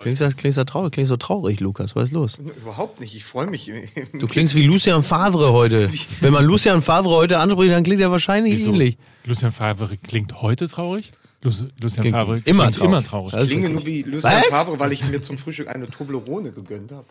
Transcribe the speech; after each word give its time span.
Klingst 0.00 0.20
ja, 0.20 0.30
klingst 0.30 0.56
ja 0.56 0.64
traurig, 0.64 0.92
klingst 0.92 1.08
so 1.10 1.16
traurig, 1.16 1.58
Lukas. 1.58 1.96
Was 1.96 2.04
ist 2.10 2.12
los? 2.12 2.36
Überhaupt 2.38 3.00
nicht, 3.00 3.16
ich 3.16 3.24
freue 3.24 3.48
mich. 3.48 3.72
Du 4.12 4.28
klingst 4.28 4.54
wie 4.54 4.62
Lucian 4.62 5.02
Favre 5.02 5.52
heute. 5.52 5.90
Wenn 6.20 6.32
man 6.32 6.44
Lucian 6.44 6.82
Favre 6.82 7.10
heute 7.10 7.40
anspricht, 7.40 7.72
dann 7.74 7.82
klingt 7.82 8.00
er 8.00 8.12
wahrscheinlich 8.12 8.52
Wieso? 8.54 8.70
ähnlich. 8.70 8.96
Lucian 9.24 9.50
Favre 9.50 9.96
klingt 9.96 10.40
heute 10.40 10.68
traurig? 10.68 11.10
Lu- 11.42 11.50
Lucian 11.80 12.02
Klingt 12.02 12.16
Favre 12.16 12.36
immer 12.44 12.62
klingt 12.70 12.76
traurig. 12.76 12.88
immer 12.92 13.02
traurig. 13.02 13.34
Ist 13.34 13.48
klinge 13.50 13.70
nur 13.70 13.84
wie 13.86 14.02
Lucien 14.02 14.30
Was? 14.32 14.46
Favre, 14.50 14.78
weil 14.78 14.92
ich 14.92 15.02
mir 15.04 15.20
zum 15.20 15.36
Frühstück 15.36 15.66
eine 15.68 15.88
Toblerone 15.90 16.52
gegönnt 16.52 16.92
habe. 16.92 17.06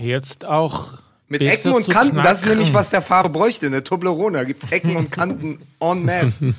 Jetzt 0.00 0.46
auch. 0.46 1.02
Mit 1.28 1.42
Ecken 1.42 1.72
und 1.72 1.86
Kanten, 1.88 2.16
das 2.16 2.38
ist 2.38 2.44
knacken. 2.44 2.58
nämlich, 2.60 2.72
was 2.74 2.88
der 2.90 3.02
Favre 3.02 3.28
bräuchte. 3.28 3.66
Eine 3.66 3.84
Toblerone, 3.84 4.38
da 4.38 4.44
gibt 4.44 4.64
es 4.64 4.72
Ecken 4.72 4.96
und 4.96 5.10
Kanten 5.10 5.60
en 5.80 6.04
masse. 6.06 6.54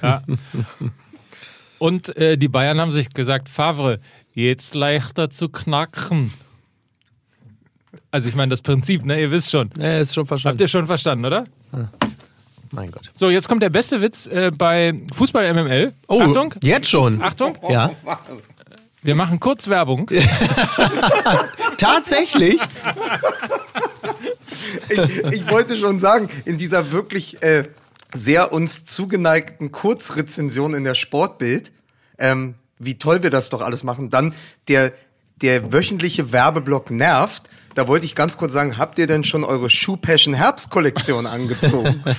Und 1.82 2.16
äh, 2.16 2.38
die 2.38 2.46
Bayern 2.46 2.80
haben 2.80 2.92
sich 2.92 3.10
gesagt, 3.12 3.48
Favre, 3.48 3.98
jetzt 4.34 4.76
leichter 4.76 5.30
zu 5.30 5.48
knacken. 5.48 6.32
Also 8.12 8.28
ich 8.28 8.36
meine 8.36 8.50
das 8.50 8.62
Prinzip, 8.62 9.04
ne? 9.04 9.20
Ihr 9.20 9.32
wisst 9.32 9.50
schon. 9.50 9.68
Ja, 9.76 9.98
ist 9.98 10.14
schon 10.14 10.20
Habt 10.22 10.28
verstanden. 10.28 10.62
ihr 10.62 10.68
schon 10.68 10.86
verstanden, 10.86 11.24
oder? 11.24 11.44
Mein 12.70 12.92
Gott. 12.92 13.10
So, 13.14 13.30
jetzt 13.30 13.48
kommt 13.48 13.64
der 13.64 13.70
beste 13.70 14.00
Witz 14.00 14.28
äh, 14.28 14.52
bei 14.56 14.94
Fußball 15.12 15.52
MML. 15.52 15.92
Oh, 16.06 16.20
Achtung, 16.20 16.54
jetzt 16.62 16.88
schon. 16.88 17.20
Achtung, 17.20 17.58
Ja, 17.68 17.90
wir 19.02 19.16
machen 19.16 19.40
kurz 19.40 19.66
Werbung. 19.66 20.08
tatsächlich. 21.78 22.60
Ich, 24.88 24.98
ich 25.32 25.50
wollte 25.50 25.76
schon 25.76 25.98
sagen, 25.98 26.30
in 26.44 26.58
dieser 26.58 26.92
wirklich 26.92 27.42
äh, 27.42 27.64
sehr 28.12 28.52
uns 28.52 28.84
zugeneigten 28.84 29.72
Kurzrezension 29.72 30.74
in 30.74 30.84
der 30.84 30.94
Sportbild, 30.94 31.72
ähm, 32.18 32.54
wie 32.78 32.98
toll 32.98 33.22
wir 33.22 33.30
das 33.30 33.48
doch 33.48 33.62
alles 33.62 33.84
machen, 33.84 34.10
dann 34.10 34.34
der, 34.68 34.92
der 35.36 35.72
wöchentliche 35.72 36.32
Werbeblock 36.32 36.90
nervt. 36.90 37.48
Da 37.74 37.88
wollte 37.88 38.06
ich 38.06 38.14
ganz 38.14 38.36
kurz 38.36 38.52
sagen, 38.52 38.76
habt 38.78 38.98
ihr 38.98 39.06
denn 39.06 39.24
schon 39.24 39.44
eure 39.44 39.70
Shoe 39.70 39.96
Passion 39.96 40.34
Herbstkollektion 40.34 41.26
angezogen? 41.26 42.02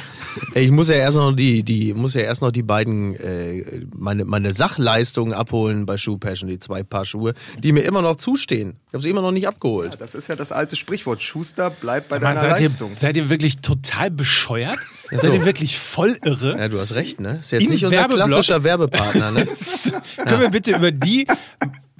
Ich 0.55 0.71
muss 0.71 0.89
ja 0.89 0.95
erst 0.95 1.15
noch 1.15 1.31
die, 1.31 1.63
die, 1.63 1.93
muss 1.93 2.15
ja 2.15 2.21
erst 2.21 2.41
noch 2.41 2.51
die 2.51 2.63
beiden, 2.63 3.15
äh, 3.19 3.85
meine, 3.95 4.25
meine 4.25 4.51
Sachleistungen 4.51 5.31
abholen 5.31 5.85
bei 5.85 5.95
Shoe 5.97 6.17
Passion, 6.17 6.49
die 6.49 6.57
zwei 6.57 6.81
Paar 6.81 7.05
Schuhe, 7.05 7.35
die 7.63 7.71
mir 7.71 7.81
immer 7.81 8.01
noch 8.01 8.15
zustehen. 8.15 8.79
Ich 8.87 8.93
habe 8.93 9.03
sie 9.03 9.11
immer 9.11 9.21
noch 9.21 9.31
nicht 9.31 9.47
abgeholt. 9.47 9.95
Das 9.99 10.15
ist 10.15 10.29
ja 10.29 10.35
das 10.35 10.51
alte 10.51 10.75
Sprichwort. 10.75 11.21
Schuster 11.21 11.69
bleibt 11.69 12.09
bei 12.09 12.15
Sag 12.15 12.23
mal, 12.23 12.33
deiner 12.33 12.39
seid, 12.39 12.61
ihr, 12.61 12.67
Leistung. 12.69 12.91
seid 12.95 13.15
ihr 13.17 13.29
wirklich 13.29 13.59
total 13.59 14.09
bescheuert? 14.09 14.79
so. 15.11 15.17
Seid 15.19 15.33
ihr 15.33 15.45
wirklich 15.45 15.77
voll 15.77 16.17
irre? 16.23 16.57
Ja, 16.57 16.67
du 16.67 16.79
hast 16.79 16.95
recht, 16.95 17.19
ne? 17.19 17.37
Ist 17.39 17.51
jetzt 17.51 17.63
Im 17.63 17.69
nicht 17.69 17.85
unser 17.85 17.97
Werbeblock? 17.97 18.27
klassischer 18.27 18.63
Werbepartner, 18.63 19.31
ne? 19.31 19.45
Können 20.17 20.41
wir 20.41 20.49
bitte 20.49 20.75
über 20.75 20.91
die 20.91 21.27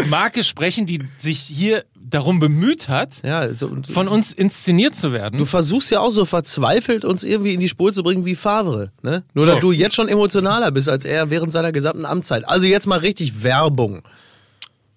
Marke 0.08 0.44
sprechen, 0.44 0.86
die 0.86 1.00
sich 1.18 1.40
hier 1.40 1.86
darum 2.14 2.40
bemüht 2.40 2.90
hat, 2.90 3.22
Ja, 3.26 3.54
so, 3.54 3.72
von 3.90 4.08
uns 4.08 4.34
inszeniert 4.34 4.96
zu 4.96 5.12
werden? 5.14 5.38
Du 5.40 5.46
versuchst 5.46 5.92
ja 5.92 6.00
auch 6.00 6.12
so 6.12 6.26
verzweifelt, 6.26 7.06
uns 7.06 7.24
irgendwie 7.24 7.54
in 7.54 7.60
die 7.60 7.70
Spur 7.70 7.92
zu 7.94 8.04
bringen 8.04 8.26
wie 8.26 8.36
Favre. 8.36 8.92
Ne? 9.02 9.24
Nur, 9.34 9.46
So. 9.46 9.52
dass 9.52 9.60
du 9.62 9.72
jetzt 9.72 9.96
schon 9.96 10.08
emotionaler 10.08 10.72
bist 10.72 10.90
als 10.90 11.06
er 11.06 11.30
während 11.30 11.52
seiner 11.52 11.72
gesamten 11.72 12.06
Amtszeit. 12.06 12.48
Also 12.48 12.68
jetzt 12.68 12.88
mal 12.88 13.00
richtig 13.00 13.44
Werbung. 13.44 14.04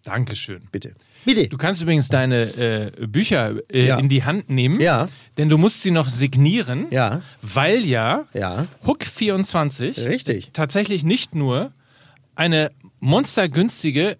Dankeschön. 0.02 0.62
Bitte. 0.70 0.92
Bitte. 1.24 1.48
Du 1.48 1.56
kannst 1.56 1.82
übrigens 1.82 2.08
deine 2.08 2.42
äh, 2.56 3.06
Bücher 3.08 3.54
äh, 3.72 3.86
Ja. 3.86 3.98
in 3.98 4.08
die 4.08 4.22
Hand 4.22 4.48
nehmen, 4.48 4.80
Ja. 4.80 5.08
denn 5.38 5.48
du 5.48 5.58
musst 5.58 5.82
sie 5.82 5.90
noch 5.90 6.08
signieren, 6.08 6.86
Ja. 6.92 7.22
weil 7.42 7.84
ja, 7.84 8.26
Ja. 8.32 8.66
Hook 8.86 9.02
24 9.04 10.06
Richtig. 10.06 10.50
tatsächlich 10.52 11.02
nicht 11.04 11.34
nur 11.34 11.72
eine 12.36 12.70
monstergünstige, 13.00 14.16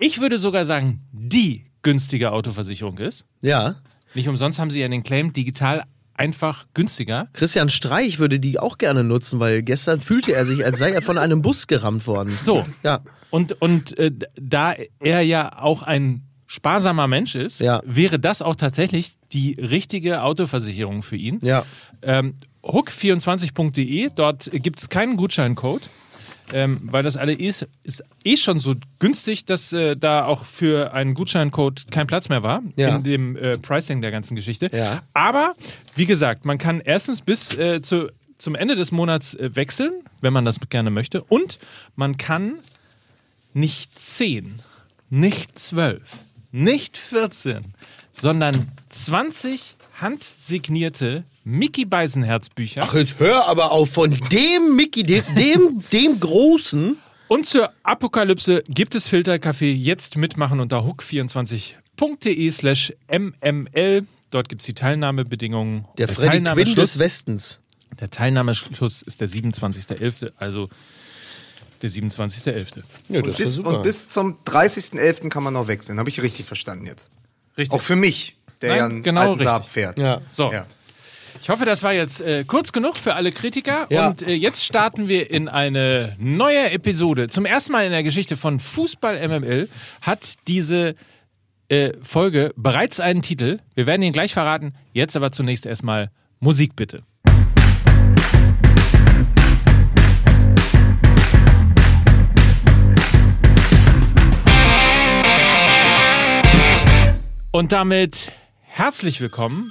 ich 0.00 0.20
würde 0.20 0.38
sogar 0.38 0.64
sagen, 0.64 1.00
die 1.12 1.66
günstige 1.86 2.32
Autoversicherung 2.32 2.98
ist. 2.98 3.24
Ja. 3.40 3.76
Nicht 4.14 4.28
umsonst 4.28 4.58
haben 4.58 4.70
sie 4.70 4.80
ja 4.80 4.88
den 4.88 5.02
Claim 5.04 5.32
digital 5.32 5.84
einfach 6.14 6.66
günstiger. 6.74 7.28
Christian 7.32 7.68
Streich 7.70 8.18
würde 8.18 8.40
die 8.40 8.58
auch 8.58 8.78
gerne 8.78 9.04
nutzen, 9.04 9.38
weil 9.38 9.62
gestern 9.62 10.00
fühlte 10.00 10.32
er 10.32 10.44
sich, 10.44 10.64
als 10.64 10.78
sei 10.78 10.90
er 10.90 11.00
von 11.02 11.16
einem 11.18 11.42
Bus 11.42 11.66
gerammt 11.66 12.06
worden. 12.06 12.36
So. 12.42 12.64
Ja. 12.82 13.00
Und, 13.30 13.60
und 13.62 13.96
äh, 13.98 14.10
da 14.40 14.74
er 15.00 15.20
ja 15.22 15.58
auch 15.60 15.82
ein 15.82 16.22
sparsamer 16.46 17.06
Mensch 17.06 17.34
ist, 17.34 17.60
Ja. 17.60 17.82
wäre 17.84 18.18
das 18.18 18.40
auch 18.42 18.54
tatsächlich 18.56 19.12
die 19.32 19.52
richtige 19.60 20.22
Autoversicherung 20.22 21.02
für 21.02 21.16
ihn. 21.16 21.38
Ja. 21.42 21.64
Ähm, 22.02 22.34
Hook24.de, 22.62 24.10
dort 24.14 24.50
gibt 24.52 24.80
es 24.80 24.88
keinen 24.88 25.16
Gutscheincode. 25.16 25.88
Ähm, 26.52 26.80
weil 26.84 27.02
das 27.02 27.16
alle 27.16 27.32
ist, 27.32 27.66
ist 27.82 28.04
eh 28.24 28.36
schon 28.36 28.60
so 28.60 28.74
günstig, 29.00 29.44
dass 29.46 29.72
äh, 29.72 29.96
da 29.96 30.24
auch 30.24 30.44
für 30.44 30.92
einen 30.92 31.14
Gutscheincode 31.14 31.90
kein 31.90 32.06
Platz 32.06 32.28
mehr 32.28 32.42
war 32.42 32.62
Ja. 32.76 32.96
in 32.96 33.02
dem 33.02 33.36
äh, 33.36 33.58
Pricing 33.58 34.00
der 34.00 34.10
ganzen 34.12 34.36
Geschichte. 34.36 34.70
Ja. 34.72 35.02
Aber 35.12 35.54
wie 35.96 36.06
gesagt, 36.06 36.44
man 36.44 36.58
kann 36.58 36.80
erstens 36.80 37.20
bis 37.20 37.52
äh, 37.54 37.82
zu, 37.82 38.10
zum 38.38 38.54
Ende 38.54 38.76
des 38.76 38.92
Monats 38.92 39.34
äh, 39.34 39.56
wechseln, 39.56 39.92
wenn 40.20 40.32
man 40.32 40.44
das 40.44 40.60
gerne 40.68 40.90
möchte. 40.90 41.22
Und 41.24 41.58
man 41.96 42.16
kann 42.16 42.54
nicht 43.52 43.98
10, 43.98 44.60
nicht 45.10 45.58
12, 45.58 46.00
nicht 46.52 46.96
14, 46.96 47.74
sondern 48.12 48.68
20 48.90 49.76
handsignierte 50.00 51.24
Mickey 51.48 51.84
Beisenherz 51.84 52.48
Bücher. 52.50 52.82
Ach, 52.82 52.94
jetzt 52.94 53.20
hör 53.20 53.46
aber 53.46 53.70
auf 53.70 53.90
von 53.90 54.10
dem 54.10 54.74
Mickey, 54.74 55.04
dem, 55.04 55.22
dem, 55.38 55.78
dem 55.92 56.18
Großen. 56.18 56.96
Und 57.28 57.46
zur 57.46 57.70
Apokalypse 57.84 58.64
gibt 58.68 58.96
es 58.96 59.06
Filterkaffee 59.06 59.72
jetzt 59.72 60.16
mitmachen 60.16 60.58
unter 60.58 60.78
hook24.de 60.78 62.50
slash 62.50 62.92
mml. 63.08 64.06
Dort 64.30 64.48
gibt 64.48 64.62
es 64.62 64.66
die 64.66 64.74
Teilnahmebedingungen. 64.74 65.86
Der 65.98 66.08
Freddy 66.08 66.42
Quinn 66.42 66.74
des 66.74 66.98
Westens. 66.98 67.60
Der 68.00 68.10
Teilnahmeschluss 68.10 69.02
ist 69.02 69.20
der 69.20 69.28
27.11., 69.28 70.32
also 70.38 70.68
der 71.80 71.90
27.11. 71.90 72.82
Ja, 73.08 73.22
Und 73.22 73.36
bis, 73.36 73.60
und 73.60 73.82
bis 73.84 74.08
zum 74.08 74.36
30.11. 74.44 75.28
kann 75.28 75.44
man 75.44 75.54
noch 75.54 75.68
wechseln. 75.68 76.00
Habe 76.00 76.10
ich 76.10 76.20
richtig 76.20 76.44
verstanden 76.44 76.86
jetzt. 76.86 77.08
Richtig. 77.56 77.78
Auch 77.78 77.82
für 77.82 77.94
mich, 77.94 78.36
der 78.62 78.70
Nein, 78.70 78.78
ja 78.78 78.84
einen 78.86 79.02
genau 79.04 79.20
alten 79.20 79.32
richtig. 79.34 79.48
Saab 79.48 79.68
fährt. 79.70 79.98
Ja. 79.98 80.20
So. 80.28 80.52
Ja. 80.52 80.66
Ich 81.42 81.48
hoffe, 81.48 81.64
das 81.64 81.82
war 81.82 81.92
jetzt 81.92 82.20
äh, 82.20 82.44
kurz 82.44 82.72
genug 82.72 82.96
für 82.96 83.14
alle 83.14 83.30
Kritiker. 83.30 83.86
Ja. 83.90 84.08
Und 84.08 84.22
äh, 84.22 84.32
jetzt 84.32 84.64
starten 84.64 85.08
wir 85.08 85.30
in 85.30 85.48
eine 85.48 86.16
neue 86.18 86.70
Episode. 86.70 87.28
Zum 87.28 87.44
ersten 87.46 87.72
Mal 87.72 87.84
in 87.84 87.92
der 87.92 88.02
Geschichte 88.02 88.36
von 88.36 88.58
Fußball 88.58 89.28
MML 89.28 89.68
hat 90.00 90.34
diese 90.48 90.94
äh, 91.68 91.92
Folge 92.02 92.52
bereits 92.56 93.00
einen 93.00 93.22
Titel. 93.22 93.58
Wir 93.74 93.86
werden 93.86 94.02
ihn 94.02 94.12
gleich 94.12 94.32
verraten. 94.32 94.74
Jetzt 94.92 95.16
aber 95.16 95.32
zunächst 95.32 95.66
erstmal 95.66 96.10
Musik 96.40 96.76
bitte. 96.76 97.02
Und 107.50 107.72
damit 107.72 108.32
herzlich 108.60 109.20
willkommen. 109.20 109.70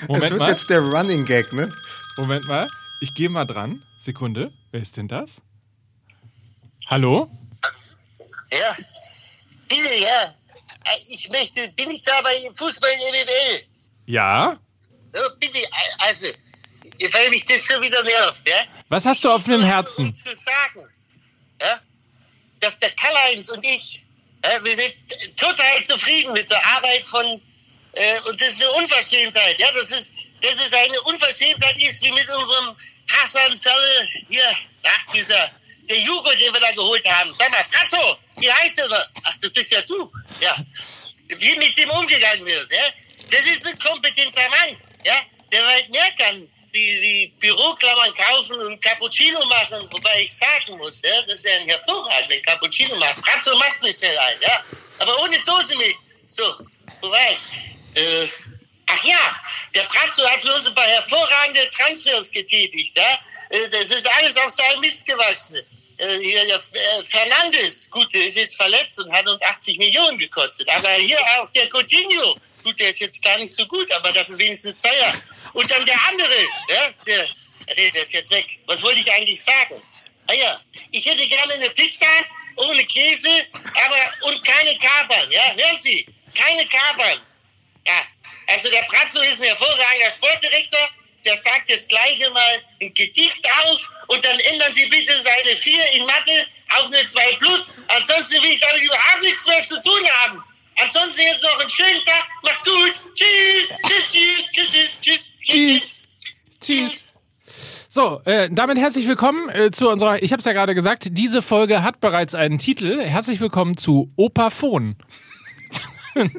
Das 0.00 0.08
Moment 0.08 0.30
wird 0.30 0.38
mal. 0.38 0.50
jetzt 0.50 0.70
der 0.70 0.80
Running 0.80 1.24
Gag, 1.24 1.52
ne? 1.52 1.72
Moment 2.16 2.46
mal, 2.48 2.68
ich 3.00 3.14
gehe 3.14 3.28
mal 3.28 3.44
dran. 3.44 3.82
Sekunde. 3.96 4.52
Wer 4.70 4.80
ist 4.80 4.96
denn 4.96 5.08
das? 5.08 5.42
Hallo? 6.86 7.30
Ja, 8.50 8.76
bitte, 9.68 9.94
ja. 10.00 10.34
Ich 11.06 11.30
möchte, 11.30 11.70
bin 11.72 11.90
ich 11.90 12.02
da 12.02 12.20
bei 12.22 12.50
Fußball 12.56 12.90
MML? 13.10 13.62
Ja? 14.06 14.58
Ja, 15.14 15.28
bitte, 15.38 15.58
also, 15.98 16.26
weil 17.12 17.30
mich 17.30 17.44
das 17.44 17.64
schon 17.64 17.80
wieder 17.82 18.02
nervt, 18.02 18.48
ja? 18.48 18.56
Was 18.88 19.04
hast 19.06 19.22
du 19.22 19.30
auf 19.30 19.44
dem 19.44 19.62
Herzen? 19.62 20.06
Um 20.06 20.14
zu 20.14 20.32
sagen, 20.32 20.88
ja, 21.60 21.80
dass 22.60 22.78
der 22.78 22.90
Karl-Heinz 22.90 23.50
und 23.50 23.64
ich, 23.64 24.04
ja, 24.44 24.64
wir 24.64 24.76
sind 24.76 24.94
total 25.36 25.82
zufrieden 25.84 26.32
mit 26.32 26.50
der 26.50 26.64
Arbeit 26.66 27.06
von, 27.06 27.40
äh, 27.92 28.20
und 28.28 28.40
das 28.40 28.52
ist 28.52 28.62
eine 28.62 28.72
Unverschämtheit, 28.72 29.60
ja, 29.60 29.70
das 29.72 29.90
ist, 29.90 30.12
das 30.40 30.54
ist 30.54 30.74
eine 30.74 31.00
Unverschämtheit 31.02 31.76
ist, 31.82 32.02
wie 32.02 32.12
mit 32.12 32.28
unserem 32.28 32.76
Hassan 33.10 33.54
Saleh 33.54 34.08
hier, 34.28 34.56
ach, 34.84 35.12
dieser, 35.12 35.50
der 35.88 35.98
Jugo, 35.98 36.30
den 36.30 36.52
wir 36.54 36.60
da 36.60 36.70
geholt 36.72 37.04
haben. 37.06 37.34
Sag 37.34 37.50
mal, 37.50 37.64
Pratzo, 37.64 38.18
wie 38.38 38.50
heißt 38.50 38.78
der 38.78 38.88
da? 38.88 39.06
Ach, 39.24 39.36
das 39.42 39.52
bist 39.52 39.72
ja 39.72 39.82
du, 39.82 40.10
ja. 40.40 40.56
Wie 41.26 41.56
mit 41.56 41.76
dem 41.76 41.90
umgegangen 41.90 42.46
wird, 42.46 42.72
ja. 42.72 42.84
Das 43.30 43.46
ist 43.46 43.66
ein 43.66 43.78
kompetenter 43.78 44.48
Mann, 44.48 44.76
ja, 45.04 45.20
der 45.52 45.64
weit 45.66 45.88
mehr 45.90 46.10
kann, 46.12 46.48
wie, 46.72 47.02
wie 47.02 47.26
Büroklammern 47.40 48.14
kaufen 48.14 48.60
und 48.60 48.80
Cappuccino 48.82 49.44
machen, 49.46 49.88
wobei 49.90 50.22
ich 50.22 50.34
sagen 50.34 50.76
muss, 50.78 51.02
ja, 51.02 51.22
dass 51.22 51.44
er 51.44 51.60
ein 51.60 51.68
hervorragender 51.68 52.38
Cappuccino 52.40 52.94
macht. 52.96 53.20
Pratzo 53.22 53.56
macht's 53.56 53.82
mir 53.82 53.92
schnell 53.92 54.16
ein, 54.18 54.36
ja. 54.42 54.64
Aber 54.98 55.20
ohne 55.22 55.38
Dose 55.40 55.76
mit. 55.76 55.96
So, 56.28 56.58
du 57.02 57.10
weißt. 57.10 57.56
Äh, 57.94 58.28
ach 58.86 59.04
ja, 59.04 59.40
der 59.74 59.82
Pratzo 59.82 60.28
hat 60.28 60.42
für 60.42 60.54
uns 60.54 60.66
ein 60.66 60.74
paar 60.74 60.86
hervorragende 60.86 61.68
Transfers 61.70 62.30
getätigt, 62.30 62.96
ja. 62.96 63.18
äh, 63.50 63.68
das 63.70 63.90
ist 63.90 64.08
alles 64.18 64.36
auf 64.36 64.50
seinem 64.50 64.80
Mist 64.80 65.06
gewachsen. 65.06 65.56
Äh, 66.00 66.18
hier, 66.22 66.46
der 66.46 66.56
äh, 66.56 67.04
Fernandes, 67.04 67.90
gut, 67.90 68.12
der 68.14 68.26
ist 68.26 68.36
jetzt 68.36 68.56
verletzt 68.56 68.98
und 69.00 69.12
hat 69.12 69.28
uns 69.28 69.42
80 69.42 69.76
Millionen 69.78 70.16
gekostet. 70.16 70.68
Aber 70.70 70.88
hier 70.92 71.18
auch 71.38 71.50
der 71.50 71.68
Coutinho, 71.68 72.36
gut, 72.64 72.78
der 72.78 72.90
ist 72.90 73.00
jetzt 73.00 73.22
gar 73.22 73.36
nicht 73.38 73.54
so 73.54 73.66
gut, 73.66 73.90
aber 73.92 74.12
dafür 74.12 74.38
wenigstens 74.38 74.78
teuer. 74.78 75.12
Und 75.52 75.70
dann 75.70 75.84
der 75.84 76.00
andere, 76.08 76.42
ja, 76.68 76.90
der, 77.06 77.28
nee, 77.76 77.90
der 77.90 78.02
ist 78.02 78.12
jetzt 78.12 78.30
weg. 78.30 78.46
Was 78.66 78.82
wollte 78.82 79.00
ich 79.00 79.12
eigentlich 79.12 79.42
sagen? 79.42 79.82
Ah 80.28 80.34
ja, 80.34 80.60
ich 80.92 81.04
hätte 81.06 81.26
gerne 81.26 81.54
eine 81.54 81.70
Pizza 81.70 82.06
ohne 82.56 82.84
Käse, 82.84 83.46
aber 83.52 84.28
und 84.28 84.44
keine 84.44 84.76
Kapern. 84.78 85.30
Ja, 85.30 85.54
hören 85.54 85.78
Sie, 85.78 86.06
keine 86.34 86.66
Kapern. 86.66 87.20
Ja, 87.86 88.02
also 88.46 88.70
der 88.70 88.82
Pratzo 88.82 89.20
ist 89.22 89.40
ein 89.40 89.46
hervorragender 89.46 90.10
Sportdirektor. 90.10 90.90
Der 91.24 91.36
sagt 91.36 91.68
jetzt 91.68 91.88
gleich 91.88 92.18
mal 92.30 92.62
ein 92.80 92.94
Gedicht 92.94 93.46
auf 93.64 93.90
und 94.06 94.24
dann 94.24 94.38
ändern 94.40 94.74
Sie 94.74 94.86
bitte 94.86 95.20
seine 95.20 95.56
4 95.56 95.92
in 95.92 96.06
Mathe 96.06 96.46
auf 96.76 96.86
eine 96.86 97.06
2 97.06 97.36
plus. 97.36 97.72
Ansonsten 97.88 98.42
will 98.42 98.52
ich 98.52 98.60
damit 98.60 98.82
überhaupt 98.82 99.22
nichts 99.22 99.46
mehr 99.46 99.66
zu 99.66 99.80
tun 99.82 100.08
haben. 100.22 100.44
Ansonsten 100.82 101.20
jetzt 101.20 101.42
noch 101.42 101.60
einen 101.60 101.70
schönen 101.70 102.04
Tag. 102.04 102.28
Macht's 102.42 102.64
gut. 102.64 103.00
Tschüss. 103.14 103.68
Tschüss, 103.86 104.12
tschüss, 104.12 104.50
tschüss, 104.52 105.00
tschüss, 105.00 105.00
tschüss, 105.00 105.32
tschüss. 105.42 106.02
Tschüss. 106.60 107.06
So, 107.88 108.20
äh, 108.24 108.48
damit 108.52 108.78
herzlich 108.78 109.08
willkommen 109.08 109.48
äh, 109.48 109.70
zu 109.72 109.90
unserer, 109.90 110.22
ich 110.22 110.30
habe 110.30 110.38
es 110.38 110.44
ja 110.44 110.52
gerade 110.52 110.76
gesagt, 110.76 111.08
diese 111.10 111.42
Folge 111.42 111.82
hat 111.82 111.98
bereits 112.00 112.36
einen 112.36 112.58
Titel. 112.58 113.00
Herzlich 113.00 113.40
willkommen 113.40 113.76
zu 113.76 114.12
Opaphon. 114.16 114.94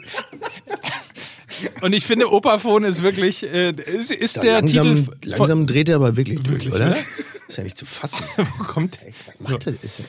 Und 1.81 1.93
ich 1.93 2.05
finde, 2.05 2.31
Opaphon 2.31 2.83
ist 2.83 3.03
wirklich, 3.03 3.43
äh, 3.43 3.71
ist, 3.71 4.11
ist 4.11 4.35
Ja, 4.37 4.41
der 4.41 4.53
langsam, 4.55 4.83
Titel. 4.95 5.03
von- 5.05 5.15
langsam 5.23 5.67
dreht 5.67 5.89
er 5.89 5.95
aber 5.97 6.15
wirklich, 6.17 6.39
durch, 6.39 6.65
Wirklich, 6.65 6.73
oder? 6.73 6.89
ne? 6.89 6.95
Ist 7.47 7.57
ja 7.57 7.63
nicht 7.65 7.77
zu 7.77 7.85
fassen. 7.85 8.23
Wo 8.37 8.63
kommt 8.63 8.97
der? 9.01 9.11
Macht 9.39 9.67
er, 9.67 9.73
ist, 9.73 9.99
er, 9.99 10.05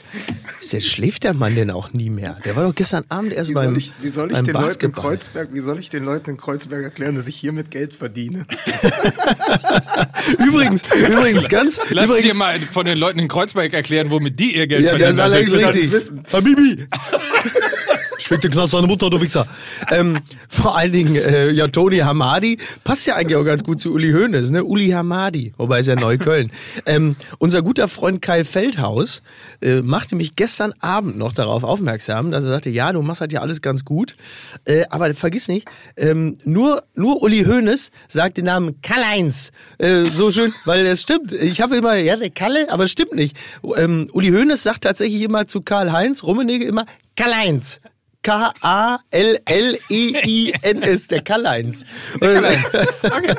ist 0.61 0.73
der, 0.73 0.81
schläft 0.81 1.25
der 1.25 1.35
Mann 1.35 1.57
denn 1.57 1.71
auch 1.73 1.93
nie 1.93 2.09
mehr? 2.11 2.39
Der 2.45 2.55
war 2.55 2.65
doch 2.67 2.75
gestern 2.75 3.05
Abend 3.09 3.33
erst 3.33 3.51
Wie 3.51 3.55
beim, 3.55 3.71
soll 3.71 3.79
ich, 3.79 3.93
wie 4.01 4.11
soll 4.11 4.29
ich 4.29 4.33
beim 4.37 4.45
den 4.47 4.55
Leuten 4.55 4.59
in 4.61 4.67
Basketball. 4.69 5.03
Kreuzberg, 5.17 5.49
wie 5.53 5.61
soll 5.61 5.79
ich 5.81 5.91
den 5.91 6.05
Leuten 6.05 6.31
in 6.31 6.37
Kreuzberg 6.37 6.83
erklären, 6.85 7.17
dass 7.17 7.27
ich 7.27 7.35
hiermit 7.37 7.71
Geld 7.73 7.95
verdiene? 7.95 8.47
Übrigens, 10.47 10.83
übrigens, 11.09 11.49
ganz, 11.49 11.81
Lass 11.91 12.11
dir 12.11 12.17
übrigens, 12.19 12.39
mal 12.39 12.59
von 12.61 12.87
den 12.87 12.99
Leuten 12.99 13.19
in 13.19 13.29
Kreuzberg 13.29 13.73
erklären, 13.73 14.11
womit 14.11 14.39
die 14.39 14.57
ihr 14.57 14.67
Geld 14.67 14.85
Ja, 14.85 14.97
das 14.99 15.11
ist 15.11 15.17
verdienen. 15.21 15.65
allerdings 15.65 15.93
richtig. 15.93 16.33
Habibi! 16.33 16.87
Schmeckt 18.23 18.45
den 18.45 18.53
Knast 18.53 18.73
deine 18.73 18.87
Mutter, 18.87 19.11
du 19.11 19.21
Wichser. 19.21 19.47
Ähm, 19.91 20.21
vor 20.49 20.77
allen 20.77 20.93
Dingen, 20.93 21.17
äh, 21.17 21.51
ja, 21.51 21.67
Tony 21.67 21.99
Hamadi 21.99 22.57
passt 22.85 23.07
ja 23.07 23.17
eigentlich 23.17 23.37
auch 23.37 23.45
ganz 23.45 23.65
gut 23.65 23.81
zu 23.81 23.93
Uli 23.93 24.13
Hoeneß, 24.13 24.51
ne? 24.51 24.63
Uli 24.63 24.91
Hamadi, 24.91 25.53
wobei 25.59 25.81
ist 25.81 25.89
ja 25.89 25.97
Neukölln. 25.97 26.53
ähm, 26.87 27.17
unser 27.39 27.63
guter 27.63 27.89
Freund 27.89 28.23
Kai 28.23 28.45
Feldhaus 28.45 29.23
äh, 29.61 29.83
machte 29.83 30.15
mich 30.15 30.37
gestern 30.37 30.73
Abend 30.79 31.19
noch 31.19 31.33
darauf 31.33 31.65
aufmerksam, 31.65 32.31
dass 32.31 32.45
er 32.45 32.53
sagte, 32.53 32.71
ja, 32.71 32.93
du 32.93 33.03
machst 33.03 33.21
halt 33.21 33.33
ja 33.33 33.41
alles 33.41 33.61
ganz 33.61 33.85
gut, 33.85 34.15
äh, 34.67 34.85
aber 34.91 35.13
vergiss 35.15 35.49
nicht, 35.49 35.67
ähm, 35.97 36.39
nur, 36.45 36.85
nur 36.95 37.23
Uli 37.23 37.45
Hoeneß 37.45 37.91
sagt 38.07 38.37
den 38.37 38.45
Namen 38.45 38.81
Karl-Heinz. 38.83 39.51
Äh, 39.79 40.05
so 40.05 40.31
schön, 40.31 40.53
weil 40.65 40.87
es 40.87 41.03
stimmt. 41.03 41.33
Ich 41.33 41.61
habe 41.61 41.77
immer, 41.77 41.97
ja, 41.97 42.17
der 42.17 42.31
Kalle, 42.31 42.71
aber 42.71 42.85
es 42.85 42.93
stimmt 42.93 43.15
nicht. 43.15 43.37
Ähm, 43.77 44.09
Uli 44.13 44.31
Hoeneß 44.31 44.63
sagt 44.63 44.85
tatsächlich 44.85 45.23
immer 45.23 45.49
zu 45.49 45.61
Karl-Heinz, 45.61 46.23
Rummenigge 46.23 46.65
immer 46.65 46.87
Karl-Heinz. 47.17 47.81
K-A-L-L-E-I-N-S, 49.83 51.09
der 51.09 51.23
Karl-Heinz. 51.23 51.85
Okay. 52.23 53.35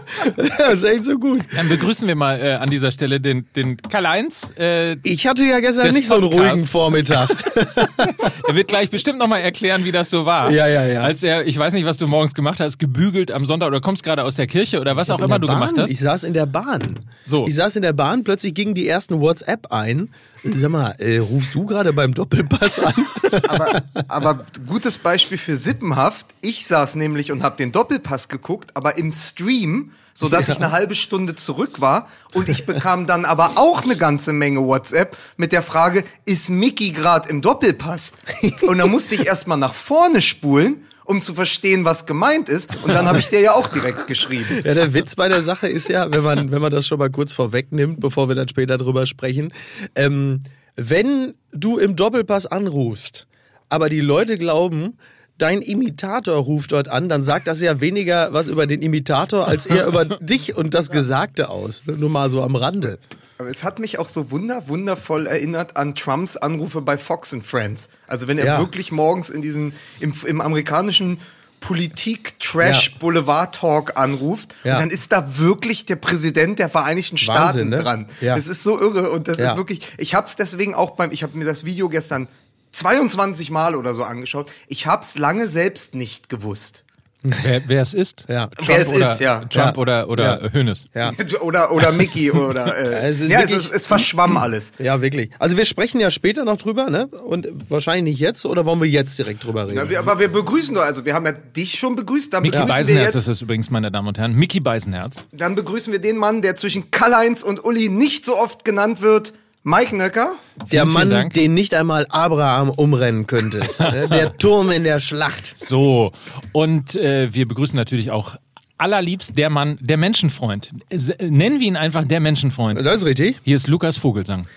das 0.58 0.74
ist 0.76 0.84
echt 0.84 1.06
so 1.06 1.18
gut. 1.18 1.40
Dann 1.56 1.70
begrüßen 1.70 2.08
wir 2.08 2.16
mal 2.16 2.40
äh, 2.40 2.54
an 2.54 2.68
dieser 2.70 2.92
Stelle 2.92 3.20
den, 3.20 3.46
den 3.56 3.78
Karl-Heinz. 3.78 4.52
Äh, 4.60 4.98
Ich 5.04 5.26
hatte 5.28 5.44
ja 5.46 5.60
gestern 5.60 5.92
nicht 5.94 6.08
so 6.08 6.16
einen 6.16 6.30
Podcasts. 6.30 6.52
ruhigen 6.52 6.68
Vormittag. 6.68 7.30
er 8.48 8.56
wird 8.56 8.68
gleich 8.68 8.90
bestimmt 8.90 9.20
nochmal 9.20 9.42
erklären, 9.42 9.86
wie 9.86 9.92
das 9.92 10.10
so 10.10 10.26
war. 10.26 10.52
Ja, 10.52 10.68
ja, 10.68 10.86
ja. 10.86 11.02
Als 11.02 11.24
er, 11.24 11.46
ich 11.48 11.58
weiß 11.58 11.74
nicht, 11.74 11.86
was 11.86 11.98
du 11.98 12.08
morgens 12.08 12.34
gemacht 12.34 12.60
hast, 12.60 12.80
gebügelt 12.80 13.32
am 13.32 13.46
Sonntag 13.46 13.68
oder 13.68 13.82
kommst 13.82 14.04
gerade 14.04 14.24
aus 14.24 14.36
der 14.36 14.48
Kirche 14.48 14.80
oder 14.82 14.96
was 14.96 15.10
auch 15.10 15.20
immer 15.20 15.40
du 15.40 15.48
Bahn? 15.48 15.60
gemacht 15.60 15.76
hast. 15.78 15.90
Ich 15.92 16.00
saß 16.00 16.24
in 16.26 16.34
der 16.34 16.46
Bahn. 16.46 16.82
So. 17.26 17.48
Ich 17.48 17.56
saß 17.56 17.76
in 17.78 17.82
der 17.82 17.94
Bahn, 17.94 18.24
plötzlich 18.24 18.54
gingen 18.54 18.74
die 18.76 18.88
ersten 18.88 19.22
WhatsApp 19.22 19.72
ein. 19.72 20.10
Sag 20.44 20.72
mal, 20.72 20.92
äh, 21.00 21.20
rufst 21.20 21.56
du 21.56 21.66
gerade 21.66 21.94
beim 21.94 22.14
Doppelpass 22.14 22.80
an? 22.80 22.94
Aber, 23.48 23.84
aber 24.08 24.46
gutes 24.68 24.98
Beispiel 24.98 25.38
für 25.40 25.58
Sippenhaft. 25.58 26.28
Ich 26.42 26.68
saß 26.68 26.96
nämlich 26.96 27.32
und 27.32 27.42
habe 27.42 27.58
den 27.58 27.72
Doppelpass 27.72 28.28
geguckt, 28.28 28.72
aber 28.76 28.98
im 28.98 29.12
Stream, 29.12 29.92
so 30.14 30.30
dass 30.30 30.50
ich 30.50 30.58
eine 30.58 30.72
halbe 30.72 30.94
Stunde 30.94 31.36
zurück 31.36 31.82
war 31.82 32.08
und 32.34 32.48
ich 32.48 32.68
bekam 32.68 33.08
dann 33.08 33.26
aber 33.26 33.54
auch 33.56 33.84
eine 33.84 33.98
ganze 33.98 34.34
Menge 34.34 34.62
WhatsApp 34.62 35.18
mit 35.36 35.52
der 35.52 35.64
Frage, 35.64 36.04
ist 36.26 36.50
Mickey 36.50 36.92
gerade 36.92 37.30
im 37.30 37.42
Doppelpass? 37.42 38.12
Und 38.62 38.78
dann 38.78 38.92
musste 38.92 39.16
ich 39.16 39.26
erstmal 39.26 39.58
nach 39.58 39.74
vorne 39.74 40.22
spulen, 40.22 40.86
um 41.06 41.22
zu 41.22 41.34
verstehen, 41.34 41.86
was 41.86 42.06
gemeint 42.06 42.50
ist. 42.50 42.76
Und 42.84 42.94
dann 42.94 43.08
habe 43.08 43.20
ich 43.20 43.30
dir 43.30 43.42
ja 43.42 43.54
auch 43.54 43.68
direkt 43.68 44.08
geschrieben. 44.08 44.62
Ja, 44.64 44.74
der 44.74 44.94
Witz 44.94 45.16
bei 45.16 45.30
der 45.30 45.42
Sache 45.42 45.68
ist 45.68 45.90
ja, 45.90 46.12
wenn 46.14 46.24
man, 46.24 46.52
wenn 46.52 46.62
man 46.62 46.72
das 46.72 46.88
schon 46.88 47.00
mal 47.00 47.10
kurz 47.10 47.34
vorwegnimmt, 47.34 48.00
bevor 48.00 48.28
wir 48.28 48.36
dann 48.36 48.48
später 48.48 48.78
drüber 48.78 49.06
sprechen, 49.06 49.50
ähm, 49.96 50.42
wenn 50.76 51.34
du 51.52 51.78
im 51.78 51.96
Doppelpass 51.96 52.48
anrufst, 52.48 53.28
aber 53.70 53.90
die 53.90 54.02
Leute 54.02 54.38
glauben, 54.38 54.98
dein 55.38 55.62
Imitator 55.62 56.36
ruft 56.36 56.72
dort 56.72 56.90
an, 56.90 57.10
dann 57.10 57.24
sagt 57.24 57.48
das 57.48 57.62
ja 57.62 57.82
weniger 57.82 58.34
was 58.34 58.48
über 58.48 58.68
den 58.68 58.82
Imitator 58.82 59.48
als 59.48 59.66
eher 59.66 59.88
über 59.88 60.06
dich 60.20 60.56
und 60.56 60.74
das 60.74 60.90
Gesagte 60.90 61.50
aus. 61.50 61.84
Nur 61.86 62.10
mal 62.10 62.30
so 62.30 62.42
am 62.42 62.56
Rande. 62.56 63.00
Aber 63.38 63.50
es 63.50 63.64
hat 63.64 63.80
mich 63.80 64.00
auch 64.00 64.10
so 64.10 64.32
wunder, 64.32 64.68
wundervoll 64.68 65.28
erinnert 65.28 65.76
an 65.76 65.96
Trumps 65.96 66.38
Anrufe 66.38 66.82
bei 66.82 66.98
Fox 66.98 67.34
and 67.34 67.46
Friends. 67.46 67.90
Also 68.08 68.28
wenn 68.28 68.38
er 68.38 68.46
Ja. 68.46 68.60
wirklich 68.60 68.92
morgens 68.92 69.30
in 69.30 69.42
diesem, 69.42 69.74
im, 70.00 70.14
im 70.26 70.42
amerikanischen 70.42 71.20
Politik-Trash-Boulevard-Talk 71.62 73.98
anruft, 73.98 74.56
Ja. 74.64 74.76
und 74.76 74.80
dann 74.82 74.90
ist 74.90 75.12
da 75.12 75.38
wirklich 75.38 75.86
der 75.86 75.96
Präsident 75.96 76.60
der 76.60 76.70
Vereinigten 76.70 77.18
Staaten 77.18 77.44
Wahnsinn, 77.46 77.70
ne? 77.70 77.80
dran. 77.80 78.10
Ja. 78.22 78.36
Das 78.36 78.48
ist 78.48 78.64
so 78.64 78.80
irre 78.80 79.10
und 79.12 79.28
das 79.28 79.38
Ja. 79.40 79.52
ist 79.52 79.58
wirklich, 79.58 79.82
ich 79.98 80.16
hab's 80.16 80.36
deswegen 80.36 80.76
auch 80.76 80.92
beim, 80.92 81.12
ich 81.12 81.24
habe 81.24 81.38
mir 81.38 81.46
das 81.46 81.66
Video 81.66 81.90
gestern 81.90 82.28
22 82.72 83.52
Mal 83.52 83.76
oder 83.76 83.94
so 83.94 84.04
angeschaut. 84.04 84.52
Ich 84.68 84.88
hab's 84.88 85.16
lange 85.18 85.48
selbst 85.48 85.96
nicht 85.96 86.30
gewusst. 86.30 86.84
Wer, 87.24 87.62
wer 87.68 87.82
es 87.82 87.94
ist? 87.94 88.26
Ja. 88.28 88.48
Trump 88.48 88.68
Wer 88.68 88.80
es 88.80 88.88
oder, 88.90 89.14
ist, 89.14 89.20
ja. 89.22 89.40
Trump 89.46 89.54
Ja. 89.56 89.76
oder, 89.78 90.10
oder 90.10 90.44
Ja. 90.44 90.52
Hönes. 90.52 90.86
Ja. 90.94 91.12
Oder, 91.42 91.72
oder 91.72 91.92
Mickey 91.92 92.32
oder 92.32 92.78
äh, 92.78 93.08
Es 93.10 93.22
ist 93.22 93.32
ja, 93.32 93.40
es, 93.40 93.50
wirklich- 93.50 93.68
ist, 93.70 93.74
es 93.74 93.88
verschwamm 93.88 94.38
alles. 94.38 94.74
Ja, 94.80 95.02
wirklich. 95.02 95.30
Also 95.40 95.58
wir 95.58 95.66
sprechen 95.66 96.00
ja 96.00 96.12
später 96.12 96.44
noch 96.46 96.58
drüber, 96.58 96.90
ne? 96.90 97.08
Und 97.08 97.48
wahrscheinlich 97.70 98.14
nicht 98.14 98.20
jetzt, 98.20 98.46
oder 98.46 98.66
wollen 98.66 98.82
wir 98.82 98.88
jetzt 98.90 99.18
direkt 99.20 99.44
drüber 99.44 99.68
reden? 99.68 99.78
Ja, 99.78 99.90
wir, 99.90 100.00
aber 100.00 100.20
wir 100.20 100.28
begrüßen 100.28 100.76
doch, 100.76 100.84
also 100.84 101.06
wir 101.06 101.14
haben 101.14 101.26
ja 101.26 101.32
dich 101.32 101.78
schon 101.80 101.96
begrüßt, 101.96 102.34
dann 102.34 102.44
Mickey 102.44 102.58
begrüßen 102.58 102.70
wir 102.70 102.76
Beisenherz 102.78 103.14
jetzt 103.14 103.16
ist 103.16 103.28
es 103.28 103.42
übrigens, 103.42 103.70
meine 103.70 103.92
Damen 103.92 104.08
und 104.10 104.18
Herren. 104.18 104.34
Mickey 104.34 104.60
Beisenherz. 104.60 105.26
Dann 105.32 105.56
begrüßen 105.56 105.92
wir 105.94 106.00
den 106.00 106.18
Mann, 106.18 106.42
der 106.42 106.56
zwischen 106.58 106.92
Karl-Heinz 106.92 107.44
und 107.44 107.64
Uli 107.64 107.90
nicht 107.90 108.26
so 108.26 108.38
oft 108.38 108.64
genannt 108.66 109.02
wird, 109.02 109.34
Mike 109.64 109.96
Nöcker. 109.96 110.36
Der 110.72 110.86
Mann, 110.86 111.10
Dank. 111.10 111.34
den 111.34 111.54
nicht 111.54 111.74
einmal 111.74 112.06
Abraham 112.10 112.70
umrennen 112.70 113.28
könnte. 113.28 113.60
Ne? 113.80 114.08
der 114.12 114.38
Turm 114.38 114.70
in 114.72 114.84
der 114.84 115.00
Schlacht. 115.00 115.56
So, 115.56 116.12
und 116.52 116.96
äh, 116.96 117.34
wir 117.34 117.48
begrüßen 117.48 117.76
natürlich 117.78 118.12
auch 118.12 118.36
allerliebst 118.78 119.38
der 119.38 119.50
Mann, 119.50 119.78
der 119.82 119.98
Menschenfreund. 119.98 120.72
S- 120.90 121.14
Nennen 121.22 121.60
wir 121.62 121.68
ihn 121.68 121.78
einfach 121.78 122.04
der 122.06 122.20
Menschenfreund. 122.20 122.82
Das 122.86 122.96
ist 122.96 123.06
richtig. 123.06 123.40
Hier 123.44 123.56
ist 123.56 123.68
Lukas 123.68 123.96
Vogelsang. 123.98 124.48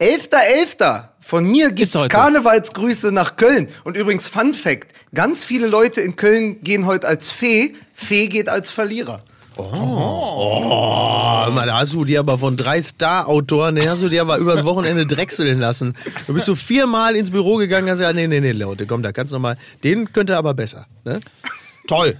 11.11. 0.00 1.08
Von 1.20 1.44
mir 1.44 1.68
gibt's 1.72 1.94
Ist 1.94 2.00
heute. 2.00 2.08
Karnevalsgrüße 2.08 3.12
nach 3.12 3.36
Köln. 3.36 3.68
Und 3.84 3.96
übrigens, 3.96 4.28
Fun 4.28 4.54
Fact, 4.54 4.92
ganz 5.14 5.44
viele 5.44 5.66
Leute 5.66 6.00
in 6.00 6.16
Köln 6.16 6.62
gehen 6.62 6.86
heute 6.86 7.06
als 7.06 7.30
Fee, 7.30 7.74
Fee 7.94 8.28
geht 8.28 8.48
als 8.48 8.70
Verlierer. 8.70 9.22
Oh, 9.72 11.50
Mann, 11.50 11.66
da 11.66 11.78
hast 11.78 11.94
du 11.94 12.04
dir 12.04 12.20
aber 12.20 12.38
von 12.38 12.56
drei 12.56 12.80
Star-Autoren, 12.82 13.74
den 13.74 13.88
hast 13.88 14.02
du 14.02 14.08
dir 14.08 14.22
aber 14.22 14.38
übers 14.38 14.64
Wochenende 14.64 15.06
drechseln 15.06 15.58
lassen. 15.58 15.94
Du 16.26 16.34
bist 16.34 16.46
so 16.46 16.54
viermal 16.54 17.16
ins 17.16 17.30
Büro 17.30 17.56
gegangen, 17.56 17.88
hast 17.88 17.98
gesagt, 17.98 18.16
nee, 18.16 18.26
nee, 18.26 18.40
nee, 18.40 18.52
Leute, 18.52 18.86
komm, 18.86 19.02
da 19.02 19.12
kannst 19.12 19.32
du 19.32 19.36
noch 19.36 19.42
mal, 19.42 19.56
den 19.84 20.12
könnte 20.12 20.36
aber 20.36 20.54
besser. 20.54 20.86
Ne? 21.04 21.20
Toll. 21.86 22.18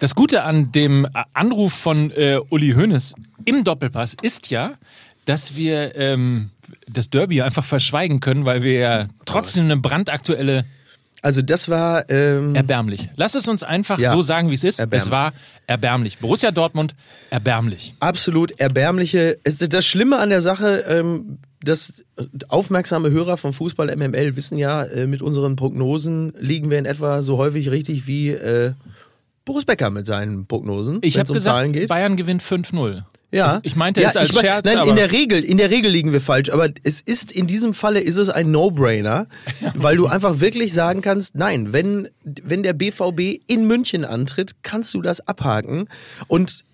Das 0.00 0.14
Gute 0.14 0.44
an 0.44 0.72
dem 0.72 1.06
Anruf 1.32 1.72
von 1.72 2.10
äh, 2.10 2.38
Uli 2.50 2.72
Hoeneß 2.72 3.14
im 3.44 3.64
Doppelpass 3.64 4.14
ist 4.20 4.50
ja, 4.50 4.72
dass 5.24 5.56
wir 5.56 5.96
ähm, 5.96 6.50
das 6.86 7.10
Derby 7.10 7.42
einfach 7.42 7.64
verschweigen 7.64 8.20
können, 8.20 8.44
weil 8.44 8.62
wir 8.62 8.78
ja 8.78 9.06
trotzdem 9.24 9.64
eine 9.64 9.76
brandaktuelle 9.76 10.64
Also 11.24 11.40
das 11.40 11.70
war, 11.70 12.08
ähm, 12.10 12.54
erbärmlich. 12.54 13.08
Lass 13.16 13.34
es 13.34 13.48
uns 13.48 13.62
einfach 13.62 13.98
Ja. 13.98 14.10
so 14.12 14.20
sagen, 14.20 14.50
wie 14.50 14.54
es 14.54 14.62
ist. 14.62 14.78
Es 14.90 15.10
war 15.10 15.32
erbärmlich. 15.66 16.18
Borussia 16.18 16.50
Dortmund 16.50 16.94
erbärmlich. 17.30 17.94
absolut 17.98 18.60
erbärmliche. 18.60 19.38
Das 19.44 19.86
Schlimme 19.86 20.18
an 20.18 20.28
der 20.28 20.42
Sache, 20.42 20.84
ähm, 20.86 21.38
dass 21.62 22.04
aufmerksame 22.48 23.10
Hörer 23.10 23.38
von 23.38 23.54
Fußball 23.54 23.88
MML 23.96 24.36
wissen 24.36 24.58
ja, 24.58 24.82
äh, 24.84 25.06
mit 25.06 25.22
unseren 25.22 25.56
Prognosen 25.56 26.34
liegen 26.38 26.68
wir 26.70 26.78
in 26.78 26.84
etwa 26.84 27.22
so 27.22 27.38
häufig 27.38 27.70
richtig 27.70 28.06
wie 28.06 28.28
äh, 28.30 28.72
Boris 29.44 29.64
Becker 29.64 29.90
mit 29.90 30.06
seinen 30.06 30.46
Prognosen, 30.46 30.98
Ich 31.02 31.14
wenn 31.14 31.20
habe 31.20 31.32
es 31.32 31.38
um 31.38 31.42
Zahlen 31.42 31.72
gesagt, 31.72 31.82
geht. 31.82 31.88
Bayern 31.88 32.16
gewinnt 32.16 32.42
5-0. 32.42 33.02
Ja. 33.30 33.60
Ich, 33.62 33.72
ich 33.72 33.76
meinte 33.76 34.00
ja, 34.00 34.08
es 34.08 34.16
als 34.16 34.30
ich 34.30 34.38
Scherz, 34.38 34.64
Nein, 34.64 34.88
in 34.88 34.96
der 34.96 35.10
Regel, 35.10 35.44
in 35.44 35.58
der 35.58 35.68
Regel 35.70 35.90
liegen 35.90 36.12
wir 36.12 36.20
falsch, 36.20 36.50
aber 36.50 36.68
es 36.84 37.00
ist 37.00 37.32
in 37.32 37.48
diesem 37.48 37.74
Falle 37.74 38.00
ist 38.00 38.16
es 38.16 38.30
ein 38.30 38.52
No-Brainer, 38.52 39.26
weil 39.74 39.96
du 39.96 40.06
einfach 40.06 40.38
wirklich 40.40 40.72
sagen 40.72 41.02
kannst, 41.02 41.34
nein, 41.34 41.72
wenn 41.72 42.08
wenn 42.22 42.62
der 42.62 42.74
BVB 42.74 43.40
in 43.48 43.66
München 43.66 44.04
antritt, 44.04 44.62
kannst 44.62 44.94
du 44.94 45.02
das 45.02 45.26
abhaken 45.26 45.88
und 46.28 46.64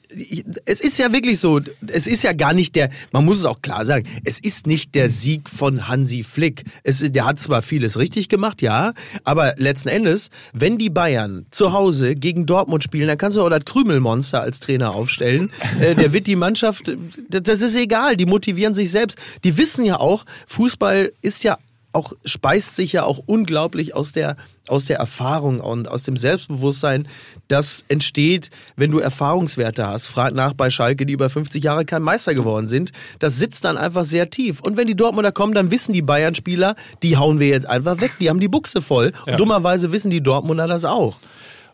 es 0.65 0.81
ist 0.81 0.99
ja 0.99 1.13
wirklich 1.13 1.39
so, 1.39 1.61
es 1.87 2.07
ist 2.07 2.23
ja 2.23 2.33
gar 2.33 2.53
nicht 2.53 2.75
der, 2.77 2.91
man 3.13 3.25
muss 3.25 3.39
es 3.39 3.45
auch 3.45 3.63
klar 3.63 3.85
sagen, 3.85 4.07
es 4.25 4.41
ist 4.41 4.67
nicht 4.67 4.95
der 4.95 5.09
Sieg 5.09 5.49
von 5.49 5.89
Hansi 5.89 6.23
Flick. 6.23 6.65
Es, 6.83 7.01
der 7.01 7.25
hat 7.25 7.41
zwar 7.41 7.63
vieles 7.63 7.99
richtig 7.99 8.29
gemacht, 8.29 8.63
ja, 8.63 8.93
aber 9.25 9.55
letzten 9.57 9.89
Endes, 9.89 10.31
wenn 10.53 10.79
die 10.79 10.91
Bayern 10.91 11.47
zu 11.51 11.73
Hause 11.73 12.17
gegen 12.17 12.47
Dortmund 12.47 12.85
spielen, 12.85 13.09
dann 13.09 13.19
kannst 13.19 13.37
du 13.37 13.43
auch 13.43 13.51
das 13.51 13.65
Krümelmonster 13.65 14.41
als 14.41 14.61
Trainer 14.61 14.95
aufstellen. 14.95 15.51
Äh, 15.81 15.95
der 15.95 16.13
wird 16.13 16.27
die 16.27 16.37
Mannschaft, 16.37 16.93
das 17.29 17.63
ist 17.63 17.77
egal, 17.77 18.17
die 18.17 18.27
motivieren 18.27 18.75
sich 18.75 18.91
selbst. 18.91 19.19
Die 19.45 19.57
wissen 19.57 19.85
ja 19.85 19.99
auch, 19.99 20.25
Fußball 20.47 21.13
ist 21.23 21.45
ja 21.45 21.59
auch 21.93 22.13
speist 22.25 22.77
sich 22.77 22.93
ja 22.93 23.05
auch 23.05 23.21
unglaublich 23.27 23.95
aus 23.95 24.13
der 24.13 24.37
aus 24.69 24.85
der 24.85 24.99
Erfahrung 24.99 25.59
und 25.59 25.89
aus 25.89 26.05
dem 26.05 26.17
Selbstbewusstsein, 26.17 27.09
das 27.49 27.85
entsteht, 27.89 28.51
wenn 28.77 28.93
du 28.93 29.01
Erfahrungswerte 29.01 29.87
hast. 29.87 30.07
Frag 30.07 30.33
nach 30.33 30.55
bei 30.55 30.71
Schalke, 30.71 31.07
die 31.07 31.13
über 31.13 31.29
50 31.29 31.65
Jahre 31.65 31.85
kein 31.85 32.03
Meister 32.03 32.35
geworden 32.35 32.69
sind. 32.69 32.93
Das 33.19 33.37
sitzt 33.37 33.65
dann 33.65 33.77
einfach 33.77 34.05
sehr 34.05 34.31
tief. 34.31 34.61
Und 34.61 34.77
wenn 34.77 34.87
die 34.87 34.95
Dortmunder 34.95 35.33
kommen, 35.33 35.55
dann 35.55 35.73
wissen 35.73 35.93
die 35.93 36.03
Bayern-Spieler, 36.03 36.77
die 37.03 37.17
hauen 37.17 37.41
wir 37.41 37.49
jetzt 37.49 37.69
einfach 37.69 38.01
weg. 38.01 38.13
Die 38.21 38.29
haben 38.29 38.39
die 38.39 38.49
Buchse 38.49 38.81
voll. 38.81 39.13
Ja. 39.27 39.33
Und 39.33 39.41
dummerweise 39.41 39.91
wissen 39.91 40.11
die 40.11 40.23
Dortmunder 40.23 40.69
das 40.69 40.85
auch. 40.85 41.17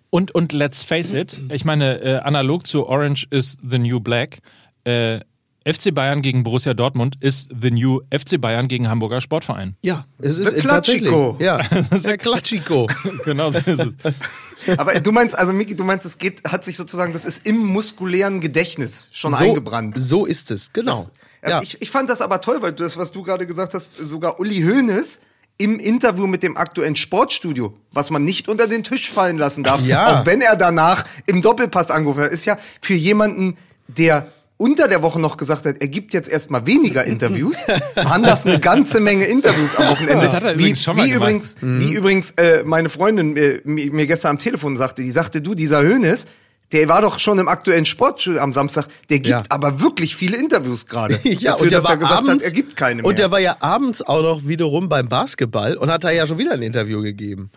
Und, 0.08 0.34
und 0.34 0.52
let's 0.52 0.82
face 0.82 1.12
it, 1.12 1.40
ich 1.50 1.64
meine, 1.64 2.00
äh, 2.00 2.16
analog 2.20 2.66
zu 2.66 2.86
Orange 2.86 3.26
is 3.30 3.58
the 3.68 3.78
New 3.78 4.00
Black, 4.00 4.38
äh, 4.84 5.20
FC 5.66 5.92
Bayern 5.92 6.22
gegen 6.22 6.44
Borussia 6.44 6.74
Dortmund 6.74 7.16
ist 7.20 7.50
the 7.60 7.72
new 7.72 8.00
FC 8.16 8.40
Bayern 8.40 8.68
gegen 8.68 8.88
Hamburger 8.88 9.20
Sportverein. 9.20 9.76
Ja, 9.82 10.06
es 10.20 10.38
ist 10.38 10.52
Der. 10.54 10.60
Klatschiko. 10.62 11.36
Ja, 11.40 11.58
der 11.58 12.18
Klatschiko. 12.18 12.86
genau 13.24 13.50
so 13.50 13.58
ist 13.58 13.80
es. 13.80 13.88
Aber 14.78 14.98
du 15.00 15.10
meinst, 15.12 15.36
also 15.36 15.52
Miki, 15.52 15.74
du 15.74 15.82
meinst, 15.84 16.06
es 16.06 16.18
geht, 16.18 16.42
hat 16.48 16.64
sich 16.64 16.76
sozusagen, 16.76 17.12
das 17.12 17.24
ist 17.24 17.46
im 17.46 17.58
muskulären 17.58 18.40
Gedächtnis 18.40 19.08
schon 19.12 19.34
so, 19.34 19.44
eingebrannt. 19.44 19.96
So 19.98 20.24
ist 20.24 20.50
es, 20.50 20.72
genau. 20.72 21.08
Ja. 21.42 21.50
ja. 21.50 21.62
Ich, 21.62 21.82
ich 21.82 21.90
fand 21.90 22.08
das 22.10 22.20
aber 22.20 22.40
toll, 22.40 22.62
weil 22.62 22.72
das, 22.72 22.96
was 22.96 23.10
du 23.12 23.22
gerade 23.22 23.46
gesagt 23.46 23.74
hast, 23.74 23.96
sogar 23.96 24.38
Uli 24.40 24.62
Hoeneß 24.62 25.20
im 25.58 25.78
Interview 25.80 26.26
mit 26.26 26.42
dem 26.42 26.56
aktuellen 26.56 26.96
Sportstudio, 26.96 27.76
was 27.92 28.10
man 28.10 28.24
nicht 28.24 28.48
unter 28.48 28.66
den 28.68 28.84
Tisch 28.84 29.10
fallen 29.10 29.36
lassen 29.38 29.64
darf, 29.64 29.80
Ja. 29.80 30.20
auch 30.20 30.26
wenn 30.26 30.40
er 30.40 30.54
danach 30.54 31.04
im 31.26 31.42
Doppelpass 31.42 31.90
angerufen 31.90 32.22
hat, 32.22 32.30
ist 32.30 32.44
ja 32.44 32.56
für 32.80 32.94
jemanden, 32.94 33.56
der 33.88 34.30
unter 34.58 34.88
der 34.88 35.02
Woche 35.02 35.20
noch 35.20 35.36
gesagt 35.36 35.66
hat, 35.66 35.76
er 35.80 35.88
gibt 35.88 36.14
jetzt 36.14 36.28
erstmal 36.28 36.64
weniger 36.66 37.04
Interviews, 37.04 37.56
waren 37.96 38.22
das 38.22 38.46
eine 38.46 38.58
ganze 38.58 39.00
Menge 39.00 39.24
Interviews 39.26 39.76
am 39.76 39.88
Wochenende. 39.90 40.22
Das 40.24 40.32
hat 40.34 40.44
er 40.44 40.50
wie, 40.58 40.62
übrigens 40.62 40.82
schon 40.82 40.96
mal 40.96 41.04
wie 41.04 41.10
gemacht. 41.10 41.22
übrigens, 41.28 41.56
wie 41.60 41.92
übrigens 41.92 42.30
äh, 42.32 42.62
meine 42.64 42.88
Freundin 42.88 43.36
äh, 43.36 43.60
mir, 43.64 43.92
mir 43.92 44.06
gestern 44.06 44.30
am 44.32 44.38
Telefon 44.38 44.76
sagte, 44.76 45.02
die 45.02 45.10
sagte, 45.10 45.40
du, 45.42 45.54
dieser 45.54 45.80
Hoeneß, 45.82 46.26
der 46.72 46.88
war 46.88 47.00
doch 47.00 47.20
schon 47.20 47.38
im 47.38 47.46
aktuellen 47.48 47.84
Sportstudio 47.84 48.40
am 48.40 48.52
Samstag, 48.52 48.88
der 49.08 49.18
gibt 49.20 49.28
Ja. 49.30 49.42
aber 49.50 49.80
wirklich 49.80 50.16
viele 50.16 50.36
Interviews 50.36 50.86
gerade. 50.86 51.16
Ja, 51.24 51.52
Dafür, 51.52 51.62
und 51.62 51.72
der 51.72 51.78
dass 51.78 51.84
war 51.84 51.90
er 51.92 51.96
gesagt 51.98 52.18
abends, 52.18 52.44
hat, 52.46 52.52
er 52.52 52.54
gibt 52.56 52.76
keine 52.76 53.02
mehr. 53.02 53.04
Und 53.08 53.18
der 53.20 53.30
war 53.30 53.38
ja 53.38 53.56
abends 53.60 54.02
auch 54.02 54.22
noch 54.22 54.48
wiederum 54.48 54.88
beim 54.88 55.08
Basketball 55.08 55.76
und 55.76 55.90
hat 55.90 56.02
da 56.02 56.10
ja 56.10 56.26
schon 56.26 56.38
wieder 56.38 56.52
ein 56.52 56.62
Interview 56.62 57.02
gegeben. 57.02 57.50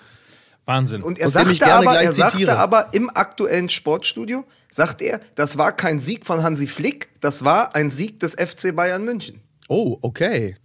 Wahnsinn. 0.69 1.03
Und 1.03 1.17
er 1.19 1.27
ich 1.27 1.33
sagte, 1.33 1.73
aber, 1.73 2.01
er 2.01 2.13
sagte 2.13 2.57
aber 2.57 2.93
im 2.93 3.09
aktuellen 3.09 3.67
Sportstudio, 3.67 4.45
sagt 4.69 5.01
er, 5.01 5.19
das 5.35 5.57
war 5.57 5.75
kein 5.75 5.99
Sieg 5.99 6.25
von 6.25 6.43
Hansi 6.43 6.67
Flick, 6.67 7.09
das 7.19 7.43
war 7.43 7.75
ein 7.75 7.91
Sieg 7.91 8.19
des 8.19 8.35
FC 8.35 8.73
Bayern 8.73 9.03
München. 9.03 9.41
Oh, 9.67 9.97
okay. 10.01 10.55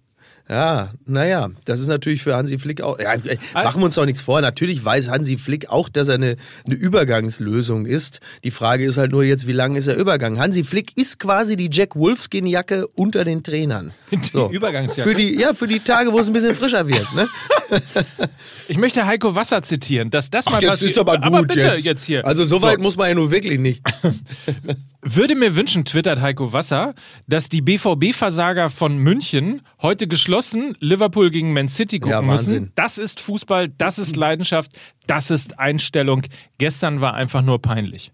Ja, 0.48 0.90
naja, 1.06 1.48
das 1.64 1.80
ist 1.80 1.86
natürlich 1.86 2.22
für 2.22 2.36
Hansi 2.36 2.58
Flick 2.58 2.82
auch. 2.82 2.98
Ja, 2.98 3.14
äh, 3.14 3.38
machen 3.54 3.80
wir 3.80 3.86
uns 3.86 3.94
doch 3.94 4.04
nichts 4.04 4.20
vor. 4.20 4.42
Natürlich 4.42 4.84
weiß 4.84 5.08
Hansi 5.08 5.38
Flick 5.38 5.70
auch, 5.70 5.88
dass 5.88 6.08
er 6.08 6.16
eine, 6.16 6.36
eine 6.66 6.74
Übergangslösung 6.74 7.86
ist. 7.86 8.20
Die 8.44 8.50
Frage 8.50 8.84
ist 8.84 8.98
halt 8.98 9.10
nur 9.10 9.24
jetzt, 9.24 9.46
wie 9.46 9.52
lange 9.52 9.78
ist 9.78 9.86
er 9.86 9.96
Übergang? 9.96 10.38
Hansi 10.38 10.62
Flick 10.62 10.92
ist 10.98 11.18
quasi 11.18 11.56
die 11.56 11.70
Jack 11.72 11.96
Wolfskin-Jacke 11.96 12.86
unter 12.88 13.24
den 13.24 13.42
Trainern. 13.42 13.92
Die 14.10 14.54
Übergangsjacke. 14.54 15.10
Für 15.10 15.16
die, 15.16 15.38
ja, 15.38 15.54
für 15.54 15.66
die 15.66 15.80
Tage, 15.80 16.12
wo 16.12 16.20
es 16.20 16.28
ein 16.28 16.32
bisschen 16.32 16.54
frischer 16.54 16.86
wird. 16.86 17.06
Ne? 17.14 17.28
ich 18.68 18.76
möchte 18.76 19.06
Heiko 19.06 19.34
Wasser 19.34 19.62
zitieren, 19.62 20.10
dass 20.10 20.30
das 20.30 20.44
mal 20.46 20.60
jetzt 20.60 20.70
passiert. 20.70 20.90
ist 20.92 20.98
aber 20.98 21.16
gut 21.16 21.24
aber 21.24 21.42
bitte 21.42 21.60
jetzt. 21.60 21.84
jetzt, 21.84 22.04
hier. 22.04 22.24
Also 22.24 22.44
so 22.44 22.62
weit 22.62 22.78
muss 22.78 22.96
man 22.96 23.08
ja 23.08 23.14
nur 23.14 23.30
wirklich 23.30 23.58
nicht. 23.58 23.82
Würde 25.06 25.34
mir 25.34 25.54
wünschen, 25.54 25.84
twittert 25.84 26.22
Heiko 26.22 26.54
Wasser, 26.54 26.94
dass 27.26 27.50
die 27.50 27.60
BVB-Versager 27.60 28.70
von 28.70 28.96
München 28.96 29.60
heute 29.82 30.08
geschlossen 30.08 30.74
Liverpool 30.80 31.30
gegen 31.30 31.52
Man 31.52 31.68
City 31.68 32.00
gucken 32.00 32.12
Ja, 32.12 32.22
müssen. 32.22 32.72
Das 32.74 32.96
ist 32.96 33.20
Fußball, 33.20 33.68
das 33.68 33.98
ist 33.98 34.16
Leidenschaft, 34.16 34.72
das 35.06 35.30
ist 35.30 35.58
Einstellung. 35.58 36.22
Gestern 36.56 37.02
war 37.02 37.12
einfach 37.12 37.42
nur 37.42 37.60
peinlich. 37.60 38.12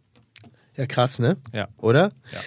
Ja, 0.76 0.86
krass, 0.86 1.20
ne? 1.20 1.36
Ja. 1.52 1.68
Oder? 1.76 2.10
Ja. 2.32 2.40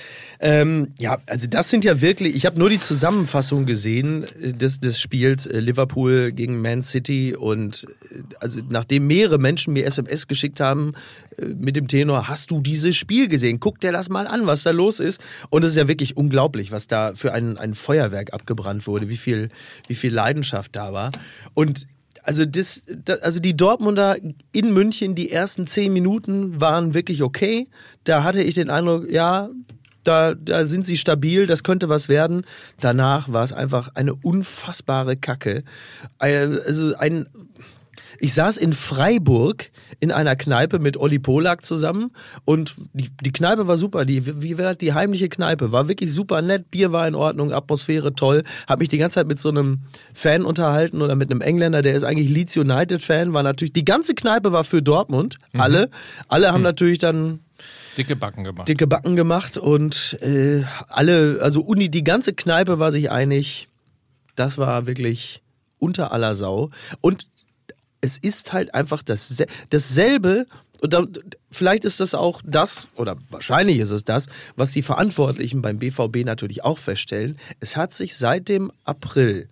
Ähm, 0.45 0.89
ja, 0.99 1.19
also 1.27 1.47
das 1.47 1.69
sind 1.69 1.85
ja 1.85 2.01
wirklich, 2.01 2.35
ich 2.35 2.45
habe 2.45 2.59
nur 2.59 2.69
die 2.69 2.81
Zusammenfassung 2.81 3.65
gesehen 3.65 4.25
äh, 4.41 4.51
des, 4.51 4.81
des 4.81 4.99
Spiels 4.99 5.45
äh, 5.45 5.61
Liverpool 5.61 6.33
gegen 6.33 6.61
Man 6.61 6.83
City 6.83 7.33
und 7.33 7.87
äh, 8.11 8.23
also 8.41 8.59
nachdem 8.69 9.07
mehrere 9.07 9.37
Menschen 9.37 9.71
mir 9.71 9.85
SMS 9.85 10.27
geschickt 10.27 10.59
haben 10.59 10.95
mit 11.37 11.77
dem 11.77 11.87
Tenor, 11.87 12.27
hast 12.27 12.51
du 12.51 12.59
dieses 12.59 12.97
Spiel 12.97 13.29
gesehen? 13.29 13.61
Guck 13.61 13.79
dir 13.79 13.93
das 13.93 14.09
mal 14.09 14.27
an, 14.27 14.45
was 14.45 14.63
da 14.63 14.71
los 14.71 14.99
ist. 14.99 15.21
Und 15.49 15.63
es 15.63 15.71
ist 15.71 15.77
ja 15.77 15.87
wirklich 15.87 16.17
unglaublich, 16.17 16.73
was 16.73 16.87
da 16.87 17.13
für 17.15 17.33
ein, 17.33 17.57
ein 17.57 17.73
Feuerwerk 17.73 18.33
abgebrannt 18.33 18.85
wurde, 18.85 19.07
wie 19.07 19.17
viel, 19.17 19.47
wie 19.87 19.95
viel 19.95 20.13
Leidenschaft 20.13 20.75
da 20.75 20.91
war. 20.91 21.11
Und 21.53 21.87
also, 22.21 22.45
das, 22.45 22.83
das, 23.03 23.21
also 23.21 23.39
die 23.39 23.55
Dortmunder 23.55 24.17
in 24.51 24.73
München, 24.73 25.15
die 25.15 25.31
ersten 25.31 25.67
zehn 25.67 25.91
Minuten 25.91 26.59
waren 26.59 26.93
wirklich 26.93 27.23
okay. 27.23 27.67
Da 28.03 28.23
hatte 28.23 28.43
ich 28.43 28.55
den 28.55 28.69
Eindruck, 28.69 29.09
ja, 29.09 29.49
da, 30.03 30.33
da 30.33 30.65
sind 30.65 30.85
sie 30.85 30.97
stabil, 30.97 31.45
das 31.45 31.63
könnte 31.63 31.89
was 31.89 32.09
werden. 32.09 32.45
Danach 32.79 33.31
war 33.31 33.43
es 33.43 33.53
einfach 33.53 33.89
eine 33.95 34.13
unfassbare 34.13 35.17
Kacke. 35.17 35.63
Also 36.19 36.95
ein, 36.97 37.27
ich 38.19 38.33
saß 38.33 38.57
in 38.57 38.71
Freiburg 38.71 39.69
in 39.99 40.11
einer 40.11 40.35
Kneipe 40.35 40.79
mit 40.79 40.97
Olli 40.97 41.19
Polak 41.19 41.65
zusammen 41.65 42.11
und 42.45 42.77
die, 42.93 43.09
die 43.21 43.31
Kneipe 43.31 43.67
war 43.67 43.77
super. 43.77 44.05
Die, 44.05 44.41
wie 44.41 44.55
das? 44.55 44.77
die 44.77 44.93
heimliche 44.93 45.29
Kneipe 45.29 45.71
war 45.71 45.87
wirklich 45.87 46.13
super 46.13 46.41
nett. 46.41 46.71
Bier 46.71 46.91
war 46.91 47.07
in 47.07 47.15
Ordnung, 47.15 47.51
Atmosphäre 47.51 48.13
toll. 48.13 48.43
Hab 48.67 48.79
mich 48.79 48.89
die 48.89 48.97
ganze 48.97 49.15
Zeit 49.15 49.27
mit 49.27 49.39
so 49.39 49.49
einem 49.49 49.79
Fan 50.13 50.45
unterhalten 50.45 51.01
oder 51.01 51.15
mit 51.15 51.31
einem 51.31 51.41
Engländer, 51.41 51.81
der 51.81 51.95
ist 51.95 52.03
eigentlich 52.03 52.29
Leeds 52.29 52.55
United 52.55 53.01
Fan. 53.01 53.33
War 53.33 53.43
natürlich 53.43 53.73
die 53.73 53.85
ganze 53.85 54.13
Kneipe 54.15 54.51
war 54.51 54.63
für 54.63 54.81
Dortmund. 54.81 55.37
Alle, 55.53 55.89
alle 56.27 56.53
haben 56.53 56.63
natürlich 56.63 56.99
dann 56.99 57.39
Dicke 57.97 58.15
Backen 58.15 58.43
gemacht. 58.43 58.67
dicke 58.67 58.87
Backen 58.87 59.15
gemacht 59.15 59.57
und 59.57 60.17
äh, 60.21 60.63
alle, 60.87 61.39
also 61.41 61.61
Uni, 61.61 61.89
die 61.89 62.03
ganze 62.03 62.33
Kneipe 62.33 62.79
war 62.79 62.91
sich 62.91 63.11
einig, 63.11 63.67
das 64.35 64.57
war 64.57 64.87
wirklich 64.87 65.43
unter 65.79 66.11
aller 66.11 66.33
Sau. 66.33 66.71
Und 67.01 67.27
es 68.01 68.17
ist 68.17 68.53
halt 68.53 68.73
einfach 68.73 69.03
das, 69.03 69.43
dasselbe, 69.69 70.45
und 70.81 70.93
da, 70.93 71.05
vielleicht 71.51 71.85
ist 71.85 71.99
das 71.99 72.15
auch 72.15 72.41
das, 72.43 72.89
oder 72.95 73.15
wahrscheinlich 73.29 73.77
ist 73.77 73.91
es 73.91 74.03
das, 74.03 74.25
was 74.55 74.71
die 74.71 74.81
Verantwortlichen 74.81 75.61
beim 75.61 75.79
BVB 75.79 76.25
natürlich 76.25 76.63
auch 76.63 76.77
feststellen. 76.77 77.37
Es 77.59 77.77
hat 77.77 77.93
sich 77.93 78.17
seit 78.17 78.49
dem 78.49 78.71
April, 78.83 79.47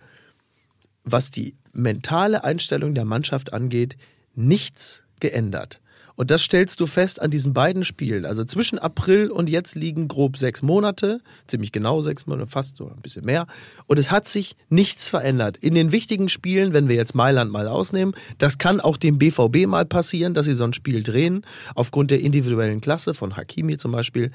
was 1.03 1.31
die 1.31 1.55
mentale 1.73 2.43
Einstellung 2.43 2.93
der 2.95 3.05
Mannschaft 3.05 3.53
angeht, 3.53 3.95
nichts 4.35 5.03
geändert. 5.19 5.79
Und 6.15 6.31
das 6.31 6.41
stellst 6.41 6.79
du 6.79 6.85
fest 6.85 7.21
an 7.21 7.31
diesen 7.31 7.53
beiden 7.53 7.83
Spielen. 7.83 8.25
Also 8.25 8.43
zwischen 8.43 8.79
April 8.79 9.29
und 9.29 9.49
jetzt 9.49 9.75
liegen 9.75 10.07
grob 10.07 10.37
sechs 10.37 10.61
Monate, 10.61 11.21
ziemlich 11.47 11.71
genau 11.71 12.01
sechs 12.01 12.27
Monate, 12.27 12.49
fast 12.49 12.77
so 12.77 12.87
ein 12.87 13.01
bisschen 13.01 13.25
mehr. 13.25 13.47
Und 13.87 13.97
es 13.97 14.11
hat 14.11 14.27
sich 14.27 14.55
nichts 14.69 15.09
verändert. 15.09 15.57
In 15.57 15.73
den 15.73 15.91
wichtigen 15.91 16.29
Spielen, 16.29 16.73
wenn 16.73 16.89
wir 16.89 16.95
jetzt 16.95 17.15
Mailand 17.15 17.51
mal 17.51 17.67
ausnehmen, 17.67 18.13
das 18.37 18.57
kann 18.57 18.79
auch 18.79 18.97
dem 18.97 19.17
BVB 19.17 19.67
mal 19.67 19.85
passieren, 19.85 20.33
dass 20.33 20.45
sie 20.45 20.55
so 20.55 20.63
ein 20.63 20.73
Spiel 20.73 21.03
drehen, 21.03 21.45
aufgrund 21.75 22.11
der 22.11 22.21
individuellen 22.21 22.81
Klasse 22.81 23.13
von 23.13 23.37
Hakimi 23.37 23.77
zum 23.77 23.91
Beispiel. 23.91 24.31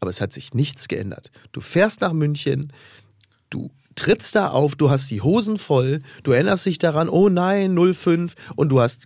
Aber 0.00 0.10
es 0.10 0.20
hat 0.20 0.32
sich 0.32 0.54
nichts 0.54 0.88
geändert. 0.88 1.30
Du 1.52 1.60
fährst 1.60 2.00
nach 2.00 2.12
München, 2.12 2.72
du 3.50 3.70
trittst 3.94 4.34
da 4.34 4.48
auf, 4.48 4.76
du 4.76 4.90
hast 4.90 5.10
die 5.10 5.22
Hosen 5.22 5.58
voll, 5.58 6.02
du 6.22 6.32
erinnerst 6.32 6.66
dich 6.66 6.78
daran, 6.78 7.08
oh 7.08 7.28
nein, 7.28 7.76
05 7.76 8.34
und 8.54 8.68
du 8.68 8.80
hast 8.80 9.04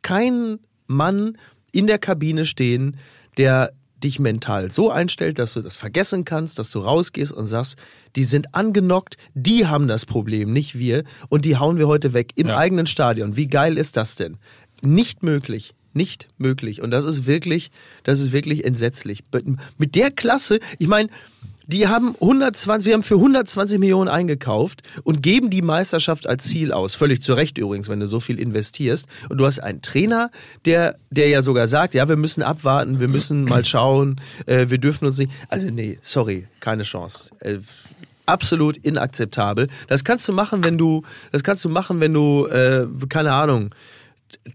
keinen 0.00 0.58
Mann 0.92 1.36
in 1.72 1.86
der 1.86 1.98
Kabine 1.98 2.44
stehen, 2.44 2.96
der 3.38 3.72
dich 4.02 4.18
mental 4.18 4.72
so 4.72 4.90
einstellt, 4.90 5.38
dass 5.38 5.54
du 5.54 5.60
das 5.60 5.76
vergessen 5.76 6.24
kannst, 6.24 6.58
dass 6.58 6.70
du 6.70 6.80
rausgehst 6.80 7.32
und 7.32 7.46
sagst, 7.46 7.76
die 8.16 8.24
sind 8.24 8.54
angenockt, 8.54 9.16
die 9.34 9.66
haben 9.66 9.86
das 9.86 10.06
Problem, 10.06 10.52
nicht 10.52 10.76
wir 10.76 11.04
und 11.28 11.44
die 11.44 11.56
hauen 11.56 11.78
wir 11.78 11.86
heute 11.86 12.12
weg 12.12 12.32
im 12.34 12.48
Ja. 12.48 12.58
eigenen 12.58 12.86
Stadion. 12.86 13.36
Wie 13.36 13.46
geil 13.46 13.78
ist 13.78 13.96
das 13.96 14.16
denn? 14.16 14.38
Nicht 14.82 15.22
möglich. 15.22 15.74
nicht 15.94 16.28
möglich. 16.38 16.80
Und 16.80 16.90
das 16.90 17.04
ist 17.04 17.26
wirklich, 17.26 17.70
das 18.02 18.18
ist 18.18 18.32
wirklich 18.32 18.64
entsetzlich. 18.64 19.24
Mit 19.76 19.94
der 19.94 20.10
Klasse, 20.10 20.58
ich 20.78 20.88
meine, 20.88 21.10
die 21.66 21.88
haben 21.88 22.14
120, 22.20 22.86
wir 22.86 22.94
haben 22.94 23.02
für 23.02 23.16
120 23.16 23.78
Millionen 23.78 24.08
eingekauft 24.08 24.82
und 25.04 25.22
geben 25.22 25.50
die 25.50 25.62
Meisterschaft 25.62 26.26
als 26.26 26.44
Ziel 26.44 26.72
aus. 26.72 26.94
Völlig 26.94 27.22
zu 27.22 27.34
Recht 27.34 27.58
übrigens, 27.58 27.88
wenn 27.88 28.00
du 28.00 28.06
so 28.06 28.20
viel 28.20 28.38
investierst. 28.38 29.06
Und 29.28 29.38
du 29.38 29.46
hast 29.46 29.58
einen 29.60 29.82
Trainer, 29.82 30.30
der, 30.64 30.96
der 31.10 31.28
ja 31.28 31.42
sogar 31.42 31.68
sagt, 31.68 31.94
ja, 31.94 32.08
wir 32.08 32.16
müssen 32.16 32.42
abwarten, 32.42 33.00
wir 33.00 33.08
müssen 33.08 33.44
mal 33.44 33.64
schauen, 33.64 34.20
äh, 34.46 34.68
wir 34.68 34.78
dürfen 34.78 35.06
uns 35.06 35.18
nicht. 35.18 35.32
Also 35.48 35.68
nee, 35.70 35.98
sorry, 36.02 36.46
keine 36.60 36.82
Chance. 36.82 37.30
Äh, 37.40 37.58
absolut 38.26 38.76
inakzeptabel. 38.78 39.68
Das 39.88 40.04
kannst 40.04 40.28
du 40.28 40.32
machen, 40.32 40.64
wenn 40.64 40.78
du, 40.78 41.02
das 41.32 41.42
kannst 41.42 41.64
du 41.64 41.68
machen, 41.68 42.00
wenn 42.00 42.12
du, 42.12 42.46
äh, 42.46 42.86
keine 43.08 43.32
Ahnung, 43.32 43.70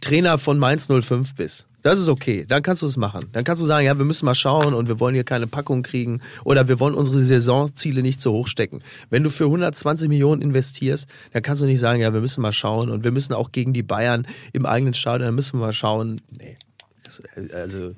Trainer 0.01 0.37
von 0.37 0.59
Mainz 0.59 0.87
05 0.87 1.35
bist. 1.35 1.67
Das 1.83 1.99
ist 1.99 2.09
okay. 2.09 2.45
Dann 2.45 2.63
kannst 2.63 2.81
du 2.81 2.85
es 2.85 2.97
machen. 2.97 3.29
Dann 3.31 3.43
kannst 3.43 3.61
du 3.61 3.65
sagen, 3.65 3.85
ja, 3.85 3.97
wir 3.97 4.03
müssen 4.03 4.25
mal 4.25 4.35
schauen 4.35 4.73
und 4.73 4.87
wir 4.87 4.99
wollen 4.99 5.13
hier 5.13 5.23
keine 5.23 5.47
Packung 5.47 5.83
kriegen 5.83 6.21
oder 6.43 6.67
wir 6.67 6.79
wollen 6.79 6.93
unsere 6.93 7.23
Saisonziele 7.23 8.01
nicht 8.01 8.21
zu 8.21 8.31
hoch 8.31 8.47
stecken. 8.47 8.81
Wenn 9.09 9.23
du 9.23 9.29
für 9.29 9.45
120 9.45 10.09
Millionen 10.09 10.41
investierst, 10.41 11.07
dann 11.31 11.43
kannst 11.43 11.61
du 11.61 11.65
nicht 11.65 11.79
sagen, 11.79 12.01
ja, 12.01 12.13
wir 12.13 12.19
müssen 12.19 12.41
mal 12.41 12.51
schauen 12.51 12.89
und 12.89 13.03
wir 13.05 13.11
müssen 13.11 13.33
auch 13.33 13.53
gegen 13.53 13.71
die 13.71 13.83
Bayern 13.83 14.27
im 14.51 14.65
eigenen 14.65 14.93
Stadion, 14.95 15.27
dann 15.27 15.35
müssen 15.35 15.59
wir 15.59 15.67
mal 15.67 15.73
schauen. 15.73 16.19
Nee. 16.29 16.57
Das, 17.03 17.21
also 17.53 17.93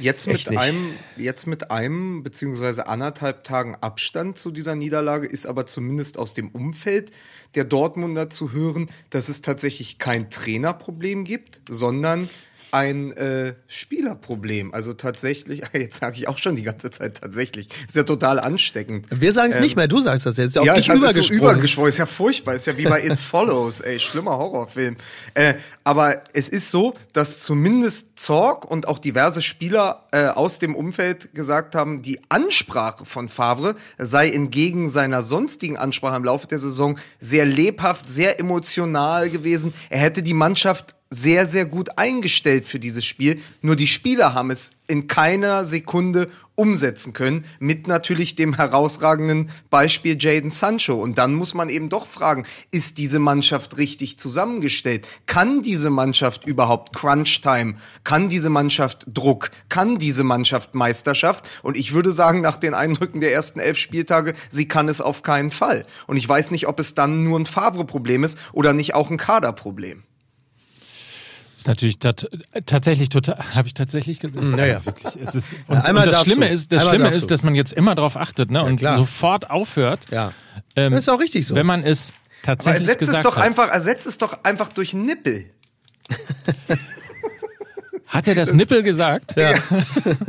Jetzt 0.00 0.26
mit 0.26 0.56
einem, 0.56 0.92
jetzt 1.16 1.46
mit 1.46 1.70
einem 1.70 2.22
beziehungsweise 2.22 2.86
anderthalb 2.86 3.44
Tagen 3.44 3.76
Abstand 3.80 4.38
zu 4.38 4.50
dieser 4.50 4.74
Niederlage 4.74 5.26
ist 5.26 5.46
aber 5.46 5.66
zumindest 5.66 6.18
aus 6.18 6.34
dem 6.34 6.48
Umfeld 6.50 7.10
der 7.54 7.64
Dortmunder 7.64 8.30
zu 8.30 8.52
hören, 8.52 8.90
dass 9.10 9.28
es 9.28 9.42
tatsächlich 9.42 9.98
kein 9.98 10.30
Trainerproblem 10.30 11.24
gibt, 11.24 11.62
sondern 11.68 12.28
ein 12.70 13.12
äh, 13.12 13.54
Spielerproblem. 13.66 14.74
Also 14.74 14.92
tatsächlich, 14.92 15.62
jetzt 15.72 16.00
sage 16.00 16.16
ich 16.16 16.28
auch 16.28 16.38
schon 16.38 16.56
die 16.56 16.62
ganze 16.62 16.90
Zeit 16.90 17.20
tatsächlich. 17.20 17.68
Ist 17.86 17.96
ja 17.96 18.02
total 18.02 18.38
ansteckend. 18.38 19.06
Wir 19.10 19.32
sagen 19.32 19.50
es 19.50 19.56
ähm, 19.56 19.62
nicht 19.62 19.76
mehr, 19.76 19.88
du 19.88 20.00
sagst 20.00 20.26
das 20.26 20.36
jetzt. 20.36 20.48
Ist 20.48 20.54
ja 20.56 20.62
auf 20.62 20.66
ja, 20.66 20.74
dich 20.74 20.88
übergesprungen. 20.88 21.40
So 21.40 21.50
übergesprungen. 21.50 21.88
Ist 21.90 21.98
ja 21.98 22.06
furchtbar. 22.06 22.54
Ist 22.54 22.66
ja 22.66 22.76
wie 22.76 22.84
bei 22.84 23.04
It 23.04 23.18
Follows, 23.18 23.80
ey, 23.80 23.98
schlimmer 24.00 24.38
Horrorfilm. 24.38 24.96
Äh, 25.34 25.54
aber 25.84 26.22
es 26.34 26.48
ist 26.48 26.70
so, 26.70 26.94
dass 27.12 27.42
zumindest 27.42 28.18
Zorg 28.18 28.70
und 28.70 28.88
auch 28.88 28.98
diverse 28.98 29.40
Spieler 29.42 30.06
äh, 30.12 30.26
aus 30.26 30.58
dem 30.58 30.74
Umfeld 30.74 31.34
gesagt 31.34 31.74
haben, 31.74 32.02
die 32.02 32.20
Ansprache 32.28 33.04
von 33.04 33.28
Favre 33.28 33.74
sei 33.96 34.30
entgegen 34.30 34.88
seiner 34.88 35.22
sonstigen 35.22 35.76
Ansprache 35.76 36.16
im 36.16 36.24
Laufe 36.24 36.46
der 36.46 36.58
Saison 36.58 36.98
sehr 37.20 37.46
lebhaft, 37.46 38.10
sehr 38.10 38.38
emotional 38.38 39.30
gewesen. 39.30 39.72
Er 39.88 40.00
hätte 40.00 40.22
die 40.22 40.34
Mannschaft 40.34 40.94
sehr, 41.10 41.46
sehr 41.46 41.64
gut 41.64 41.98
eingestellt 41.98 42.64
für 42.64 42.78
dieses 42.78 43.04
Spiel. 43.04 43.40
Nur 43.62 43.76
die 43.76 43.86
Spieler 43.86 44.34
haben 44.34 44.50
es 44.50 44.72
in 44.86 45.06
keiner 45.06 45.64
Sekunde 45.64 46.28
umsetzen 46.58 47.12
können, 47.12 47.44
mit 47.60 47.86
natürlich 47.86 48.34
dem 48.34 48.56
herausragenden 48.56 49.48
Beispiel 49.70 50.16
Jaden 50.18 50.50
Sancho. 50.50 50.94
Und 50.94 51.16
dann 51.16 51.34
muss 51.34 51.54
man 51.54 51.68
eben 51.68 51.88
doch 51.88 52.06
fragen, 52.06 52.44
ist 52.72 52.98
diese 52.98 53.20
Mannschaft 53.20 53.76
richtig 53.76 54.18
zusammengestellt? 54.18 55.06
Kann 55.26 55.62
diese 55.62 55.88
Mannschaft 55.88 56.46
überhaupt 56.46 56.96
Crunch-Time? 56.96 57.76
Kann 58.02 58.28
diese 58.28 58.50
Mannschaft 58.50 59.06
Druck? 59.06 59.52
Kann 59.68 59.98
diese 59.98 60.24
Mannschaft 60.24 60.74
Meisterschaft? 60.74 61.48
Und 61.62 61.76
ich 61.76 61.94
würde 61.94 62.12
sagen, 62.12 62.40
nach 62.40 62.56
den 62.56 62.74
Eindrücken 62.74 63.20
der 63.20 63.32
ersten 63.32 63.60
elf 63.60 63.78
Spieltage, 63.78 64.34
sie 64.50 64.66
kann 64.66 64.88
es 64.88 65.00
auf 65.00 65.22
keinen 65.22 65.52
Fall. 65.52 65.86
Und 66.08 66.16
ich 66.16 66.28
weiß 66.28 66.50
nicht, 66.50 66.66
ob 66.66 66.80
es 66.80 66.94
dann 66.94 67.22
nur 67.22 67.38
ein 67.38 67.46
Favre-Problem 67.46 68.24
ist 68.24 68.36
oder 68.52 68.72
nicht 68.72 68.96
auch 68.96 69.10
ein 69.10 69.16
Kaderproblem. 69.16 70.02
Natürlich 71.68 71.98
tat, 71.98 72.30
tatsächlich 72.64 73.10
total, 73.10 73.36
habe 73.54 73.68
ich 73.68 73.74
tatsächlich 73.74 74.20
gesagt. 74.20 74.42
Naja, 74.42 74.82
wirklich. 74.86 75.14
Es 75.22 75.34
ist, 75.34 75.54
und, 75.66 75.76
ja, 75.76 75.90
und 75.90 75.96
das 75.96 76.22
Schlimme 76.22 76.48
du. 76.48 76.54
ist, 76.54 76.72
das 76.72 76.88
Schlimme 76.88 77.10
ist, 77.10 77.30
dass 77.30 77.42
man 77.42 77.54
jetzt 77.54 77.74
immer 77.74 77.94
darauf 77.94 78.16
achtet 78.16 78.50
ne, 78.50 78.64
und 78.64 78.80
ja, 78.80 78.96
sofort 78.96 79.50
aufhört. 79.50 80.06
Ja. 80.10 80.32
Ähm, 80.76 80.92
das 80.92 81.02
ist 81.02 81.10
auch 81.10 81.20
richtig 81.20 81.46
so. 81.46 81.54
Wenn 81.54 81.66
man 81.66 81.84
es 81.84 82.14
tatsächlich 82.42 82.76
Aber 82.76 82.88
ersetzt 82.88 83.00
gesagt 83.00 83.18
es 83.18 83.22
doch 83.22 83.36
hat. 83.36 83.44
einfach, 83.44 83.68
ersetzt 83.68 84.06
es 84.06 84.16
doch 84.16 84.44
einfach 84.44 84.70
durch 84.70 84.94
Nippel. 84.94 85.50
Hat 88.06 88.26
er 88.26 88.34
das 88.34 88.54
Nippel 88.54 88.82
gesagt? 88.82 89.36
Ja. 89.36 89.54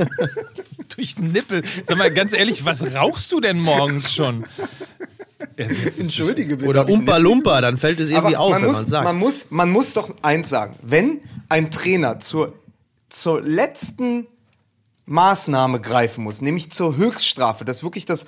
durch 0.97 1.17
Nippel. 1.19 1.63
Sag 1.87 1.97
mal 1.97 2.11
ganz 2.11 2.33
ehrlich, 2.33 2.65
was 2.65 2.93
rauchst 2.95 3.31
du 3.31 3.39
denn 3.39 3.61
morgens 3.61 4.13
schon? 4.13 4.45
Entschuldige 5.59 6.57
bitte. 6.57 6.69
Oder 6.69 6.89
Umpa 6.89 7.17
Lumpa, 7.17 7.61
dann 7.61 7.77
fällt 7.77 7.99
es 7.99 8.09
irgendwie 8.09 8.37
auf, 8.37 8.51
man 8.51 8.61
wenn 8.61 8.67
muss, 8.69 8.77
man 8.77 8.87
sagt. 8.87 9.03
Man 9.05 9.17
muss, 9.17 9.45
man 9.49 9.69
muss 9.71 9.93
doch 9.93 10.09
eins 10.21 10.49
sagen. 10.49 10.75
Wenn 10.81 11.21
ein 11.49 11.71
Trainer 11.71 12.19
zur, 12.19 12.53
zur 13.09 13.41
letzten 13.41 14.27
Maßnahme 15.05 15.81
greifen 15.81 16.23
muss, 16.23 16.41
nämlich 16.41 16.71
zur 16.71 16.95
Höchststrafe, 16.95 17.65
das 17.65 17.77
ist 17.77 17.83
wirklich 17.83 18.05
das 18.05 18.25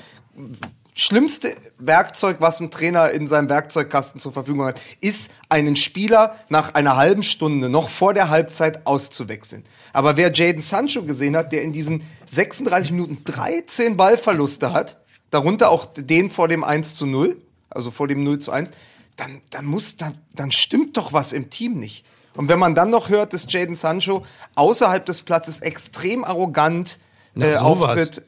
schlimmste 0.94 1.56
Werkzeug, 1.78 2.38
was 2.40 2.60
ein 2.60 2.70
Trainer 2.70 3.12
in 3.12 3.28
seinem 3.28 3.50
Werkzeugkasten 3.50 4.20
zur 4.20 4.34
Verfügung 4.34 4.66
hat, 4.66 4.82
ist, 5.00 5.32
einen 5.50 5.76
Spieler 5.76 6.36
nach 6.50 6.74
einer 6.74 6.98
halben 6.98 7.24
Stunde 7.24 7.70
noch 7.70 7.88
vor 7.90 8.14
der 8.14 8.30
Halbzeit 8.30 8.86
auszuwechseln. 8.86 9.64
Aber 9.94 10.18
wer 10.18 10.34
Jaden 10.34 10.62
Sancho 10.62 11.04
gesehen 11.04 11.38
hat, 11.38 11.54
der 11.54 11.62
in 11.62 11.72
diesen 11.72 12.04
36 12.28 12.92
Minuten 12.92 13.24
13 13.24 13.96
Ballverluste 13.96 14.74
hat, 14.74 14.98
darunter 15.32 15.70
auch 15.70 15.88
den 15.96 16.30
vor 16.30 16.48
dem 16.48 16.64
1 16.64 16.96
zu 16.96 17.06
0, 17.06 17.38
also 17.70 17.90
vor 17.90 18.08
dem 18.08 18.24
0 18.24 18.40
zu 18.40 18.52
1, 18.52 18.72
dann, 19.18 19.42
dann 19.50 19.66
muss, 19.66 19.98
dann, 19.98 20.18
dann 20.34 20.52
stimmt 20.52 20.98
doch 20.98 21.14
was 21.14 21.34
im 21.34 21.50
Team 21.50 21.80
nicht. 21.80 22.06
Und 22.36 22.48
wenn 22.48 22.60
man 22.60 22.76
dann 22.76 22.90
noch 22.90 23.10
hört, 23.10 23.34
dass 23.34 23.52
Jaden 23.52 23.76
Sancho 23.76 24.26
außerhalb 24.56 25.06
des 25.06 25.22
Platzes 25.22 25.60
extrem 25.60 26.24
arrogant 26.24 27.00
äh, 27.36 27.56
auftritt. 27.56 28.26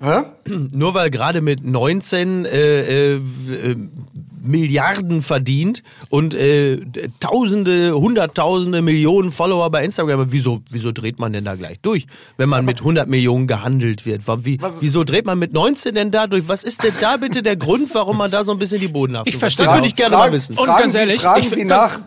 Hä? 0.00 0.22
Nur 0.46 0.94
weil 0.94 1.10
gerade 1.10 1.40
mit 1.40 1.64
19 1.64 2.44
äh, 2.44 3.14
äh, 3.14 3.20
Milliarden 4.42 5.22
verdient 5.22 5.82
und 6.08 6.34
äh, 6.34 6.78
Tausende, 7.20 7.94
Hunderttausende, 7.94 8.82
Millionen 8.82 9.32
Follower 9.32 9.70
bei 9.70 9.84
Instagram. 9.84 10.26
Wieso, 10.30 10.62
wieso 10.70 10.92
dreht 10.92 11.18
man 11.18 11.32
denn 11.32 11.44
da 11.44 11.54
gleich 11.54 11.78
durch, 11.80 12.06
wenn 12.36 12.48
man 12.48 12.64
mit 12.64 12.80
100 12.80 13.08
Millionen 13.08 13.46
gehandelt 13.46 14.06
wird? 14.06 14.22
Wie, 14.44 14.58
wieso 14.80 15.04
dreht 15.04 15.26
man 15.26 15.38
mit 15.38 15.52
19 15.52 15.94
denn 15.94 16.10
da 16.10 16.26
durch? 16.26 16.48
Was 16.48 16.64
ist 16.64 16.82
denn 16.82 16.94
da 17.00 17.16
bitte 17.16 17.42
der 17.42 17.56
Grund, 17.56 17.94
warum 17.94 18.18
man 18.18 18.30
da 18.30 18.44
so 18.44 18.52
ein 18.52 18.58
bisschen 18.58 18.80
die 18.80 18.88
Boden 18.88 19.16
hat? 19.18 19.26
Ich 19.26 19.36
verstehe. 19.36 19.66
Das 19.66 19.74
würde 19.74 19.86
ich 19.86 19.96
gerne 19.96 20.16
fragen, 20.16 20.30
mal 20.30 20.36
wissen. 20.36 20.58
Und 20.58 20.66
ganz 20.66 20.94
ehrlich, 20.94 21.20
fragen 21.20 21.42
ich, 21.42 21.50
Sie 21.50 21.64
nach. 21.64 22.00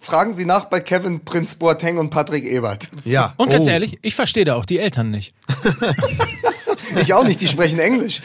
Fragen 0.00 0.32
Sie 0.32 0.46
nach 0.46 0.64
bei 0.64 0.80
Kevin 0.80 1.20
Prinz 1.20 1.54
Boateng 1.54 1.98
und 1.98 2.10
Patrick 2.10 2.44
Ebert. 2.44 2.88
Ja. 3.04 3.34
Und 3.36 3.50
ganz 3.50 3.66
oh. 3.66 3.70
ehrlich, 3.70 3.98
ich 4.02 4.14
verstehe 4.14 4.44
da 4.44 4.56
auch 4.56 4.64
die 4.64 4.78
Eltern 4.78 5.10
nicht. 5.10 5.34
Ich 7.00 7.14
auch 7.14 7.24
nicht, 7.24 7.40
die 7.40 7.48
sprechen 7.48 7.78
Englisch. 7.78 8.20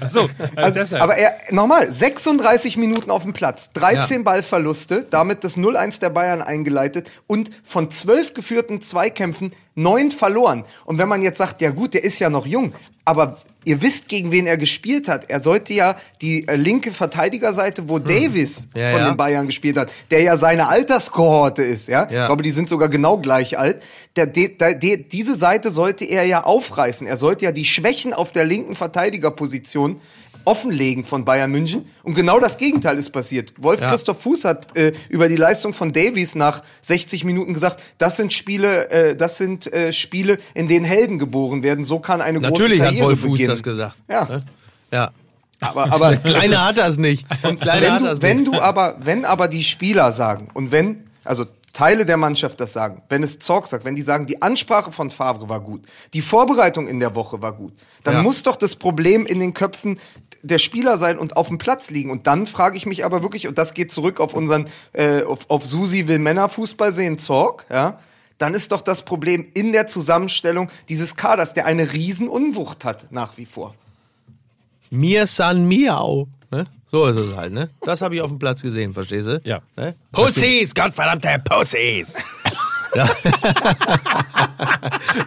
Ach 0.00 0.06
so, 0.06 0.28
also, 0.54 0.78
also 0.78 0.96
aber 0.96 1.16
er, 1.16 1.36
nochmal, 1.50 1.92
36 1.92 2.76
Minuten 2.76 3.10
auf 3.10 3.22
dem 3.22 3.32
Platz, 3.32 3.72
13 3.72 4.18
ja. 4.18 4.22
Ballverluste, 4.22 5.06
damit 5.10 5.44
das 5.44 5.56
0-1 5.56 6.00
der 6.00 6.10
Bayern 6.10 6.42
eingeleitet 6.42 7.10
und 7.26 7.50
von 7.64 7.90
12 7.90 8.32
geführten 8.32 8.80
Zweikämpfen 8.80 9.50
neun 9.74 10.10
verloren. 10.10 10.64
Und 10.84 10.98
wenn 10.98 11.08
man 11.08 11.22
jetzt 11.22 11.38
sagt, 11.38 11.60
ja 11.60 11.70
gut, 11.70 11.94
der 11.94 12.04
ist 12.04 12.18
ja 12.18 12.30
noch 12.30 12.46
jung, 12.46 12.72
aber 13.06 13.38
ihr 13.64 13.80
wisst, 13.80 14.08
gegen 14.08 14.32
wen 14.32 14.46
er 14.46 14.56
gespielt 14.56 15.08
hat. 15.08 15.30
Er 15.30 15.40
sollte 15.40 15.72
ja 15.72 15.96
die 16.20 16.46
äh, 16.46 16.56
linke 16.56 16.92
Verteidigerseite, 16.92 17.88
wo 17.88 17.98
hm. 17.98 18.04
Davis 18.04 18.68
ja, 18.74 18.90
von 18.90 19.00
ja. 19.00 19.10
den 19.10 19.16
Bayern 19.16 19.46
gespielt 19.46 19.78
hat, 19.78 19.90
der 20.10 20.22
ja 20.22 20.36
seine 20.36 20.68
Alterskohorte 20.68 21.62
ist, 21.62 21.88
ja? 21.88 22.08
ja. 22.10 22.22
Ich 22.22 22.26
glaube, 22.26 22.42
die 22.42 22.50
sind 22.50 22.68
sogar 22.68 22.88
genau 22.88 23.18
gleich 23.18 23.58
alt. 23.58 23.82
Der, 24.16 24.26
der, 24.26 24.74
der, 24.74 24.96
diese 24.98 25.34
Seite 25.36 25.70
sollte 25.70 26.04
er 26.04 26.24
ja 26.24 26.44
aufreißen. 26.44 27.06
Er 27.06 27.16
sollte 27.16 27.44
ja 27.44 27.52
die 27.52 27.64
Schwächen 27.64 28.12
auf 28.12 28.32
der 28.32 28.44
linken 28.44 28.74
Verteidigerposition 28.74 30.00
offenlegen 30.46 31.04
von 31.04 31.24
Bayern 31.24 31.50
München. 31.50 31.86
Und 32.02 32.14
genau 32.14 32.40
das 32.40 32.56
Gegenteil 32.56 32.96
ist 32.98 33.10
passiert. 33.10 33.52
Wolf 33.58 33.80
ja. 33.80 33.90
Christoph 33.90 34.22
Fuß 34.22 34.44
hat 34.44 34.76
äh, 34.76 34.92
über 35.08 35.28
die 35.28 35.36
Leistung 35.36 35.74
von 35.74 35.92
Davies 35.92 36.34
nach 36.34 36.62
60 36.80 37.24
Minuten 37.24 37.52
gesagt, 37.52 37.82
das 37.98 38.16
sind 38.16 38.32
Spiele, 38.32 38.90
äh, 38.90 39.16
das 39.16 39.38
sind 39.38 39.72
äh, 39.72 39.92
Spiele, 39.92 40.38
in 40.54 40.68
denen 40.68 40.84
Helden 40.84 41.18
geboren 41.18 41.62
werden. 41.62 41.84
So 41.84 41.98
kann 41.98 42.20
eine 42.20 42.40
Natürlich 42.40 42.78
große 42.78 42.78
Karriere 42.78 43.02
hat 43.02 43.08
Wolf 43.08 43.22
beginnen. 43.22 43.38
Fuß 43.38 43.46
das 43.46 43.62
gesagt. 43.62 43.96
Ja. 44.08 44.24
Ne? 44.24 44.42
Ja. 44.92 45.10
Aber, 45.60 45.92
aber 45.92 46.16
Kleiner 46.16 46.64
hat 46.64 46.78
das 46.78 46.98
nicht. 46.98 47.26
Und 47.42 47.64
wenn, 47.64 47.98
du, 47.98 48.22
wenn 48.22 48.44
du 48.44 48.60
aber, 48.60 48.96
wenn 49.00 49.24
aber 49.24 49.48
die 49.48 49.64
Spieler 49.64 50.12
sagen 50.12 50.48
und 50.54 50.70
wenn, 50.70 51.04
also 51.24 51.46
Teile 51.76 52.06
der 52.06 52.16
Mannschaft 52.16 52.58
das 52.60 52.72
sagen, 52.72 53.02
wenn 53.10 53.22
es 53.22 53.38
Zorg 53.38 53.66
sagt, 53.66 53.84
wenn 53.84 53.94
die 53.94 54.02
sagen, 54.02 54.26
die 54.26 54.40
Ansprache 54.40 54.92
von 54.92 55.10
Favre 55.10 55.50
war 55.50 55.60
gut, 55.60 55.82
die 56.14 56.22
Vorbereitung 56.22 56.88
in 56.88 57.00
der 57.00 57.14
Woche 57.14 57.42
war 57.42 57.52
gut, 57.52 57.74
dann 58.02 58.14
ja. 58.14 58.22
muss 58.22 58.42
doch 58.42 58.56
das 58.56 58.76
Problem 58.76 59.26
in 59.26 59.40
den 59.40 59.52
Köpfen 59.52 59.98
der 60.46 60.58
Spieler 60.58 60.96
sein 60.98 61.18
und 61.18 61.36
auf 61.36 61.48
dem 61.48 61.58
Platz 61.58 61.90
liegen. 61.90 62.10
Und 62.10 62.26
dann 62.26 62.46
frage 62.46 62.76
ich 62.76 62.86
mich 62.86 63.04
aber 63.04 63.22
wirklich, 63.22 63.46
und 63.48 63.58
das 63.58 63.74
geht 63.74 63.92
zurück 63.92 64.20
auf 64.20 64.34
unseren, 64.34 64.68
äh, 64.92 65.22
auf, 65.22 65.48
auf 65.48 65.66
Susi 65.66 66.08
will 66.08 66.18
Männerfußball 66.18 66.92
sehen, 66.92 67.18
Zorg, 67.18 67.66
ja, 67.70 67.98
dann 68.38 68.54
ist 68.54 68.72
doch 68.72 68.82
das 68.82 69.02
Problem 69.02 69.46
in 69.54 69.72
der 69.72 69.86
Zusammenstellung 69.86 70.70
dieses 70.88 71.16
Kaders, 71.16 71.54
der 71.54 71.66
eine 71.66 71.92
Riesenunwucht 71.92 72.84
hat, 72.84 73.10
nach 73.10 73.36
wie 73.36 73.46
vor. 73.46 73.74
Mir 74.90 75.26
san 75.26 75.66
miau. 75.66 76.28
Ne? 76.50 76.66
So 76.90 77.06
ist 77.06 77.16
es 77.16 77.34
halt, 77.34 77.52
ne? 77.52 77.70
Das 77.82 78.02
habe 78.02 78.14
ich 78.14 78.20
auf 78.20 78.30
dem 78.30 78.38
Platz 78.38 78.62
gesehen, 78.62 78.92
verstehst 78.92 79.26
du? 79.26 79.40
Ja. 79.44 79.60
Ne? 79.76 79.94
Pussies, 80.12 80.74
gottverdammte 80.74 81.42
Pussies! 81.44 82.14
Ja, 82.94 83.08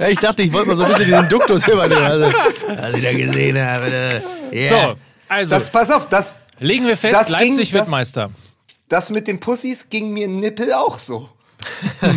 ich 0.07 0.19
dachte, 0.19 0.43
ich 0.43 0.51
wollte 0.51 0.69
mal 0.69 0.77
so 0.77 0.83
ein 0.83 0.89
bisschen 0.89 1.05
diesen 1.05 1.29
Duktus 1.29 1.67
übernehmen. 1.67 2.03
Also, 2.03 2.25
was 2.67 2.95
ich 2.95 3.03
da 3.03 3.11
gesehen 3.11 3.59
habe. 3.59 4.21
Ja. 4.51 4.67
So, 4.67 4.95
also 5.29 5.55
Das, 5.55 5.71
pass 5.71 5.89
auf, 5.91 6.09
das, 6.09 6.35
legen 6.59 6.85
wir 6.85 6.97
fest, 6.97 7.13
das 7.15 7.27
ging- 7.27 7.35
Leipzig 7.37 7.71
wird 7.73 7.83
das- 7.83 7.89
Meister. 7.89 8.29
das 8.89 9.09
mit 9.11 9.27
den 9.27 9.39
Pussys 9.39 9.89
ging 9.89 10.11
mir 10.11 10.27
Nippel 10.27 10.73
auch 10.73 10.97
so. 10.99 11.29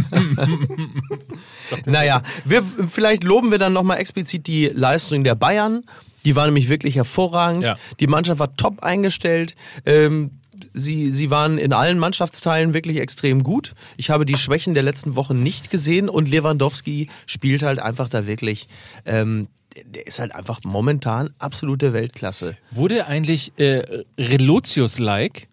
Naja, 1.86 2.22
wir, 2.44 2.62
vielleicht 2.88 3.24
loben 3.24 3.50
wir 3.50 3.58
dann 3.58 3.72
nochmal 3.72 3.98
explizit 3.98 4.46
die 4.46 4.66
Leistung 4.66 5.24
der 5.24 5.34
Bayern. 5.34 5.84
Die 6.24 6.36
war 6.36 6.46
nämlich 6.46 6.68
wirklich 6.68 6.96
hervorragend. 6.96 7.64
Ja. 7.66 7.76
Die 7.98 8.06
Mannschaft 8.06 8.38
war 8.38 8.54
top 8.56 8.82
eingestellt. 8.82 9.56
Ähm, 9.86 10.30
sie, 10.72 11.10
sie 11.10 11.30
waren 11.30 11.58
in 11.58 11.72
allen 11.72 11.98
Mannschaftsteilen 11.98 12.74
wirklich 12.74 12.98
extrem 12.98 13.42
gut. 13.42 13.72
Ich 13.96 14.10
habe 14.10 14.24
die 14.24 14.36
Schwächen 14.36 14.74
der 14.74 14.82
letzten 14.82 15.16
Wochen 15.16 15.42
nicht 15.42 15.70
gesehen 15.70 16.08
und 16.08 16.28
Lewandowski 16.28 17.08
spielt 17.26 17.62
halt 17.62 17.78
einfach 17.80 18.08
da 18.08 18.26
wirklich. 18.26 18.68
Ähm, 19.04 19.48
der- 19.86 20.06
ist 20.06 20.18
halt 20.18 20.34
einfach 20.34 20.60
momentan 20.64 21.30
absolute 21.38 21.92
Weltklasse. 21.92 22.56
Wurde 22.70 23.06
eigentlich 23.06 23.52
äh, 23.58 24.04
Relotius-like? 24.18 25.48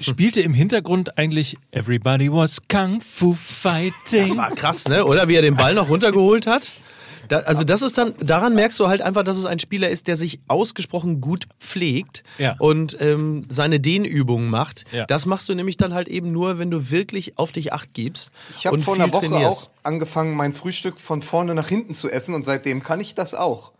Spielte 0.00 0.40
im 0.42 0.54
Hintergrund 0.54 1.18
eigentlich 1.18 1.56
Everybody 1.72 2.32
was 2.32 2.60
Kung 2.68 3.00
Fu 3.00 3.34
Fighting? 3.34 4.28
Das 4.28 4.36
war 4.36 4.50
krass, 4.54 4.86
ne? 4.88 5.04
Oder 5.04 5.26
wie 5.26 5.34
er 5.34 5.42
den 5.42 5.56
Ball 5.56 5.74
noch 5.74 5.88
runtergeholt 5.88 6.46
hat. 6.46 6.70
Da, 7.28 7.40
also 7.40 7.62
das 7.64 7.82
ist 7.82 7.98
dann, 7.98 8.14
daran 8.20 8.54
merkst 8.54 8.78
du 8.80 8.88
halt 8.88 9.02
einfach, 9.02 9.22
dass 9.22 9.36
es 9.36 9.44
ein 9.44 9.58
Spieler 9.58 9.88
ist, 9.90 10.06
der 10.06 10.16
sich 10.16 10.40
ausgesprochen 10.48 11.20
gut 11.20 11.46
pflegt 11.60 12.22
Ja. 12.38 12.56
und 12.58 12.96
ähm, 13.00 13.42
seine 13.48 13.80
Dehnübungen 13.80 14.48
macht. 14.50 14.84
Ja. 14.92 15.06
Das 15.06 15.26
machst 15.26 15.48
du 15.48 15.54
nämlich 15.54 15.76
dann 15.76 15.94
halt 15.94 16.08
eben 16.08 16.32
nur, 16.32 16.58
wenn 16.58 16.70
du 16.70 16.90
wirklich 16.90 17.38
auf 17.38 17.52
dich 17.52 17.72
acht 17.72 17.92
gibst 17.94 18.30
Ich 18.58 18.66
habe 18.66 18.78
vor 18.80 18.94
einer 18.94 19.12
Woche 19.12 19.26
trainierst. 19.28 19.68
auch 19.68 19.70
angefangen, 19.84 20.34
mein 20.34 20.54
Frühstück 20.54 20.98
von 20.98 21.22
vorne 21.22 21.54
nach 21.54 21.68
hinten 21.68 21.94
zu 21.94 22.10
essen 22.10 22.34
und 22.34 22.44
seitdem 22.44 22.82
kann 22.82 23.00
ich 23.00 23.14
das 23.14 23.34
auch. 23.34 23.72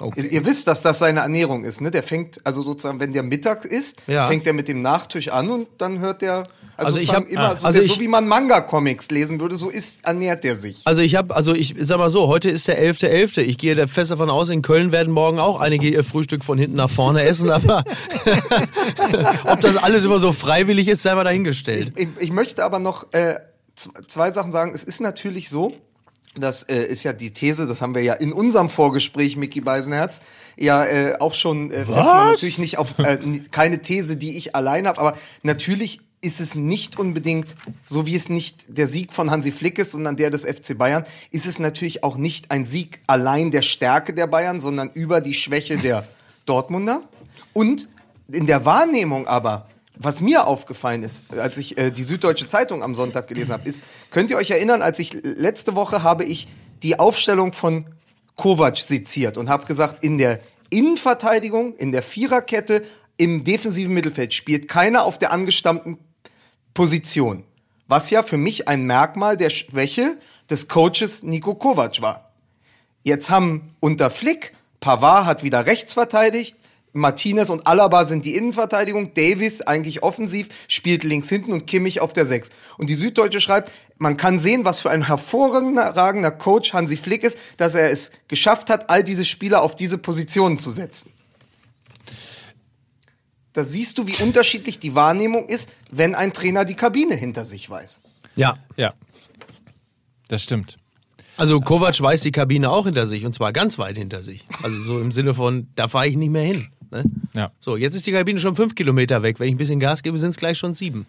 Okay. 0.00 0.22
Ihr, 0.22 0.32
ihr 0.32 0.44
wisst, 0.44 0.66
dass 0.66 0.82
das 0.82 0.98
seine 0.98 1.20
Ernährung 1.20 1.62
ist, 1.62 1.80
ne? 1.80 1.90
Der 1.92 2.02
fängt, 2.02 2.44
also 2.44 2.62
sozusagen, 2.62 2.98
wenn 2.98 3.12
der 3.12 3.22
Mittag 3.22 3.64
ist, 3.64 4.02
Ja. 4.08 4.26
fängt 4.26 4.44
er 4.44 4.52
mit 4.52 4.66
dem 4.66 4.82
Nachtisch 4.82 5.28
an 5.28 5.48
und 5.50 5.68
dann 5.78 6.00
hört 6.00 6.20
der, 6.20 6.42
also, 6.76 6.86
Also 6.86 6.98
ich 7.00 7.06
sozusagen 7.06 7.26
hab- 7.26 7.32
immer, 7.32 7.50
ah. 7.50 7.56
so, 7.56 7.66
also 7.66 7.78
der, 7.80 7.86
ich- 7.86 7.94
so 7.94 8.00
wie 8.00 8.08
man 8.08 8.26
Manga-Comics 8.26 9.10
lesen 9.10 9.40
würde, 9.40 9.56
so 9.56 9.68
ist, 9.70 10.00
ernährt 10.04 10.44
der 10.44 10.56
sich. 10.56 10.82
Also 10.84 11.02
ich 11.02 11.14
habe, 11.14 11.34
also 11.34 11.54
ich 11.54 11.74
sag 11.78 11.98
mal 11.98 12.10
so, 12.10 12.28
heute 12.28 12.50
ist 12.50 12.66
der 12.68 12.82
11.11. 12.82 13.40
Ich 13.42 13.58
gehe 13.58 13.74
da 13.74 13.86
fest 13.86 14.10
davon 14.10 14.30
aus, 14.30 14.50
in 14.50 14.62
Köln 14.62 14.92
werden 14.92 15.12
morgen 15.12 15.38
auch 15.38 15.60
einige 15.60 15.88
ihr 15.88 16.04
Frühstück 16.04 16.44
von 16.44 16.58
hinten 16.58 16.76
nach 16.76 16.90
vorne 16.90 17.22
essen, 17.22 17.50
aber 17.50 17.84
ob 19.44 19.60
das 19.60 19.76
alles 19.76 20.04
immer 20.04 20.18
so 20.18 20.32
freiwillig 20.32 20.88
ist, 20.88 21.02
sei 21.02 21.14
mal 21.14 21.24
dahingestellt. 21.24 21.92
Ich, 21.96 22.08
ich 22.18 22.30
möchte 22.32 22.64
aber 22.64 22.78
noch 22.78 23.12
äh, 23.12 23.36
zwei 24.06 24.32
Sachen 24.32 24.52
sagen. 24.52 24.72
Es 24.74 24.84
ist 24.84 25.00
natürlich 25.00 25.48
so, 25.48 25.72
das 26.36 26.64
äh, 26.64 26.82
ist 26.84 27.02
ja 27.04 27.12
die 27.12 27.32
These, 27.32 27.66
das 27.66 27.80
haben 27.82 27.94
wir 27.94 28.02
ja 28.02 28.14
in 28.14 28.32
unserem 28.32 28.68
Vorgespräch, 28.68 29.36
Mickey 29.36 29.60
Beisenherz, 29.60 30.20
ja 30.56 30.84
äh, 30.84 31.16
auch 31.20 31.34
schon 31.34 31.70
äh, 31.70 31.84
natürlich 31.88 32.58
nicht 32.58 32.78
auf 32.78 32.98
äh, 32.98 33.18
keine 33.50 33.82
These, 33.82 34.16
die 34.16 34.36
ich 34.36 34.54
allein 34.56 34.86
habe, 34.86 35.00
aber 35.00 35.16
natürlich 35.42 36.00
ist 36.24 36.40
es 36.40 36.54
nicht 36.54 36.98
unbedingt, 36.98 37.54
so 37.86 38.06
wie 38.06 38.16
es 38.16 38.28
nicht 38.28 38.64
der 38.68 38.88
Sieg 38.88 39.12
von 39.12 39.30
Hansi 39.30 39.52
Flick 39.52 39.78
ist, 39.78 39.92
sondern 39.92 40.16
der 40.16 40.30
des 40.30 40.44
FC 40.44 40.76
Bayern, 40.76 41.04
ist 41.30 41.46
es 41.46 41.58
natürlich 41.58 42.02
auch 42.02 42.16
nicht 42.16 42.50
ein 42.50 42.66
Sieg 42.66 43.00
allein 43.06 43.50
der 43.50 43.62
Stärke 43.62 44.14
der 44.14 44.26
Bayern, 44.26 44.60
sondern 44.60 44.90
über 44.94 45.20
die 45.20 45.34
Schwäche 45.34 45.76
der 45.76 46.06
Dortmunder. 46.46 47.02
Und 47.52 47.88
in 48.28 48.46
der 48.46 48.64
Wahrnehmung 48.64 49.26
aber, 49.26 49.68
was 49.96 50.20
mir 50.20 50.46
aufgefallen 50.46 51.02
ist, 51.02 51.22
als 51.30 51.56
ich 51.56 51.78
äh, 51.78 51.90
die 51.90 52.02
Süddeutsche 52.02 52.46
Zeitung 52.46 52.82
am 52.82 52.94
Sonntag 52.94 53.28
gelesen 53.28 53.52
habe, 53.52 53.68
ist, 53.68 53.84
könnt 54.10 54.30
ihr 54.30 54.36
euch 54.36 54.50
erinnern, 54.50 54.82
als 54.82 54.98
ich 54.98 55.12
letzte 55.12 55.76
Woche 55.76 56.02
habe 56.02 56.24
ich 56.24 56.48
die 56.82 56.98
Aufstellung 56.98 57.52
von 57.52 57.86
Kovac 58.36 58.78
seziert 58.78 59.38
und 59.38 59.48
habe 59.48 59.66
gesagt, 59.66 60.02
in 60.02 60.18
der 60.18 60.40
Innenverteidigung, 60.70 61.76
in 61.76 61.92
der 61.92 62.02
Viererkette, 62.02 62.82
im 63.16 63.44
defensiven 63.44 63.94
Mittelfeld 63.94 64.34
spielt 64.34 64.66
keiner 64.66 65.04
auf 65.04 65.18
der 65.18 65.32
angestammten 65.32 65.98
Position. 66.74 67.44
Was 67.86 68.10
ja 68.10 68.22
für 68.22 68.36
mich 68.36 68.68
ein 68.68 68.84
Merkmal 68.84 69.36
der 69.36 69.50
Schwäche 69.50 70.18
des 70.50 70.68
Coaches 70.68 71.22
Nico 71.22 71.54
Kovac 71.54 72.02
war. 72.02 72.32
Jetzt 73.04 73.30
haben 73.30 73.74
unter 73.80 74.10
Flick, 74.10 74.52
Pavard 74.80 75.26
hat 75.26 75.42
wieder 75.42 75.66
rechts 75.66 75.94
verteidigt, 75.94 76.56
Martinez 76.92 77.50
und 77.50 77.66
Alaba 77.66 78.04
sind 78.04 78.24
die 78.24 78.36
Innenverteidigung, 78.36 79.14
Davis 79.14 79.62
eigentlich 79.62 80.04
offensiv, 80.04 80.48
spielt 80.68 81.02
links 81.02 81.28
hinten 81.28 81.52
und 81.52 81.66
Kimmich 81.66 82.00
auf 82.00 82.12
der 82.12 82.24
Sechs. 82.24 82.50
Und 82.78 82.88
die 82.88 82.94
Süddeutsche 82.94 83.40
schreibt, 83.40 83.72
man 83.98 84.16
kann 84.16 84.38
sehen, 84.38 84.64
was 84.64 84.80
für 84.80 84.90
ein 84.90 85.06
hervorragender 85.06 86.30
Coach 86.30 86.72
Hansi 86.72 86.96
Flick 86.96 87.24
ist, 87.24 87.36
dass 87.56 87.74
er 87.74 87.90
es 87.90 88.12
geschafft 88.28 88.70
hat, 88.70 88.90
all 88.90 89.02
diese 89.02 89.24
Spieler 89.24 89.62
auf 89.62 89.74
diese 89.74 89.98
Positionen 89.98 90.56
zu 90.56 90.70
setzen. 90.70 91.12
Da 93.54 93.64
siehst 93.64 93.98
du, 93.98 94.06
wie 94.06 94.16
unterschiedlich 94.22 94.80
die 94.80 94.94
Wahrnehmung 94.94 95.48
ist, 95.48 95.70
wenn 95.90 96.14
ein 96.14 96.32
Trainer 96.32 96.64
die 96.64 96.74
Kabine 96.74 97.14
hinter 97.14 97.44
sich 97.44 97.70
weiß. 97.70 98.00
Ja. 98.36 98.54
Ja. 98.76 98.92
Das 100.28 100.42
stimmt. 100.42 100.76
Also 101.36 101.60
Kovac 101.60 102.00
weiß 102.00 102.20
die 102.22 102.32
Kabine 102.32 102.70
auch 102.70 102.84
hinter 102.84 103.06
sich 103.06 103.24
und 103.24 103.34
zwar 103.34 103.52
ganz 103.52 103.78
weit 103.78 103.96
hinter 103.96 104.22
sich. 104.22 104.44
Also 104.62 104.80
so 104.80 105.00
im 105.00 105.12
Sinne 105.12 105.34
von, 105.34 105.68
da 105.76 105.88
fahre 105.88 106.08
ich 106.08 106.16
nicht 106.16 106.30
mehr 106.30 106.42
hin. 106.42 106.68
Ne? 106.90 107.04
Ja. 107.34 107.52
So, 107.58 107.76
jetzt 107.76 107.94
ist 107.94 108.06
die 108.06 108.12
Kabine 108.12 108.38
schon 108.38 108.56
fünf 108.56 108.74
Kilometer 108.74 109.22
weg. 109.22 109.38
Wenn 109.38 109.48
ich 109.48 109.54
ein 109.54 109.58
bisschen 109.58 109.80
Gas 109.80 110.02
gebe, 110.02 110.18
sind 110.18 110.30
es 110.30 110.36
gleich 110.36 110.58
schon 110.58 110.74
sieben. 110.74 111.06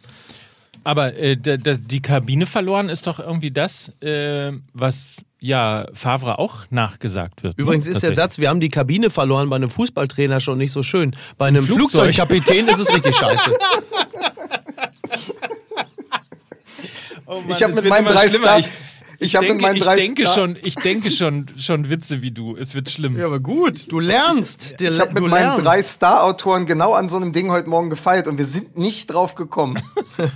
Aber 0.84 1.15
äh, 1.15 1.36
die 1.36 2.01
Kabine 2.01 2.45
verloren 2.45 2.89
ist 2.89 3.08
doch 3.08 3.19
irgendwie 3.19 3.49
das, 3.49 3.89
äh, 4.01 4.51
was 4.73 5.23
ja 5.45 5.86
Favre 5.93 6.39
auch 6.39 6.65
nachgesagt 6.69 7.43
wird. 7.43 7.58
ne? 7.58 7.62
Übrigens 7.63 7.88
ist 7.88 8.01
der. 8.03 8.13
Satz, 8.13 8.38
wir 8.39 8.49
haben 8.49 8.60
die 8.60 8.69
Kabine 8.69 9.10
verloren 9.10 9.49
bei 9.49 9.55
einem 9.58 9.69
Fußballtrainer 9.69 10.39
schon 10.39 10.58
nicht 10.58 10.71
so 10.71 10.84
schön. 10.84 11.15
Bei 11.38 11.47
einem 11.47 11.63
Flugzeug. 11.63 12.13
Flugzeugkapitän 12.15 12.67
ist 12.67 12.79
es 12.79 12.93
richtig 12.93 13.15
scheiße. 13.15 13.51
Oh 17.27 17.41
Mann, 17.41 17.49
Ich 17.58 17.63
hab 17.63 17.71
es 17.71 17.75
mit 17.77 17.86
immer 17.86 18.03
drei. 18.03 18.27
Star- 18.29 18.62
Ich, 19.15 19.21
ich 19.21 19.28
ich 19.28 19.36
hab 19.36 19.41
mit 19.43 19.51
denke, 19.51 19.63
meinen 19.63 19.75
ich 19.78 19.86
denke 19.86 20.28
schon, 20.28 20.58
ich 20.63 20.75
denke 20.75 21.12
schon, 21.12 21.45
schon 21.58 21.89
Witze 21.89 22.21
wie 22.21 22.32
du. 22.32 22.56
Es 22.56 22.75
wird 22.75 22.89
schlimm. 22.89 23.19
aber 23.19 23.39
gut, 23.39 23.91
du 23.91 23.99
lernst. 23.99 24.82
Ich 24.82 24.99
habe 24.99 25.10
mit 25.10 25.19
du 25.19 25.28
meinen 25.28 25.41
lernst. 25.41 25.65
drei 25.65 25.84
Star-Autoren 25.84 26.65
genau 26.65 26.93
an 26.93 27.10
so 27.10 27.17
einem 27.17 27.32
Ding 27.32 27.51
heute 27.51 27.69
Morgen 27.69 27.89
gefeiert 27.89 28.28
und 28.28 28.38
wir 28.38 28.45
sind 28.47 28.78
nicht 28.78 29.08
drauf 29.08 29.36
gekommen. 29.36 29.82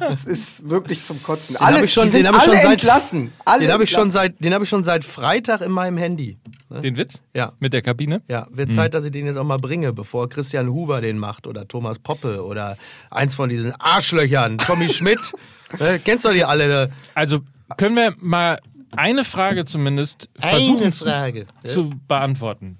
Es 0.09 0.25
ist 0.25 0.69
wirklich 0.69 1.03
zum 1.05 1.21
Kotzen. 1.23 1.55
Den 1.55 1.67
habe 1.67 1.85
ich 1.85 1.93
schon, 1.93 2.05
die 2.05 2.11
sind 2.11 2.25
den 2.25 2.27
habe 2.27 2.37
ich 2.37 2.43
schon 2.43 2.53
alle 2.53 2.61
seit 2.61 2.71
entlassen. 2.71 3.31
Alle 3.45 3.61
den 3.65 3.71
habe 3.71 3.83
ich 3.83 3.89
schon 3.89 4.11
seit, 4.11 4.43
den 4.43 4.53
habe 4.53 4.63
ich 4.63 4.69
schon 4.69 4.83
seit 4.83 5.03
Freitag 5.05 5.61
in 5.61 5.71
meinem 5.71 5.97
Handy. 5.97 6.37
Den 6.69 6.97
Witz? 6.97 7.21
Ja. 7.33 7.53
Mit 7.59 7.73
der 7.73 7.81
Kabine? 7.81 8.21
Ja, 8.27 8.47
wird 8.51 8.71
Zeit, 8.71 8.93
dass 8.93 9.03
ich 9.03 9.11
den 9.11 9.25
jetzt 9.25 9.37
auch 9.37 9.43
mal 9.43 9.57
bringe, 9.57 9.91
bevor 9.91 10.29
Christian 10.29 10.69
Huber 10.69 11.01
den 11.01 11.17
macht 11.17 11.47
oder 11.47 11.67
Thomas 11.67 11.97
Poppe 11.99 12.43
oder 12.45 12.77
eins 13.09 13.35
von 13.35 13.49
diesen 13.49 13.73
Arschlöchern, 13.79 14.57
Tommy 14.59 14.87
Schmidt. 14.93 15.33
äh, 15.79 15.97
kennst 15.99 16.25
du 16.25 16.29
die 16.31 16.45
alle? 16.45 16.91
Also 17.15 17.39
können 17.77 17.95
wir 17.95 18.13
mal 18.19 18.59
eine 18.95 19.23
Frage 19.23 19.65
zumindest 19.65 20.29
versuchen 20.37 20.83
Eine 20.83 20.91
zu- 20.91 21.05
Frage. 21.05 21.47
zu 21.63 21.89
beantworten. 22.07 22.77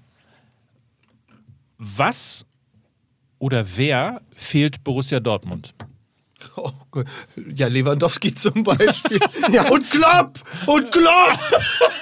Was 1.78 2.46
oder 3.40 3.66
wer 3.78 4.22
fehlt 4.36 4.84
Borussia 4.84 5.20
Dortmund? 5.20 5.74
Oh 6.56 6.72
Gott. 6.92 7.06
Ja, 7.54 7.68
Lewandowski 7.68 8.34
zum 8.34 8.64
Beispiel. 8.64 9.20
Und 9.70 9.90
Klopp! 9.90 10.40
Und 10.66 10.90
Klopp! 10.92 11.38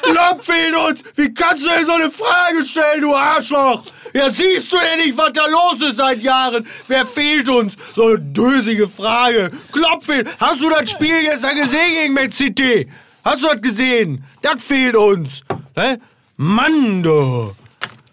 Klopp 0.04 0.43
fehlt 0.43 0.76
uns! 0.76 1.04
Wie 1.15 1.34
kannst 1.34 1.63
du 1.65 1.70
denn 1.70 1.86
so 1.86 1.93
eine 1.93 2.10
Frage 2.12 2.63
stellen, 2.65 3.02
du 3.02 3.15
Arschloch? 3.15 3.84
Ja, 4.13 4.32
siehst 4.32 4.72
du 4.72 4.78
denn 4.78 5.06
nicht, 5.06 5.17
was 5.17 5.32
da 5.34 5.46
los 5.48 5.82
ist 5.82 5.98
seit 5.98 6.22
Jahren? 6.24 6.67
Wer 6.88 7.06
fehlt 7.06 7.50
uns? 7.50 7.76
So 7.96 8.08
eine 8.10 8.20
dösige 8.20 8.88
Frage. 8.88 9.52
Klopp 9.72 10.04
fehlt. 10.04 10.28
Hast 10.39 10.62
du 10.62 10.70
das 10.70 10.89
Spiel 10.91 11.22
gestern 11.24 11.56
gesehen 11.58 11.93
gegen 11.93 12.13
Man 12.13 12.32
City? 12.32 12.88
Hast 13.28 13.44
du 13.44 13.48
das 13.48 13.62
gesehen? 13.62 14.24
Das 14.42 14.63
fehlt 14.63 14.96
uns. 14.96 15.42
Hä? 15.76 15.98
Mann, 16.38 17.04
du. 17.04 17.54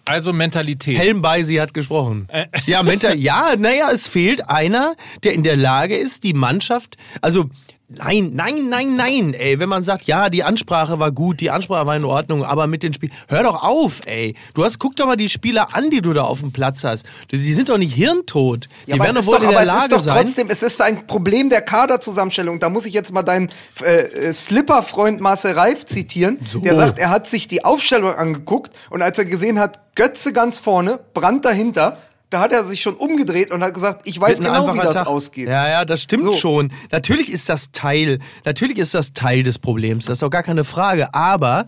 Also 0.06 0.32
Mentalität. 0.32 0.98
Helm 0.98 1.22
Beisi 1.22 1.54
hat 1.54 1.72
gesprochen. 1.72 2.26
Ja, 2.66 2.82
mental, 2.82 3.16
ja, 3.16 3.54
naja, 3.56 3.90
es 3.92 4.08
fehlt 4.08 4.50
einer, 4.50 4.96
der 5.22 5.34
in 5.34 5.44
der 5.44 5.56
Lage 5.56 5.96
ist, 5.96 6.24
die 6.24 6.34
Mannschaft, 6.34 6.96
also 7.22 7.48
nein, 7.88 8.30
nein, 8.34 8.68
nein, 8.68 8.96
nein, 8.96 9.34
ey, 9.34 9.58
wenn 9.58 9.68
man 9.68 9.82
sagt, 9.82 10.04
ja, 10.06 10.28
die 10.30 10.42
Ansprache 10.42 10.98
war 10.98 11.12
gut, 11.12 11.40
die 11.40 11.50
Ansprache 11.50 11.86
war 11.86 11.96
in 11.96 12.04
Ordnung, 12.04 12.44
aber 12.44 12.66
mit 12.66 12.82
den 12.82 12.92
Spielen, 12.94 13.12
hör 13.28 13.42
doch 13.42 13.62
auf, 13.62 14.06
ey. 14.06 14.34
Du 14.54 14.64
hast, 14.64 14.78
guck 14.78 14.96
doch 14.96 15.06
mal 15.06 15.16
die 15.16 15.28
Spieler 15.28 15.74
an, 15.74 15.90
die 15.90 16.00
du 16.00 16.12
da 16.12 16.22
auf 16.22 16.40
dem 16.40 16.52
Platz 16.52 16.84
hast. 16.84 17.06
Die, 17.30 17.38
die 17.38 17.52
sind 17.52 17.68
doch 17.68 17.78
nicht 17.78 17.94
hirntot. 17.94 18.68
Die 18.86 18.90
Ja, 18.90 18.96
aber 18.96 19.04
werden 19.04 19.16
doch 19.16 19.26
wohl 19.26 19.36
doch, 19.36 19.42
in 19.42 19.48
aber 19.48 19.64
der 19.64 19.74
es 19.74 19.84
ist 19.84 19.90
Lage 19.90 20.02
sein. 20.02 20.24
trotzdem, 20.26 20.48
es 20.50 20.62
ist 20.62 20.80
ein 20.82 21.06
Problem 21.06 21.48
der 21.50 21.60
Kaderzusammenstellung. 21.62 22.58
Da 22.60 22.68
muss 22.68 22.86
ich 22.86 22.94
jetzt 22.94 23.12
mal 23.12 23.22
deinen 23.22 23.50
äh, 23.82 24.02
äh, 24.02 24.32
Slipper-Freund 24.32 25.20
Marcel 25.20 25.52
Reif 25.52 25.84
zitieren. 25.86 26.38
Der 26.54 26.74
sagt, 26.76 26.98
er 26.98 27.10
hat 27.10 27.28
sich 27.28 27.48
die 27.48 27.64
Aufstellung 27.64 28.14
angeguckt 28.14 28.72
und 28.90 29.02
als 29.02 29.18
er 29.18 29.24
gesehen 29.24 29.58
hat, 29.58 29.80
Götze 29.94 30.32
ganz 30.32 30.58
vorne, 30.58 31.00
Brand 31.14 31.44
dahinter, 31.44 31.98
da 32.34 32.40
hat 32.40 32.52
er 32.52 32.64
sich 32.64 32.82
schon 32.82 32.94
umgedreht 32.94 33.52
und 33.52 33.62
hat 33.62 33.72
gesagt, 33.74 34.02
ich 34.08 34.20
weiß 34.20 34.38
genau, 34.38 34.74
wie 34.74 34.78
das 34.80 34.94
Tag. 34.94 35.06
ausgeht. 35.06 35.46
Ja, 35.46 35.68
ja, 35.68 35.84
das 35.84 36.02
stimmt 36.02 36.24
So. 36.24 36.32
schon. 36.32 36.72
Natürlich 36.90 37.30
ist 37.30 37.48
das 37.48 37.70
Teil, 37.72 38.18
natürlich 38.44 38.78
ist 38.78 38.92
das 38.94 39.12
Teil 39.12 39.44
des 39.44 39.58
Problems. 39.60 40.06
Das 40.06 40.16
ist 40.16 40.22
doch 40.22 40.30
gar 40.30 40.42
keine 40.42 40.64
Frage. 40.64 41.14
Aber 41.14 41.66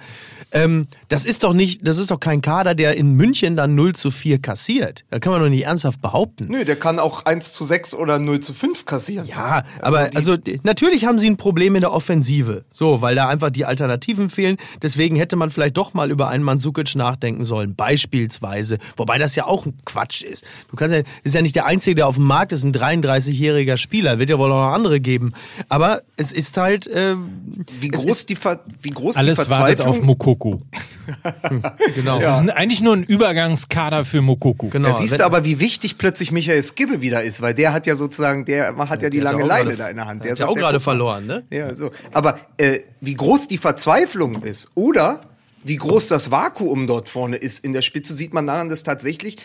ähm, 0.53 0.89
das 1.09 1.25
ist 1.25 1.45
doch 1.45 1.53
nicht, 1.53 1.87
das 1.87 1.99
ist 1.99 2.11
doch 2.11 2.19
kein 2.21 2.41
Kader, 2.41 2.75
der 2.75 2.97
in 2.97 3.13
München 3.13 3.55
dann 3.57 3.75
0 3.77 3.95
zu 3.95 4.11
4 4.11 4.41
kassiert. 4.43 5.05
Da 5.11 5.19
kann 5.21 5.33
man 5.33 5.41
doch 5.43 5.49
nicht 5.49 5.67
ernsthaft 5.67 6.03
behaupten. 6.03 6.47
Nö, 6.49 6.65
der 6.65 6.77
kann 6.77 6.99
auch 6.99 7.25
1 7.27 7.53
zu 7.53 7.65
6 7.65 7.95
oder 7.95 8.19
0 8.19 8.41
zu 8.41 8.53
5 8.53 8.85
kassieren. 8.87 9.27
Ja, 9.27 9.63
aber 9.81 10.11
also 10.15 10.37
d- 10.37 10.59
natürlich 10.65 11.05
haben 11.05 11.19
sie 11.21 11.31
ein 11.31 11.37
Problem 11.37 11.77
in 11.77 11.83
der 11.83 11.93
Offensive. 11.93 12.65
So, 12.73 13.03
weil 13.03 13.15
da 13.15 13.29
einfach 13.29 13.51
die 13.51 13.65
Alternativen 13.65 14.31
fehlen. 14.31 14.57
Deswegen 14.83 15.15
hätte 15.17 15.37
man 15.37 15.51
vielleicht 15.51 15.77
doch 15.77 15.95
mal 15.95 16.11
über 16.11 16.29
einen 16.29 16.43
Mandzukic 16.43 16.95
nachdenken 16.97 17.45
sollen, 17.45 17.75
beispielsweise. 17.77 18.79
Wobei 18.97 19.19
das 19.19 19.37
ja 19.37 19.47
auch 19.47 19.67
ein 19.67 19.75
Quatsch 19.85 20.23
ist. 20.23 20.45
Du 20.71 20.77
kannst 20.77 20.95
ja, 20.95 21.03
ist 21.23 21.35
ja 21.35 21.43
nicht 21.43 21.57
der 21.57 21.67
Einzige, 21.67 21.95
der 21.97 22.07
auf 22.07 22.17
dem 22.17 22.25
Markt 22.25 22.53
ist, 22.53 22.65
ein 22.65 22.73
33-jähriger 22.73 23.77
Spieler. 23.77 24.19
Wird 24.19 24.31
ja 24.31 24.39
wohl 24.39 24.51
auch 24.53 24.67
noch 24.67 24.73
andere 24.73 25.01
geben. 25.01 25.33
Aber 25.69 26.03
es 26.17 26.33
ist 26.33 26.57
halt. 26.57 26.89
Ähm, 26.93 27.55
Wie 27.81 27.91
es 27.93 28.03
groß, 28.03 28.11
ist, 28.11 28.29
die, 28.29 28.37
Ver 28.37 28.61
wie 28.83 28.91
groß 28.91 29.17
Alles 29.17 29.45
die 29.45 29.51
wartet 29.51 29.79
Verzweiflung 29.79 29.89
auf 29.89 30.03
Mokoku. 30.03 30.59
genau. 31.95 32.17
Es 32.17 32.23
ist 32.25 32.51
eigentlich 32.51 32.81
nur 32.83 32.95
ein 32.97 33.03
Übergangskader 33.03 34.05
für 34.05 34.23
Mokoku. 34.23 34.69
genau. 34.69 34.89
Da 34.89 34.95
siehst 34.95 35.13
Wenn- 35.13 35.19
du 35.19 35.25
aber, 35.25 35.45
wie 35.45 35.61
wichtig 35.61 35.99
plötzlich 35.99 36.33
Michael 36.33 36.63
Skibbe 36.63 37.01
wieder 37.03 37.23
ist, 37.23 37.41
weil 37.43 37.55
der 37.55 37.73
hat 37.73 37.87
ja 37.87 37.97
sozusagen, 37.97 38.45
der 38.45 38.77
hat 38.77 39.03
ja 39.03 39.11
die 39.11 39.21
lange 39.21 39.45
Leine 39.45 39.77
da 39.77 39.89
in 39.89 39.97
der 39.97 40.07
Hand. 40.07 40.25
Der 40.25 40.33
hat 40.33 40.39
ja 40.39 40.49
auch 40.49 40.55
gerade 40.55 40.81
verloren, 40.81 41.27
ne? 41.27 41.45
Ja, 41.51 41.75
so. 41.75 41.91
Aber 42.13 42.39
äh, 42.57 42.81
wie 43.01 43.15
groß 43.15 43.49
die 43.49 43.59
Verzweiflung 43.59 44.43
ist 44.43 44.71
oder 44.75 45.21
wie 45.65 45.77
groß 45.77 46.09
das 46.09 46.31
Vakuum 46.31 46.87
dort 46.87 47.09
vorne 47.09 47.37
ist 47.37 47.65
in 47.65 47.73
der 47.73 47.83
Spitze, 47.83 48.15
sieht 48.15 48.33
man 48.33 48.47
daran, 48.47 48.69
dass 48.69 48.85
tatsächlich 48.85 49.37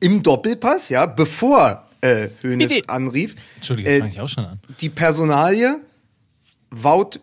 im 0.00 0.22
Doppelpass, 0.22 0.88
ja, 0.90 1.06
bevor 1.06 1.84
äh, 2.00 2.28
Hoeneß 2.42 2.68
Bitte. 2.68 2.88
anrief, 2.88 3.34
Entschuldige, 3.56 3.88
das 3.88 3.96
äh, 3.96 4.00
fange 4.00 4.12
ich 4.12 4.20
auch 4.20 4.28
schon 4.28 4.44
an. 4.46 4.60
die 4.80 4.88
Personalie 4.90 5.80
Wout 6.70 7.18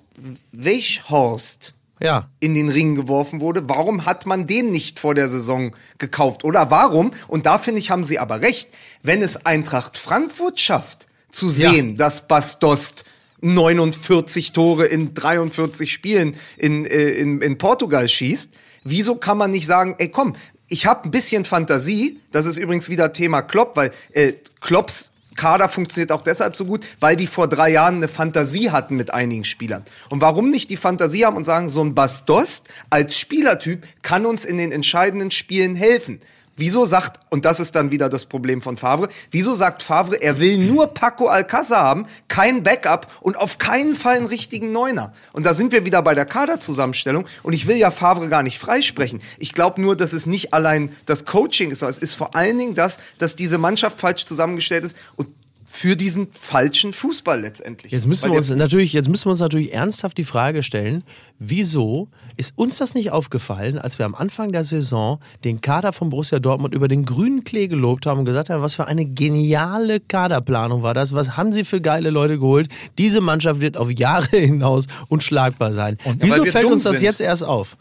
Weichhorst 0.51 1.73
Ja. 2.01 2.29
in 2.39 2.55
den 2.55 2.69
Ring 2.69 2.95
geworfen 2.95 3.39
wurde. 3.41 3.67
Warum 3.69 4.05
hat 4.05 4.25
man 4.25 4.47
den 4.47 4.71
nicht 4.71 4.99
vor 4.99 5.13
der 5.15 5.29
Saison 5.29 5.75
gekauft? 5.97 6.43
Oder 6.43 6.71
warum, 6.71 7.11
und 7.27 7.45
da 7.45 7.57
finde 7.59 7.79
ich, 7.79 7.89
haben 7.91 8.03
sie 8.03 8.19
aber 8.19 8.41
recht, 8.41 8.69
wenn 9.03 9.21
es 9.21 9.45
Eintracht 9.45 9.97
Frankfurt 9.97 10.59
schafft, 10.59 11.07
zu 11.29 11.45
Ja. 11.47 11.71
sehen, 11.71 11.95
dass 11.97 12.27
Bastost 12.27 13.05
49 13.41 14.51
Tore 14.53 14.85
in 14.85 15.13
43 15.13 15.91
Spielen 15.91 16.35
in, 16.57 16.85
äh, 16.85 17.09
in, 17.11 17.41
in 17.41 17.57
Portugal 17.57 18.07
schießt, 18.09 18.53
wieso 18.83 19.15
kann 19.15 19.38
man 19.38 19.51
nicht 19.51 19.67
sagen, 19.67 19.95
ey 19.99 20.09
komm, 20.09 20.35
ich 20.67 20.86
habe 20.86 21.08
ein 21.08 21.12
bisschen 21.12 21.45
Fantasie, 21.45 22.19
das 22.32 22.45
ist 22.45 22.58
übrigens 22.58 22.89
wieder 22.89 23.13
Thema 23.13 23.41
Klopp, 23.41 23.75
weil 23.75 23.91
äh, 24.13 24.34
Klopps 24.62 25.12
Kader 25.36 25.67
funktioniert 25.69 26.12
auch 26.12 26.23
deshalb 26.23 26.56
so 26.56 26.65
gut, 26.65 26.86
weil 26.99 27.15
die 27.15 27.28
vor 27.28 27.47
drei 27.47 27.69
Jahren 27.69 27.95
eine 27.95 28.08
Fantasie 28.08 28.71
hatten 28.71 28.95
mit 28.95 29.13
einigen 29.13 29.43
Spielern. 29.43 29.84
Und 30.10 30.21
warum 30.21 30.49
nicht 30.49 30.69
die 30.69 30.78
Fantasie 30.78 31.25
haben 31.25 31.36
und 31.36 31.45
sagen, 31.45 31.69
so 31.69 31.84
ein 31.84 31.93
Bastost 31.93 32.67
als 32.89 33.19
Spielertyp 33.19 33.86
kann 34.01 34.25
uns 34.25 34.45
in 34.45 34.58
den 34.58 34.71
entscheidenden 34.71 35.32
Spielen 35.32 35.75
helfen. 35.75 36.21
Wieso 36.58 36.86
sagt, 36.86 37.20
und 37.32 37.44
das 37.44 37.60
ist 37.60 37.76
dann 37.76 37.91
wieder 37.91 38.08
das 38.08 38.26
Problem 38.26 38.62
von 38.62 38.78
Favre, 38.78 39.10
wieso 39.30 39.56
sagt 39.56 39.84
Favre, 39.84 40.15
er 40.22 40.39
will 40.39 40.58
nur 40.58 40.88
Paco 40.88 41.28
Alcázar 41.28 41.84
haben, 41.84 42.06
kein 42.30 42.63
Backup 42.63 43.08
und 43.20 43.38
auf 43.38 43.58
keinen 43.58 43.94
Fall 43.94 44.15
einen 44.15 44.26
richtigen 44.26 44.72
Neuner? 44.72 45.13
Und 45.34 45.46
da 45.46 45.54
sind 45.54 45.74
wir 45.74 45.84
wieder 45.84 46.02
bei 46.02 46.15
der 46.15 46.26
Kaderzusammenstellung 46.26 47.26
und 47.44 47.52
ich 47.52 47.68
will 47.68 47.76
ja 47.76 47.91
Favre 47.91 48.30
gar 48.30 48.41
nicht 48.41 48.58
freisprechen. 48.58 49.22
Ich 49.38 49.52
glaube 49.52 49.82
nur, 49.82 49.98
dass 49.98 50.13
es 50.13 50.28
nicht 50.28 50.54
allein 50.54 50.96
das 51.06 51.26
Coaching 51.26 51.72
ist, 51.72 51.80
sondern 51.80 51.98
es 51.98 52.00
ist 52.00 52.13
vor 52.13 52.36
allen 52.36 52.58
Dingen 52.58 52.76
das, 52.76 53.00
dass 53.18 53.36
diese 53.36 53.58
Mannschaft 53.58 54.00
falsch 54.00 54.26
zusammengestellt 54.26 54.86
ist 54.86 54.96
und 55.18 55.28
für 55.75 55.97
diesen 55.97 56.29
falschen 56.31 56.93
Fußball 56.93 57.41
letztendlich. 57.41 57.91
Jetzt 57.91 58.07
müssen, 58.07 58.23
Weil 58.23 58.31
wir 58.31 58.38
uns 58.38 58.49
natürlich, 58.49 58.93
jetzt 58.93 59.09
müssen 59.09 59.25
wir 59.25 59.31
uns 59.31 59.41
natürlich 59.41 59.73
ernsthaft 59.73 60.17
die 60.17 60.23
Frage 60.23 60.63
stellen, 60.63 61.03
wieso 61.38 62.07
ist 62.38 62.53
uns 62.57 62.77
das 62.77 62.93
nicht 62.93 63.11
aufgefallen, 63.11 63.77
als 63.77 63.99
wir 63.99 64.05
am 64.05 64.15
Anfang 64.15 64.53
der 64.53 64.63
Saison 64.63 65.19
den 65.43 65.59
Kader 65.59 65.91
von 65.91 66.09
Borussia 66.09 66.39
Dortmund 66.39 66.73
über 66.73 66.88
den 66.88 67.03
grünen 67.03 67.43
Klee 67.43 67.67
gelobt 67.67 68.05
haben 68.05 68.19
und 68.19 68.25
gesagt 68.25 68.49
haben, 68.49 68.61
was 68.61 68.73
für 68.73 68.88
eine 68.88 69.05
geniale 69.05 69.99
Kaderplanung 69.99 70.81
war 70.81 70.93
das, 70.93 71.13
was 71.13 71.35
haben 71.35 71.51
sie 71.51 71.65
für 71.65 71.81
geile 71.81 72.09
Leute 72.09 72.39
geholt, 72.39 72.69
diese 72.97 73.19
Mannschaft 73.19 73.59
wird 73.59 73.75
auf 73.75 73.91
Jahre 73.91 74.27
hinaus 74.38 74.85
unschlagbar 75.09 75.73
sein. 75.73 75.97
Ja, 76.05 76.13
wieso 76.19 76.45
fällt 76.45 76.71
uns 76.71 76.83
das 76.83 76.99
sind. 76.99 77.05
jetzt 77.05 77.19
erst 77.19 77.43
auf? 77.43 77.75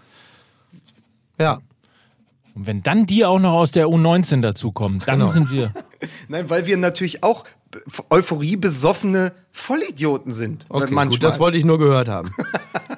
Ja, 1.39 1.61
Und 2.55 2.67
wenn 2.67 2.83
dann 2.83 3.07
die 3.07 3.25
auch 3.25 3.41
noch 3.41 3.53
aus 3.53 3.71
der 3.73 3.87
U19 3.89 4.41
dazukommen, 4.41 5.01
dann 5.07 5.19
Genau. 5.21 5.31
sind 5.31 5.51
wir. 5.51 5.73
Nein, 6.29 6.49
weil 6.51 6.67
wir 6.67 6.77
natürlich 6.77 7.23
auch 7.25 7.45
Euphorie 8.11 8.57
besoffene 8.57 9.33
Vollidioten 9.51 10.33
sind. 10.33 10.67
okay, 10.69 10.83
manchmal. 10.91 11.09
gut, 11.09 11.25
das 11.25 11.41
wollte 11.41 11.59
ich 11.59 11.65
nur 11.65 11.79
gehört 11.79 12.09
haben. 12.09 12.31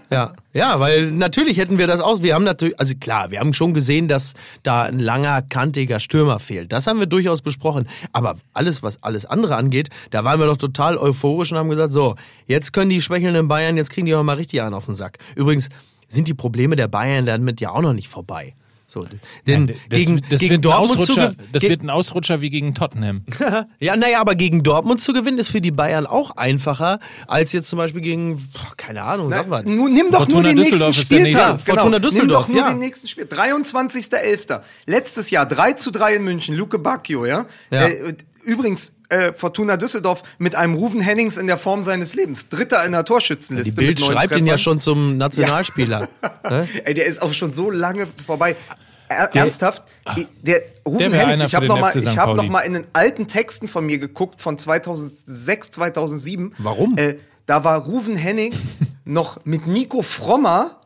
Ja, 0.09 0.35
ja, 0.55 0.79
weil 0.79 1.11
natürlich 1.11 1.59
hätten 1.59 1.79
wir 1.79 1.89
das 1.89 2.01
aus. 2.01 2.23
Wir 2.23 2.35
haben 2.37 2.45
natürlich, 2.45 2.79
also 2.79 2.95
klar, 2.95 3.33
wir 3.33 3.41
haben 3.41 3.53
schon 3.53 3.75
gesehen, 3.75 4.07
dass 4.07 4.35
da 4.63 4.83
ein 4.85 5.01
langer, 5.01 5.43
kantiger 5.43 5.99
Stürmer 5.99 6.39
fehlt. 6.39 6.71
Das 6.71 6.87
haben 6.87 7.01
wir 7.01 7.07
durchaus 7.09 7.43
besprochen. 7.43 7.89
Aber 8.13 8.37
alles, 8.55 8.85
was 8.85 9.03
alles 9.03 9.27
andere 9.27 9.57
angeht, 9.57 9.89
da 10.11 10.23
waren 10.23 10.39
wir 10.39 10.47
doch 10.47 10.59
total 10.59 10.97
euphorisch 10.97 11.51
und 11.51 11.59
haben 11.59 11.71
gesagt, 11.71 11.93
so, 11.93 12.15
jetzt 12.47 12.73
können 12.73 12.89
die 12.89 13.01
schwächelnden 13.01 13.49
Bayern, 13.49 13.77
jetzt 13.77 13.91
kriegen 13.91 14.07
die 14.07 14.15
auch 14.15 14.23
mal 14.23 14.35
richtig 14.37 14.63
einen 14.63 14.75
auf 14.75 14.87
den 14.87 14.95
Sack. 14.95 15.19
Übrigens 15.35 15.71
sind 16.07 16.29
die 16.29 16.35
Probleme 16.35 16.77
der 16.77 16.87
Bayern 16.87 17.27
damit 17.27 17.61
ja 17.61 17.71
auch 17.71 17.83
noch 17.83 17.93
nicht 17.93 18.09
vorbei. 18.09 18.55
So, 18.89 19.05
denn 19.49 19.67
das, 19.67 19.77
gegen, 19.91 20.23
das, 20.31 20.41
gegen 20.41 20.51
wird 20.51 20.59
ein 20.59 20.63
Dortmund 20.63 21.07
zu 21.07 21.37
das 21.53 21.63
wird 21.65 21.83
ein 21.83 21.91
Ausrutscher 21.91 22.41
wie 22.41 22.51
gegen 22.51 22.73
Tottenham. 22.73 23.25
ja, 23.81 23.97
naja, 23.97 24.21
aber 24.21 24.37
gegen 24.37 24.63
Dortmund 24.63 25.01
zu 25.01 25.13
gewinnen 25.13 25.39
ist 25.39 25.49
für 25.49 25.61
die 25.61 25.73
Bayern 25.73 26.07
auch 26.07 26.37
einfacher 26.37 27.01
als 27.27 27.53
jetzt 27.53 27.69
zum 27.69 27.79
Beispiel 27.79 28.01
gegen, 28.01 28.37
boah, 28.37 28.77
keine 28.77 29.03
Ahnung, 29.03 29.31
sag 29.31 29.47
Na, 29.49 29.63
mal. 29.63 29.63
nun, 29.65 29.93
nimm 29.93 30.13
doch 30.13 30.21
Fortuna 30.21 30.43
nur 30.43 30.51
den 30.51 30.57
Düsseldorf 30.57 30.97
nächsten 30.97 31.15
der 31.15 31.25
nächste. 31.25 31.41
Spieltag. 31.43 31.65
Genau. 31.65 31.77
Fortuna 31.79 31.99
Düsseldorf, 31.99 32.47
Nimm 32.47 32.57
doch 32.57 32.63
nur 32.63 32.69
ja. 32.69 32.75
den 32.75 32.79
nächsten 32.79 33.09
Spiel. 33.09 33.25
23.11. 33.25 34.61
Letztes 34.87 35.31
Jahr 35.31 35.47
3 35.47 35.73
zu 35.73 35.91
3 35.91 36.17
in 36.17 36.25
München. 36.25 36.55
Luke 36.55 36.79
Bacchio, 36.79 37.27
ja. 37.27 37.47
Ja. 37.71 37.87
Äh, 37.89 38.15
übrigens, 38.45 38.93
äh, 39.09 39.33
Fortuna 39.33 39.77
Düsseldorf 39.77 40.23
mit 40.39 40.55
einem 40.55 40.75
Ruven 40.75 41.01
Hennings 41.01 41.37
in 41.37 41.47
der 41.47 41.59
Form 41.59 41.85
seines 41.85 42.15
Lebens. 42.15 42.49
Dritter 42.49 42.85
in 42.85 42.93
der 42.93 43.05
Torschützenliste. 43.05 43.71
Die 43.71 43.77
Bild 43.77 44.01
schreibt 44.01 44.37
ihn 44.37 44.47
ja 44.47 44.55
Treffern. 44.55 44.59
schon 44.59 44.81
zum 44.81 45.17
Nationalspieler. 45.17 46.09
Ne? 46.49 46.69
Ey, 46.85 46.95
der 46.95 47.07
ist 47.07 47.23
auch 47.23 47.35
schon 47.35 47.51
so 47.51 47.73
lange 47.73 48.07
vorbei. 48.25 48.55
Er, 49.09 49.35
ernsthaft, 49.35 49.83
der 50.43 50.61
Rufen 50.87 51.11
Der 51.11 51.13
Hennings, 51.13 51.45
ich 51.45 51.55
habe 51.57 51.67
den 51.67 51.75
noch, 51.75 51.81
mal, 51.81 51.91
FC 51.91 52.03
St. 52.03 52.09
ich 52.09 52.19
hab 52.19 52.37
noch 52.37 52.49
mal 52.49 52.61
in 52.61 52.75
den 52.75 52.85
alten 52.93 53.27
Texten 53.27 53.67
von 53.67 53.85
mir 53.85 53.99
geguckt, 53.99 54.41
von 54.41 54.57
2006, 54.57 55.73
2007. 55.73 56.55
Warum? 56.59 56.97
Äh, 56.97 57.17
da 57.47 57.65
war 57.65 57.79
Ruven 57.85 58.17
Hennings 58.17 58.75
noch 59.05 59.45
mit 59.45 59.67
Nico 59.67 60.03
Frommer 60.03 60.81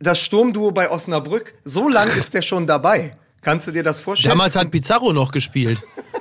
das 0.00 0.20
Sturmduo 0.20 0.72
bei 0.72 0.90
Osnabrück. 0.90 1.54
So 1.64 1.88
lang 1.88 2.08
ist 2.08 2.34
der 2.34 2.42
schon 2.42 2.66
dabei. 2.66 3.16
Kannst 3.40 3.66
du 3.66 3.72
dir 3.72 3.82
das 3.82 4.00
vorstellen? 4.00 4.30
Damals 4.30 4.56
hat 4.56 4.70
Pizarro 4.70 5.12
noch 5.12 5.32
gespielt. 5.32 5.80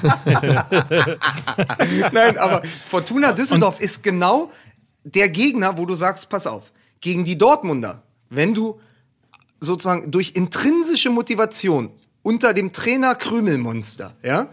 Nein, 2.12 2.38
aber 2.38 2.62
Fortuna 2.88 3.32
Düsseldorf 3.32 3.80
ist 3.80 4.02
genau 4.02 4.50
der 5.04 5.28
Gegner, 5.28 5.76
wo 5.78 5.86
du 5.86 5.94
sagst, 5.94 6.28
pass 6.28 6.46
auf, 6.46 6.72
gegen 7.00 7.24
die 7.24 7.36
Dortmunder, 7.36 8.02
wenn 8.30 8.54
du 8.54 8.80
sozusagen 9.60 10.10
durch 10.10 10.32
intrinsische 10.34 11.10
Motivation 11.10 11.90
unter 12.22 12.54
dem 12.54 12.72
Trainer 12.72 13.14
Krümelmonster, 13.14 14.14
ja, 14.22 14.48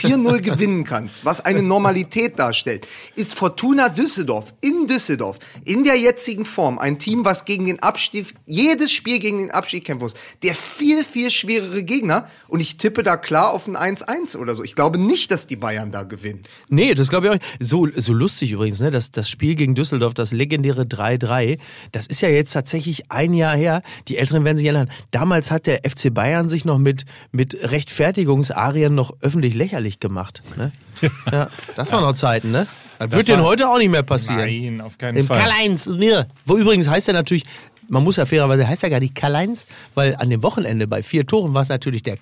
4-0 0.00 0.40
gewinnen 0.42 0.84
kannst, 0.84 1.24
was 1.24 1.44
eine 1.44 1.62
Normalität 1.62 2.38
darstellt, 2.38 2.88
ist 3.14 3.34
Fortuna 3.34 3.88
Düsseldorf 3.88 4.52
in 4.60 4.86
Düsseldorf 4.88 5.38
in 5.64 5.84
der 5.84 5.98
jetzigen 5.98 6.44
Form 6.44 6.78
ein 6.78 6.98
Team, 6.98 7.24
was 7.24 7.44
gegen 7.44 7.66
den 7.66 7.80
Abstieg, 7.80 8.34
jedes 8.46 8.92
Spiel 8.92 9.20
gegen 9.20 9.38
den 9.38 9.50
Abstieg 9.52 9.84
kämpfen 9.84 10.04
muss. 10.04 10.14
Der 10.42 10.54
viel, 10.54 11.04
viel 11.04 11.30
schwerere 11.30 11.84
Gegner 11.84 12.28
und 12.48 12.60
ich 12.60 12.76
tippe 12.76 13.02
da 13.04 13.16
klar 13.16 13.52
auf 13.52 13.68
ein 13.68 13.76
1-1 13.76 14.36
oder 14.36 14.54
so. 14.56 14.64
Ich 14.64 14.74
glaube 14.74 14.98
nicht, 14.98 15.30
dass 15.30 15.46
die 15.46 15.56
Bayern 15.56 15.92
da 15.92 16.02
gewinnen. 16.02 16.42
Nee, 16.68 16.94
das 16.94 17.08
glaube 17.08 17.26
ich 17.26 17.30
auch 17.30 17.34
nicht. 17.34 17.56
So, 17.60 17.88
so 17.94 18.12
lustig 18.12 18.52
übrigens, 18.52 18.80
ne? 18.80 18.90
Das, 18.90 19.12
das 19.12 19.30
Spiel 19.30 19.54
gegen 19.54 19.74
Düsseldorf, 19.76 20.14
das 20.14 20.32
legendäre 20.32 20.82
3-3, 20.82 21.58
das 21.92 22.08
ist 22.08 22.20
ja 22.20 22.28
jetzt 22.28 22.52
tatsächlich 22.52 23.10
ein 23.10 23.32
Jahr 23.32 23.56
her. 23.56 23.82
Die 24.08 24.18
Älteren 24.18 24.44
werden 24.44 24.56
sich 24.56 24.66
erinnern. 24.66 24.90
Damals 25.12 25.52
hat 25.52 25.66
der 25.66 25.82
FC 25.88 26.12
Bayern 26.12 26.48
sich 26.48 26.64
noch 26.64 26.78
mit, 26.78 27.04
mit 27.30 27.56
Rechtfertigungsarien 27.70 28.94
noch 28.94 29.14
öffentlich 29.20 29.54
lächerlich 29.54 30.00
gemacht. 30.00 30.42
Ne? 30.56 30.72
Ja, 31.32 31.48
das 31.74 31.90
waren 31.90 32.02
noch 32.04 32.14
Zeiten, 32.14 32.52
ne? 32.52 32.66
Das, 32.98 33.10
wird 33.10 33.28
war- 33.28 33.36
denen 33.36 33.46
heute 33.46 33.68
auch 33.68 33.78
nicht 33.78 33.90
mehr 33.90 34.04
passieren. 34.04 34.38
Nein, 34.38 34.80
auf 34.80 34.98
keinen 34.98 35.16
Im 35.16 35.26
Fall. 35.26 35.38
Karl-Heinz 35.38 35.86
ist 35.86 35.98
mir. 35.98 36.28
Wo 36.44 36.56
übrigens 36.56 36.88
heißt 36.88 37.08
er 37.08 37.14
natürlich, 37.14 37.44
man 37.88 38.04
muss 38.04 38.16
ja 38.16 38.24
fairerweise, 38.26 38.68
heißt 38.68 38.84
er 38.84 38.90
gar 38.90 39.00
nicht 39.00 39.14
Karl-Heinz, 39.16 39.66
weil 39.94 40.14
an 40.16 40.30
dem 40.30 40.42
Wochenende 40.44 40.86
bei 40.86 41.02
vier 41.02 41.26
Toren 41.26 41.54
war 41.54 41.62
es 41.62 41.68
natürlich 41.70 42.02
der 42.04 42.16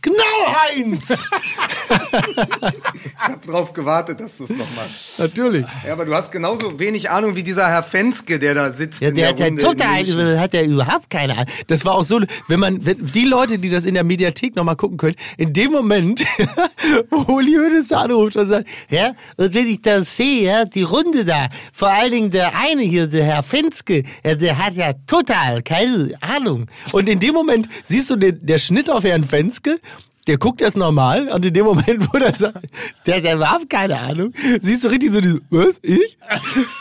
Knallheinz. 0.51 1.29
habe 3.17 3.47
drauf 3.47 3.73
gewartet, 3.73 4.21
dass 4.21 4.39
du 4.39 4.45
es 4.45 4.51
noch 4.51 4.67
machst. 4.77 5.19
Natürlich. 5.19 5.67
Ja, 5.87 5.93
aber 5.93 6.05
du 6.05 6.15
hast 6.15 6.33
genauso 6.33 6.79
wenig 6.79 7.11
Ahnung 7.11 7.37
wie 7.37 7.43
dieser 7.43 7.69
Herr 7.69 7.83
Fenske, 7.83 8.39
der 8.39 8.55
da 8.55 8.71
sitzt 8.71 9.01
Ja, 9.01 9.09
in 9.09 9.15
der 9.15 9.33
der 9.33 9.47
hat 9.47 9.53
ja 9.53 9.69
total, 9.69 10.41
hat 10.41 10.55
ja 10.55 10.63
überhaupt 10.63 11.11
keine 11.11 11.35
Ahnung. 11.35 11.47
Das 11.67 11.85
war 11.85 11.95
auch 11.95 12.03
so, 12.03 12.21
wenn 12.49 12.61
man, 12.61 12.85
wenn 12.85 13.07
die 13.07 13.25
Leute, 13.25 13.59
die 13.59 13.71
das 13.71 13.85
in 13.85 13.95
der 13.95 14.05
Mediathek 14.05 14.57
nochmal 14.57 14.77
gucken 14.77 14.97
können, 14.97 15.17
in 15.37 15.53
dem 15.53 15.73
Moment, 15.73 16.25
wo 17.11 17.33
Uli 17.33 17.55
Hoeneß 17.55 17.93
anruft 17.93 18.37
und 18.37 18.47
sagt, 18.49 18.69
ja, 18.91 19.13
und 19.37 19.55
wenn 19.55 19.67
ich 19.67 19.83
das 19.83 20.17
sehe, 20.17 20.45
ja, 20.45 20.65
die 20.65 20.83
Runde 20.83 21.25
da, 21.25 21.49
vor 21.73 21.89
allen 21.89 22.13
Dingen 22.13 22.31
der 22.31 22.57
eine 22.57 22.83
hier, 22.83 23.07
der 23.07 23.25
Herr 23.25 23.43
Fenske, 23.43 24.05
ja, 24.25 24.35
der 24.35 24.59
hat 24.59 24.75
ja 24.75 24.93
total 25.07 25.63
keine 25.63 26.15
Ahnung. 26.21 26.67
Und 26.93 27.09
in 27.09 27.21
dem 27.21 27.35
Moment 27.35 27.69
siehst 27.85 28.11
du 28.11 28.17
den, 28.17 28.45
der 28.45 28.59
Schnitt 28.59 28.91
auf 28.91 29.05
Herrn 29.05 29.25
Fenske, 29.25 29.79
der 30.27 30.39
guckt 30.39 30.61
erst 30.61 30.77
normal 30.77 31.29
und 31.29 31.45
in 31.45 31.55
dem 31.55 31.65
Moment, 31.65 32.13
wo 32.13 32.19
der 32.19 32.37
sagt, 32.37 32.67
der 33.07 33.17
hat 33.17 33.25
ja 33.25 33.35
überhaupt 33.35 33.71
keine 33.71 33.99
Ahnung, 33.99 34.33
siehst 34.61 34.85
du 34.85 34.89
richtig 34.89 35.13
so, 35.13 35.21
was, 35.51 35.81
ich? 35.83 36.19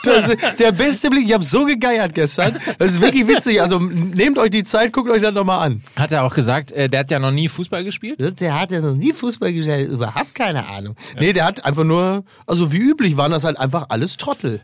Das, 0.03 0.31
der 0.57 0.71
beste 0.71 1.09
Blick, 1.09 1.25
ich 1.25 1.33
habe 1.33 1.43
so 1.43 1.65
gegeiert 1.65 2.13
gestern, 2.13 2.57
das 2.77 2.91
ist 2.91 3.01
wirklich 3.01 3.27
witzig, 3.27 3.61
also 3.61 3.79
nehmt 3.79 4.37
euch 4.37 4.49
die 4.49 4.63
Zeit, 4.63 4.93
guckt 4.93 5.09
euch 5.09 5.21
das 5.21 5.33
nochmal 5.33 5.65
an. 5.65 5.83
Hat 5.95 6.11
er 6.11 6.23
auch 6.23 6.33
gesagt, 6.33 6.71
äh, 6.71 6.89
der 6.89 7.01
hat 7.01 7.11
ja 7.11 7.19
noch 7.19 7.31
nie 7.31 7.47
Fußball 7.47 7.83
gespielt? 7.83 8.19
Der 8.39 8.59
hat 8.59 8.71
ja 8.71 8.81
noch 8.81 8.95
nie 8.95 9.13
Fußball 9.13 9.53
gespielt, 9.53 9.89
überhaupt 9.89 10.35
keine 10.35 10.67
Ahnung. 10.67 10.95
Nee, 11.19 11.33
der 11.33 11.45
hat 11.45 11.65
einfach 11.65 11.83
nur, 11.83 12.23
also 12.45 12.71
wie 12.71 12.77
üblich 12.77 13.17
waren 13.17 13.31
das 13.31 13.43
halt 13.43 13.59
einfach 13.59 13.87
alles 13.89 14.17
Trottel. 14.17 14.61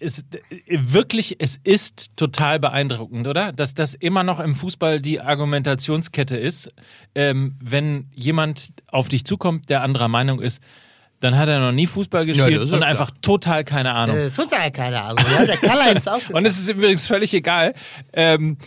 Es, 0.00 0.20
äh, 0.20 0.24
wirklich, 0.68 1.36
es 1.38 1.58
ist 1.62 2.16
total 2.16 2.58
beeindruckend, 2.58 3.26
oder? 3.26 3.52
Dass 3.52 3.74
das 3.74 3.94
immer 3.94 4.22
noch 4.22 4.40
im 4.40 4.54
Fußball 4.54 5.00
die 5.00 5.20
Argumentationskette 5.20 6.36
ist. 6.36 6.72
Ähm, 7.14 7.56
wenn 7.62 8.10
jemand 8.14 8.72
auf 8.88 9.08
dich 9.08 9.24
zukommt, 9.24 9.68
der 9.68 9.82
anderer 9.82 10.08
Meinung 10.08 10.40
ist, 10.40 10.62
dann 11.20 11.38
hat 11.38 11.48
er 11.48 11.60
noch 11.60 11.72
nie 11.72 11.86
Fußball 11.86 12.26
gespielt 12.26 12.50
ja 12.52 12.60
und 12.60 12.68
klar. 12.68 12.82
einfach 12.82 13.10
total 13.22 13.64
keine 13.64 13.92
Ahnung. 13.94 14.16
Äh, 14.16 14.30
total 14.30 14.70
keine 14.70 15.02
Ahnung. 15.02 15.24
Ja, 15.32 15.46
der 15.46 15.56
Karl-Heinz 15.56 16.06
auch. 16.06 16.20
Und 16.32 16.44
es 16.46 16.58
ist 16.58 16.68
übrigens 16.68 17.06
völlig 17.06 17.32
egal, 17.32 17.72
ähm, 18.12 18.58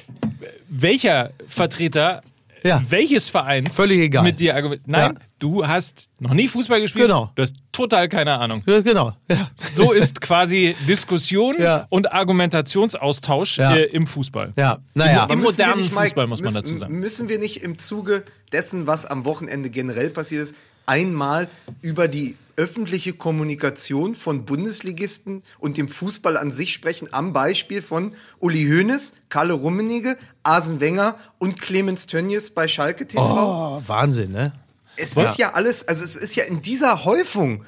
welcher 0.68 1.32
Vertreter 1.46 2.22
Ja. 2.64 2.82
welches 2.90 3.30
Vereins 3.30 3.76
Völlig 3.76 4.00
egal. 4.00 4.24
mit 4.24 4.40
dir 4.40 4.56
argumentiert. 4.56 4.88
Nein, 4.88 5.14
Ja. 5.14 5.22
du 5.40 5.66
hast 5.68 6.10
noch 6.20 6.34
nie 6.34 6.48
Fußball 6.48 6.82
gespielt. 6.82 7.08
Genau. 7.08 7.32
Du 7.36 7.42
hast 7.42 7.56
total 7.72 8.10
keine 8.10 8.38
Ahnung. 8.38 8.62
Ja, 8.68 8.82
genau. 8.82 9.14
Ja. 9.30 9.50
So 9.74 9.92
ist 9.92 10.20
quasi 10.22 10.76
Diskussion 10.88 11.56
Ja. 11.60 11.88
und 11.90 12.12
Argumentationsaustausch 12.12 13.58
Ja. 13.58 13.76
äh, 13.76 13.84
im 13.86 14.08
Fußball. 14.08 14.54
Ja, 14.56 14.80
naja. 14.94 15.24
Im 15.24 15.30
wir 15.30 15.38
modernen 15.38 15.78
nicht, 15.82 15.92
Mike, 15.92 16.06
Fußball 16.08 16.28
muss 16.28 16.42
man 16.42 16.54
müssen, 16.54 16.64
dazu 16.64 16.76
sagen. 16.76 17.00
Müssen 17.00 17.30
wir 17.30 17.40
nicht 17.40 17.64
im 17.64 17.80
Zuge 17.80 18.24
dessen, 18.52 18.88
was 18.88 19.06
am 19.06 19.26
Wochenende 19.26 19.70
generell 19.70 20.10
passiert 20.10 20.44
ist, 20.44 20.56
einmal 20.86 21.48
über 21.82 22.08
die 22.08 22.36
öffentliche 22.60 23.14
Kommunikation 23.14 24.16
von 24.16 24.44
Bundesligisten 24.44 25.44
und 25.60 25.78
dem 25.78 25.88
Fußball 25.88 26.36
an 26.36 26.52
sich 26.52 26.74
sprechen, 26.74 27.08
am 27.14 27.32
Beispiel 27.32 27.82
von 27.82 28.14
Uli 28.40 28.66
Hoeneß, 28.66 29.14
Kalle 29.30 29.54
Rummenigge, 29.54 30.18
Arsene 30.44 30.82
Wenger 30.82 31.16
und 31.38 31.62
Clemens 31.62 32.06
Tönnies 32.06 32.50
bei 32.50 32.68
Schalke 32.68 33.08
TV? 33.08 33.22
Oh, 33.22 33.82
Wahnsinn, 33.88 34.34
ne? 34.34 34.52
Es 34.98 35.16
ist 35.16 35.38
ja 35.38 35.54
alles, 35.54 35.88
also 35.88 36.04
es 36.04 36.18
ist 36.18 36.36
ja 36.36 36.44
in 36.44 36.62
dieser 36.62 37.06
Häufung 37.06 37.64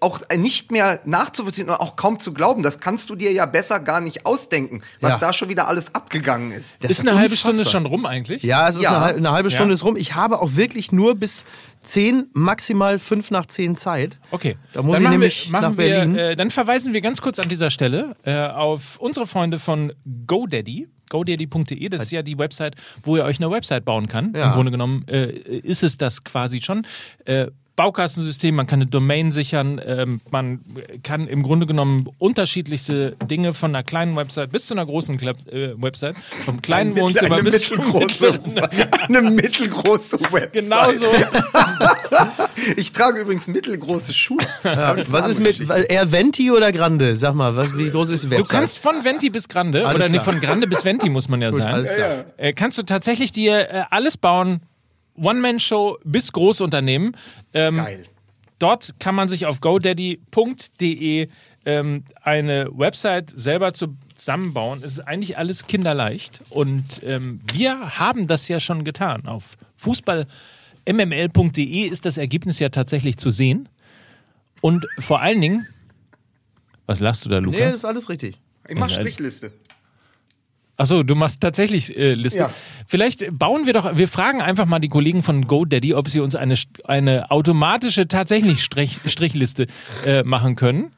auch 0.00 0.20
nicht 0.36 0.70
mehr 0.72 1.00
nachzuvollziehen 1.04 1.68
und 1.68 1.74
auch 1.76 1.96
kaum 1.96 2.18
zu 2.20 2.32
glauben. 2.34 2.62
Das 2.62 2.80
kannst 2.80 3.10
du 3.10 3.14
dir 3.16 3.32
ja 3.32 3.46
besser 3.46 3.80
gar 3.80 4.00
nicht 4.00 4.26
ausdenken, 4.26 4.82
was 5.00 5.14
Ja. 5.14 5.18
da 5.18 5.32
schon 5.32 5.48
wieder 5.48 5.68
alles 5.68 5.94
abgegangen 5.94 6.52
ist. 6.52 6.82
Das 6.82 6.90
ist 6.90 7.00
eine 7.00 7.16
halbe. 7.18 7.36
Stunde 7.36 7.64
schon 7.64 7.86
rum 7.86 8.06
eigentlich? 8.06 8.42
Ja, 8.42 8.68
es 8.68 8.76
ist 8.76 8.82
Ja. 8.84 9.04
Eine, 9.04 9.16
eine 9.16 9.32
halbe 9.32 9.50
Stunde 9.50 9.70
Ja. 9.70 9.74
ist 9.74 9.84
rum. 9.84 9.96
Ich 9.96 10.14
habe 10.14 10.40
auch 10.40 10.54
wirklich 10.56 10.92
nur 10.92 11.14
bis 11.14 11.44
10, 11.82 12.28
maximal 12.32 12.98
5 12.98 13.30
nach 13.30 13.46
10 13.46 13.76
Zeit. 13.76 14.18
Okay. 14.30 14.56
Da 14.72 14.82
muss 14.82 14.96
dann 14.96 15.04
ich 15.04 15.10
nämlich 15.10 15.44
wir, 15.46 15.52
machen 15.52 15.70
nach 15.70 15.76
Berlin. 15.76 16.14
Wir, 16.14 16.30
äh, 16.30 16.36
dann 16.36 16.50
verweisen 16.50 16.92
wir 16.92 17.00
ganz 17.00 17.20
kurz 17.20 17.38
an 17.38 17.48
dieser 17.48 17.70
Stelle 17.70 18.16
äh, 18.24 18.46
auf 18.48 18.98
unsere 19.00 19.26
Freunde 19.26 19.58
von 19.58 19.92
GoDaddy. 20.26 20.88
GoDaddy.de, 21.10 21.88
das 21.90 22.02
ist 22.04 22.12
ja 22.12 22.22
die 22.22 22.38
Website, 22.38 22.74
wo 23.02 23.16
ihr 23.16 23.24
euch 23.24 23.38
eine 23.38 23.50
Website 23.50 23.84
bauen 23.84 24.08
kann. 24.08 24.32
Ja. 24.34 24.46
Im 24.46 24.52
Grunde 24.52 24.72
genommen 24.72 25.04
äh, 25.08 25.26
ist 25.32 25.82
es 25.82 25.96
das 25.96 26.24
quasi 26.24 26.60
schon. 26.62 26.86
Äh, 27.24 27.48
Baukastensystem, 27.76 28.54
man 28.54 28.66
kann 28.66 28.80
eine 28.80 28.86
Domain 28.86 29.32
sichern, 29.32 29.80
ähm, 29.84 30.20
man 30.30 30.60
kann 31.02 31.26
im 31.26 31.42
Grunde 31.42 31.66
genommen 31.66 32.08
unterschiedlichste 32.18 33.16
Dinge 33.28 33.52
von 33.52 33.74
einer 33.74 33.82
kleinen 33.82 34.14
Website 34.16 34.52
bis 34.52 34.66
zu 34.66 34.74
einer 34.74 34.86
großen 34.86 35.16
Klap 35.16 35.36
äh, 35.50 35.74
Website, 35.80 36.14
vom 36.40 36.62
kleinen 36.62 36.96
Wohnzimmer 36.96 37.36
eine, 37.36 37.44
bis 37.44 37.66
zum 37.68 37.78
mittelgroße, 37.78 38.40
eine 39.08 39.22
mittelgroße 39.22 40.20
Website. 40.20 40.52
Genau 40.52 40.92
so. 40.92 41.06
Ich 42.76 42.92
trage 42.92 43.20
übrigens 43.20 43.46
mittelgroße 43.48 44.12
Schuhe. 44.14 44.38
Das 44.62 45.10
Was 45.12 45.24
eine 45.24 45.32
ist 45.32 45.40
mit 45.40 45.70
eher 45.90 46.12
Venti 46.12 46.50
oder 46.50 46.72
Grande? 46.72 47.16
Sag 47.16 47.34
mal, 47.34 47.56
was, 47.56 47.76
wie 47.76 47.90
groß 47.90 48.10
ist 48.10 48.24
die 48.24 48.28
Du 48.28 48.36
Website? 48.38 48.48
kannst 48.48 48.78
von 48.78 49.04
Venti 49.04 49.30
bis 49.30 49.48
Grande, 49.48 49.86
Alles 49.86 49.96
oder 49.96 50.08
nee, 50.08 50.20
von 50.20 50.40
Grande 50.40 50.66
bis 50.66 50.84
Venti 50.84 51.10
muss 51.10 51.28
man 51.28 51.42
ja 51.42 51.52
sagen. 51.52 51.64
alles 51.74 51.90
klar. 51.92 52.24
Äh, 52.36 52.52
kannst 52.52 52.78
du 52.78 52.82
tatsächlich 52.84 53.32
dir 53.32 53.68
äh, 53.70 53.82
alles 53.90 54.16
bauen, 54.16 54.60
One-Man-Show 55.16 55.98
bis 56.04 56.32
Großunternehmen. 56.32 57.16
Ähm, 57.52 57.76
Geil. 57.76 58.04
Dort 58.58 58.94
kann 58.98 59.14
man 59.14 59.28
sich 59.28 59.46
auf 59.46 59.60
godaddy.de 59.60 61.28
ähm, 61.66 62.04
eine 62.22 62.68
Website 62.72 63.32
selber 63.34 63.72
zusammenbauen. 63.74 64.80
Es 64.82 64.92
ist 64.92 65.00
eigentlich 65.00 65.38
alles 65.38 65.66
kinderleicht. 65.66 66.40
Und 66.50 67.02
ähm, 67.04 67.40
wir 67.52 67.98
haben 67.98 68.26
das 68.26 68.48
ja 68.48 68.60
schon 68.60 68.84
getan. 68.84 69.26
Auf 69.26 69.56
fußballmml.de 69.76 71.86
ist 71.86 72.06
das 72.06 72.16
Ergebnis 72.16 72.58
ja 72.58 72.68
tatsächlich 72.68 73.16
zu 73.16 73.30
sehen. 73.30 73.68
Und 74.60 74.86
vor 74.98 75.20
allen 75.20 75.40
Dingen, 75.40 75.66
was 76.86 77.00
lachst 77.00 77.24
du 77.24 77.30
da, 77.30 77.38
Lukas? 77.38 77.58
Nee, 77.58 77.66
das 77.66 77.76
ist 77.76 77.84
alles 77.84 78.08
richtig. 78.08 78.40
Ich 78.68 78.76
mach. 78.76 78.88
Strichliste. 78.88 79.52
Achso, 80.76 81.04
du 81.04 81.14
machst 81.14 81.40
tatsächlich 81.40 81.96
äh, 81.96 82.14
Liste. 82.14 82.40
Ja. 82.40 82.50
Vielleicht 82.86 83.26
bauen 83.38 83.64
wir 83.66 83.72
doch, 83.72 83.96
wir 83.96 84.08
fragen 84.08 84.42
einfach 84.42 84.66
mal 84.66 84.80
die 84.80 84.88
Kollegen 84.88 85.22
von 85.22 85.46
GoDaddy, 85.46 85.94
ob 85.94 86.08
sie 86.08 86.20
uns 86.20 86.34
eine, 86.34 86.54
eine 86.84 87.30
automatische, 87.30 88.08
tatsächlich 88.08 88.64
Strich, 88.64 88.98
Strichliste 89.06 89.66
äh, 90.04 90.24
machen 90.24 90.56
können, 90.56 90.92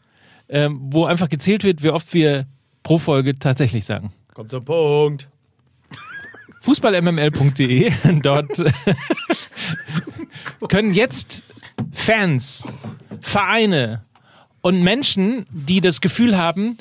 ähm, 0.49 0.81
wo 0.83 1.05
einfach 1.05 1.29
gezählt 1.29 1.63
wird, 1.63 1.83
wie 1.83 1.91
oft 1.91 2.15
wir 2.15 2.47
pro 2.83 2.97
Folge 2.97 3.39
tatsächlich 3.39 3.85
sagen. 3.85 4.13
Kommt 4.33 4.51
zum 4.51 4.65
Punkt. 4.65 5.29
Fußballmml.de, 6.63 7.93
dort 8.23 8.59
äh, 8.59 8.73
können 10.69 10.93
jetzt 10.93 11.45
Fans, 11.93 12.67
Vereine 13.21 14.05
und 14.63 14.83
Menschen, 14.83 15.47
die 15.51 15.81
das 15.81 16.01
Gefühl 16.01 16.37
haben, 16.37 16.77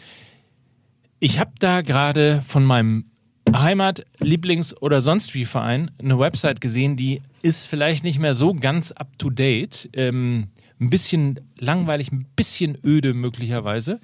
ich 1.26 1.40
habe 1.40 1.54
da 1.58 1.82
gerade 1.82 2.44
von 2.44 2.64
meinem 2.64 3.06
Heimat-, 3.52 4.06
Lieblings- 4.20 4.78
oder 4.80 5.02
sonst 5.02 5.34
wie 5.34 5.46
Verein 5.46 5.90
eine 5.98 6.20
Website 6.20 6.62
gesehen, 6.62 6.98
die 6.98 7.24
ist 7.42 7.66
vielleicht 7.66 8.04
nicht 8.04 8.20
mehr 8.20 8.36
so 8.36 8.54
ganz 8.54 8.92
up 8.92 9.18
to 9.18 9.32
date, 9.32 9.90
ähm, 9.94 10.50
ein 10.80 10.92
bisschen 10.92 11.40
langweilig, 11.58 12.12
ein 12.12 12.28
bisschen 12.36 12.78
öde 12.86 13.16
möglicherweise. 13.16 14.02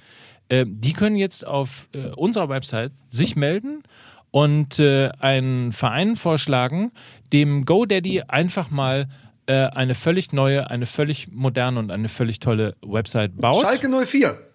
Ähm, 0.50 0.82
die 0.82 0.94
können 0.94 1.16
jetzt 1.16 1.46
auf 1.46 1.90
äh, 1.94 2.08
unserer 2.08 2.50
Website 2.50 2.92
sich 3.08 3.36
melden 3.36 3.84
und 4.32 4.80
äh, 4.80 5.10
einen 5.20 5.72
Verein 5.72 6.16
vorschlagen, 6.16 6.92
dem 7.32 7.66
GoDaddy 7.66 8.24
einfach 8.30 8.72
mal 8.72 9.10
äh, 9.46 9.68
eine 9.68 9.94
völlig 9.94 10.34
neue, 10.34 10.72
eine 10.72 10.88
völlig 10.88 11.28
moderne 11.32 11.78
und 11.78 11.92
eine 11.92 12.10
völlig 12.10 12.40
tolle 12.40 12.76
Website 12.82 13.38
baut. 13.38 13.62
Schalke 13.62 13.90
04. 13.90 14.51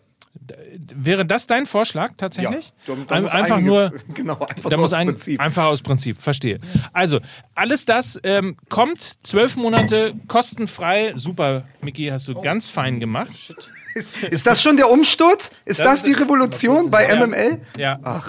Wäre 0.94 1.24
das 1.26 1.46
dein 1.46 1.66
Vorschlag 1.66 2.12
tatsächlich? 2.16 2.72
da- 2.86 2.94
da 2.94 3.20
muss 3.20 3.30
einfach 3.32 3.56
einiges- 3.56 3.64
nur. 3.64 3.92
genau, 4.14 4.38
einfach 4.38 4.70
da 4.70 4.76
muss 4.76 4.92
aus 4.92 4.98
ein, 4.98 5.06
Prinzip. 5.08 5.40
Einfach 5.40 5.64
aus 5.64 5.82
Prinzip, 5.82 6.20
verstehe. 6.20 6.58
Also, 6.92 7.20
alles 7.54 7.84
das 7.84 8.20
ähm, 8.22 8.56
kommt 8.68 9.18
zwölf 9.26 9.56
Monate 9.56 10.14
kostenfrei. 10.28 11.12
Super, 11.16 11.64
Miki, 11.80 12.06
hast 12.06 12.28
du 12.28 12.40
ganz 12.40 12.68
fein 12.68 13.00
gemacht. 13.00 13.54
Ist, 13.96 14.22
ist 14.24 14.46
das 14.46 14.60
schon 14.62 14.76
der 14.76 14.90
Umsturz? 14.90 15.50
Ist 15.64 15.80
das, 15.80 16.02
die 16.02 16.12
Revolution 16.12 16.90
bei 16.90 17.08
Ja. 17.08 17.26
MML? 17.26 17.62
Ja. 17.78 17.98
Ach, 18.02 18.28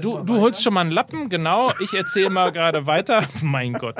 Du, 0.00 0.18
du 0.24 0.40
holst 0.40 0.60
schon 0.62 0.74
mal 0.74 0.80
einen 0.80 0.90
Lappen, 0.90 1.28
genau. 1.28 1.72
Ich 1.78 1.94
erzähle 1.94 2.30
mal 2.30 2.50
gerade 2.50 2.84
weiter. 2.86 3.22
mein 3.42 3.74
Gott. 3.74 3.94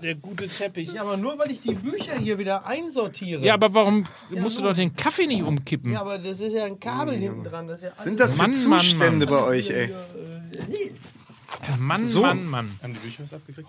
Der 0.00 0.14
gute 0.14 0.46
Teppich. 0.46 0.92
Ja, 0.92 1.00
aber 1.02 1.16
nur 1.16 1.36
weil 1.40 1.50
ich 1.50 1.62
die 1.62 1.74
Bücher 1.74 2.14
hier 2.18 2.38
wieder 2.38 2.66
einsortiere. 2.66 3.44
Ja, 3.44 3.54
aber 3.54 3.74
warum 3.74 4.04
musst 4.30 4.58
du 4.58 4.62
doch 4.62 4.74
den 4.74 4.94
Kaffee 4.94 5.26
nicht 5.26 5.42
umkippen? 5.42 5.90
Ja, 5.92 6.02
aber 6.02 6.18
das 6.18 6.38
ist 6.38 6.52
ja 6.52 6.64
ein 6.66 6.78
Kabel 6.78 7.16
hinten 7.16 7.42
dran. 7.42 7.66
Das 7.66 7.80
ist 7.82 7.84
ja 7.84 7.92
sind 7.96 8.20
das 8.20 8.32
für 8.32 8.38
Mann, 8.38 8.50
Mann, 8.68 8.80
Zustände 8.80 9.26
Mann. 9.26 9.34
bei 9.34 9.42
euch, 9.44 9.70
ey? 9.70 9.92
Mann, 11.78 12.04
So. 12.04 12.22
Mann, 12.22 12.46
Mann. 12.46 12.78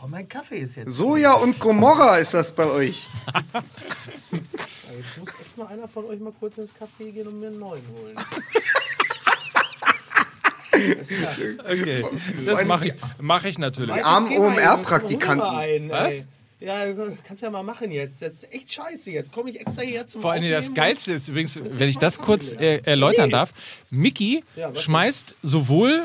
oh, 0.03 0.07
mein 0.07 0.27
Kaffee 0.29 0.59
ist 0.59 0.75
jetzt. 0.75 0.93
Soja 0.93 1.33
und 1.33 1.59
Gomorra 1.59 2.17
ist 2.17 2.33
das 2.35 2.53
bei 2.53 2.65
euch. 2.65 3.07
Jetzt 4.99 5.17
muss 5.17 5.29
echt 5.29 5.57
mal 5.57 5.67
einer 5.67 5.87
von 5.87 6.05
euch 6.05 6.19
mal 6.19 6.33
kurz 6.39 6.57
ins 6.57 6.73
Café 6.73 7.11
gehen 7.11 7.27
und 7.27 7.39
mir 7.39 7.47
einen 7.47 7.59
neuen 7.59 7.81
holen. 7.95 8.15
Okay. 10.71 12.05
Das 12.45 12.65
mache 12.65 12.87
ich, 12.87 12.93
mach 13.19 13.43
ich 13.45 13.57
natürlich. 13.57 13.93
Die 13.93 14.01
armen 14.03 14.31
OMR-Praktikanten. 14.37 15.89
Was? 15.89 16.25
Ja, 16.59 16.85
kannst 17.25 17.41
ja 17.41 17.49
mal 17.49 17.63
machen 17.63 17.91
jetzt. 17.91 18.21
Das 18.21 18.33
ist 18.33 18.53
echt 18.53 18.71
scheiße. 18.73 19.11
Jetzt 19.11 19.31
komme 19.31 19.49
ich 19.49 19.59
extra 19.61 19.81
hierher 19.81 20.07
zum 20.07 20.21
Vor 20.21 20.31
allem 20.33 20.49
das. 20.49 20.73
Geilste 20.73 21.13
ist 21.13 21.29
übrigens, 21.29 21.57
wenn 21.63 21.87
ich 21.89 21.97
das 21.97 22.19
kurz 22.19 22.51
äh, 22.51 22.81
erläutern 22.83 23.29
darf, 23.29 23.53
Mickey 23.89 24.43
was 24.55 24.81
schmeißt 24.83 25.35
sowohl 25.41 26.03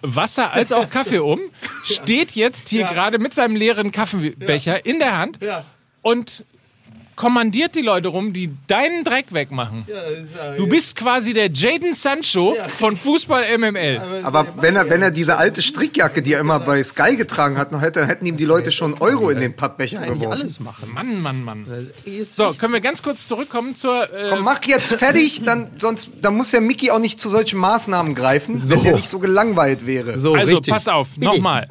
Wasser 0.00 0.52
als 0.52 0.72
auch 0.72 0.88
Kaffee 0.88 1.18
um, 1.18 1.40
steht 1.84 2.32
jetzt 2.32 2.68
hier 2.68 2.82
Ja. 2.82 2.92
gerade 2.92 3.18
mit 3.18 3.34
seinem 3.34 3.56
leeren 3.56 3.90
Kaffeebecher 3.92 4.84
in 4.86 4.98
der 5.00 5.16
Hand 5.18 5.38
Ja. 5.42 5.64
und 6.02 6.44
kommandiert 7.22 7.76
die 7.76 7.82
Leute 7.82 8.08
rum, 8.08 8.32
die 8.32 8.50
deinen 8.66 9.04
Dreck 9.04 9.26
wegmachen. 9.30 9.84
Ja, 9.86 9.94
ja- 10.50 10.56
Du 10.56 10.66
bist 10.66 10.96
quasi 10.96 11.32
der 11.32 11.52
Jaden 11.52 11.94
Sancho 11.94 12.56
von 12.74 12.96
Fußball 12.96 13.44
MML. 13.58 14.00
Aber 14.24 14.44
wenn 14.56 14.74
er, 14.74 14.90
wenn 14.90 15.02
er 15.02 15.12
diese 15.12 15.36
alte 15.36 15.62
Strickjacke, 15.62 16.20
die 16.20 16.32
er 16.32 16.40
immer 16.40 16.58
bei 16.58 16.82
Sky 16.82 17.14
getragen 17.14 17.58
hat, 17.58 17.70
noch 17.70 17.80
hätte, 17.80 18.00
dann 18.00 18.08
hätten 18.08 18.26
ihm 18.26 18.36
die 18.36 18.44
Leute 18.44 18.72
schon 18.72 18.94
Euro 18.94 19.30
in 19.30 19.38
den 19.38 19.54
Pappbecher 19.54 20.00
eigentlich 20.00 20.18
geworfen. 20.18 20.40
alles 20.40 20.58
machen. 20.58 20.90
Mann, 20.92 21.22
Mann, 21.22 21.44
Mann. 21.44 21.64
So, 22.26 22.54
können 22.54 22.72
wir 22.72 22.80
ganz 22.80 23.04
kurz 23.04 23.28
zurückkommen 23.28 23.76
zur. 23.76 24.02
Äh, 24.12 24.30
Komm, 24.30 24.42
mach 24.42 24.60
jetzt 24.64 24.92
fertig, 24.92 25.42
dann, 25.44 25.70
sonst, 25.78 26.10
dann 26.20 26.34
muss 26.36 26.50
der 26.50 26.60
Mickey 26.60 26.90
auch 26.90 26.98
nicht 26.98 27.20
zu 27.20 27.28
solchen 27.30 27.60
Maßnahmen 27.60 28.16
greifen, 28.16 28.64
So. 28.64 28.74
wenn 28.74 28.82
der 28.82 28.94
nicht 28.96 29.08
so 29.08 29.20
gelangweilt 29.20 29.86
wäre. 29.86 30.18
so 30.18 30.34
also, 30.34 30.54
richtig. 30.56 30.74
pass 30.74 30.88
auf, 30.88 31.16
nochmal. 31.18 31.68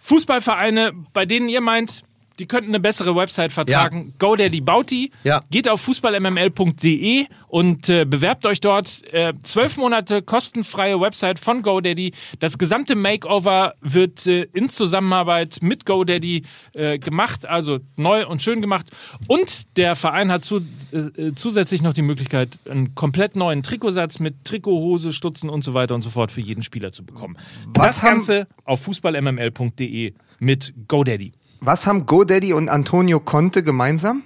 Fußballvereine, 0.00 0.94
bei 1.12 1.26
denen 1.26 1.48
ihr 1.48 1.60
meint, 1.60 2.02
die 2.40 2.46
könnten 2.46 2.70
eine 2.70 2.80
bessere 2.80 3.14
Website 3.14 3.52
vertragen. 3.52 4.14
GoDaddy 4.18 4.62
baut 4.62 4.90
die. 4.90 5.10
Ja. 5.24 5.42
Geht 5.50 5.68
auf 5.68 5.82
fußballmml.de 5.82 7.26
und 7.48 7.88
äh, 7.88 8.06
bewerbt 8.06 8.46
euch 8.46 8.60
dort. 8.60 9.02
Äh, 9.12 9.34
Zwölf 9.42 9.76
Monate 9.76 10.22
kostenfreie 10.22 10.98
Website 11.00 11.38
von 11.38 11.62
GoDaddy. 11.62 12.12
Das 12.38 12.56
gesamte 12.56 12.96
Makeover 12.96 13.74
wird 13.82 14.26
äh, 14.26 14.48
in 14.54 14.70
Zusammenarbeit 14.70 15.58
mit 15.60 15.84
GoDaddy 15.84 16.44
äh, 16.72 16.98
gemacht, 16.98 17.44
also 17.46 17.80
neu 17.96 18.26
und 18.26 18.40
schön 18.40 18.62
gemacht. 18.62 18.86
Und 19.28 19.76
der 19.76 19.94
Verein 19.96 20.32
hat 20.32 20.44
zu, 20.44 20.62
äh, 20.92 21.32
zusätzlich 21.34 21.82
noch 21.82 21.92
die 21.92 22.02
Möglichkeit, 22.02 22.58
einen 22.68 22.94
komplett 22.94 23.36
neuen 23.36 23.62
Trikotsatz 23.62 24.18
mit 24.18 24.44
Trikothose, 24.44 25.12
Stutzen 25.12 25.50
und 25.50 25.62
so 25.62 25.74
weiter 25.74 25.94
und 25.94 26.02
so 26.02 26.08
fort 26.08 26.32
für 26.32 26.40
jeden 26.40 26.62
Spieler 26.62 26.90
zu 26.90 27.04
bekommen. 27.04 27.36
Was 27.74 27.96
das 27.96 28.02
Ganze 28.02 28.46
auf 28.64 28.80
fußballmml.de 28.82 30.14
mit 30.38 30.74
GoDaddy. 30.88 31.32
Was 31.60 31.86
haben 31.86 32.06
GoDaddy 32.06 32.52
und 32.54 32.68
Antonio 32.68 33.20
Conte 33.20 33.62
gemeinsam? 33.62 34.22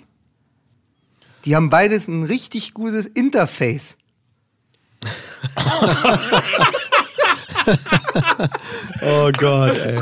Die 1.45 1.55
haben 1.57 1.69
beides 1.69 2.09
ein 2.09 2.23
richtig 2.25 2.75
gutes 2.75 3.07
Interface. 3.07 3.97
Oh 9.03 9.31
Gott, 9.37 9.77
ey. 9.79 9.99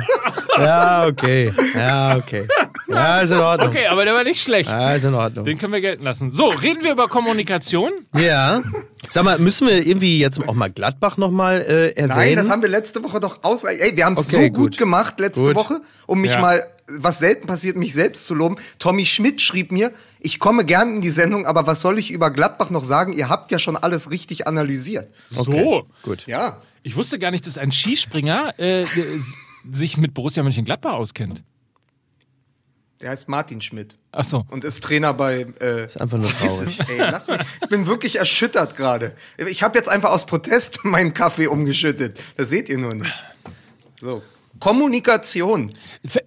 Ja, 0.59 1.07
okay. 1.07 1.53
Ja, 1.75 2.17
okay. 2.17 2.47
Ja, 2.89 3.21
ist 3.21 3.31
in 3.31 3.39
Ordnung. 3.39 3.69
Okay, 3.71 3.87
aber 3.87 4.05
der 4.05 4.15
war 4.15 4.25
nicht 4.25 4.43
schlecht. 4.43 4.69
Ja, 4.69 4.95
ist 4.95 5.05
in 5.05 5.15
Ordnung. 5.15 5.45
Den 5.45 5.59
können 5.59 5.73
wir 5.73 5.81
gelten 5.81 6.05
lassen. 6.05 6.31
So, 6.31 6.49
reden 6.49 6.83
wir 6.83 6.93
über 6.93 7.09
Kommunikation. 7.09 7.93
Ja. 8.17 8.63
Sag 9.09 9.25
mal, 9.25 9.39
müssen 9.39 9.67
wir 9.69 9.87
irgendwie 9.87 10.19
jetzt 10.19 10.47
auch 10.47 10.55
mal 10.55 10.71
Gladbach 10.71 11.17
nochmal 11.17 11.61
äh, 11.63 11.91
erwähnen? 11.93 12.09
Nein, 12.09 12.37
das 12.37 12.49
haben 12.51 12.63
wir 12.63 12.69
letzte 12.69 13.03
Woche 13.03 13.21
doch 13.21 13.43
ausreichend. 13.43 13.83
Ey, 13.83 13.97
wir 13.97 14.05
haben 14.07 14.17
es 14.17 14.29
Okay, 14.29 14.47
so 14.47 14.53
gut, 14.53 14.57
gut. 14.73 14.79
gemacht 14.79 15.19
letzte 15.21 15.45
Gut. 15.45 15.55
Woche, 15.57 15.81
um 16.07 16.21
mich 16.21 16.33
Ja. 16.33 16.41
mal, 16.41 16.67
was 16.99 17.19
selten 17.19 17.47
passiert, 17.47 17.77
mich 17.77 17.95
selbst 17.95 18.27
zu 18.27 18.35
loben. 18.35 18.57
Tommy 18.79 19.07
Schmidt 19.07 19.41
schrieb 19.41 19.73
mir, 19.73 19.93
ich 20.21 20.39
komme 20.39 20.65
gern 20.65 20.97
in 20.97 21.01
die 21.01 21.11
Sendung, 21.11 21.47
aber 21.47 21.67
was 21.67 21.81
soll 21.81 21.99
ich 21.99 22.11
über 22.11 22.31
Gladbach 22.31 22.71
noch 22.71 22.85
sagen? 22.85 23.13
Ihr 23.13 23.29
habt 23.29 23.51
ja 23.51 23.59
schon 23.59 23.77
alles 23.77 24.11
richtig 24.11 24.47
analysiert. 24.47 25.13
So. 25.31 25.87
Gut. 26.03 26.27
Ja. 26.27 26.59
Ich 26.83 26.97
wusste 26.97 27.19
gar 27.19 27.31
nicht, 27.31 27.47
dass 27.47 27.59
ein 27.59 27.73
Skispringer 27.73 28.55
äh, 28.59 28.83
äh, 28.83 28.87
sich 29.71 29.97
mit 29.97 30.15
Borussia 30.15 30.43
Mönchengladbach 30.43 30.95
auskennt. 30.95 31.43
Der 33.01 33.11
heißt 33.11 33.29
Martin 33.29 33.61
Schmidt 33.61 33.97
Ach 34.13 34.23
so. 34.23 34.47
und 34.49 34.65
ist 34.65 34.85
Trainer 34.85 35.13
bei. 35.13 35.47
Äh, 35.61 35.87
Ist 35.87 36.01
einfach 36.01 36.19
nur 36.19 36.31
traurig. 36.31 36.79
es, 36.79 36.89
ey, 36.89 36.99
lass 36.99 37.27
mich, 37.27 37.41
ich 37.61 37.69
bin 37.69 37.87
wirklich 37.87 38.17
erschüttert 38.17 38.77
gerade. 38.77 39.17
Ich 39.39 39.65
habe 39.65 39.77
jetzt 39.77 39.89
einfach 39.89 40.11
aus 40.11 40.25
Protest 40.25 40.85
meinen 40.85 41.13
Kaffee 41.13 41.49
umgeschüttet. 41.49 42.21
Das 42.37 42.49
seht 42.49 42.69
ihr 42.69 42.79
nur 42.79 42.95
nicht. 42.95 43.25
So. 44.01 44.23
Kommunikation. 44.63 45.73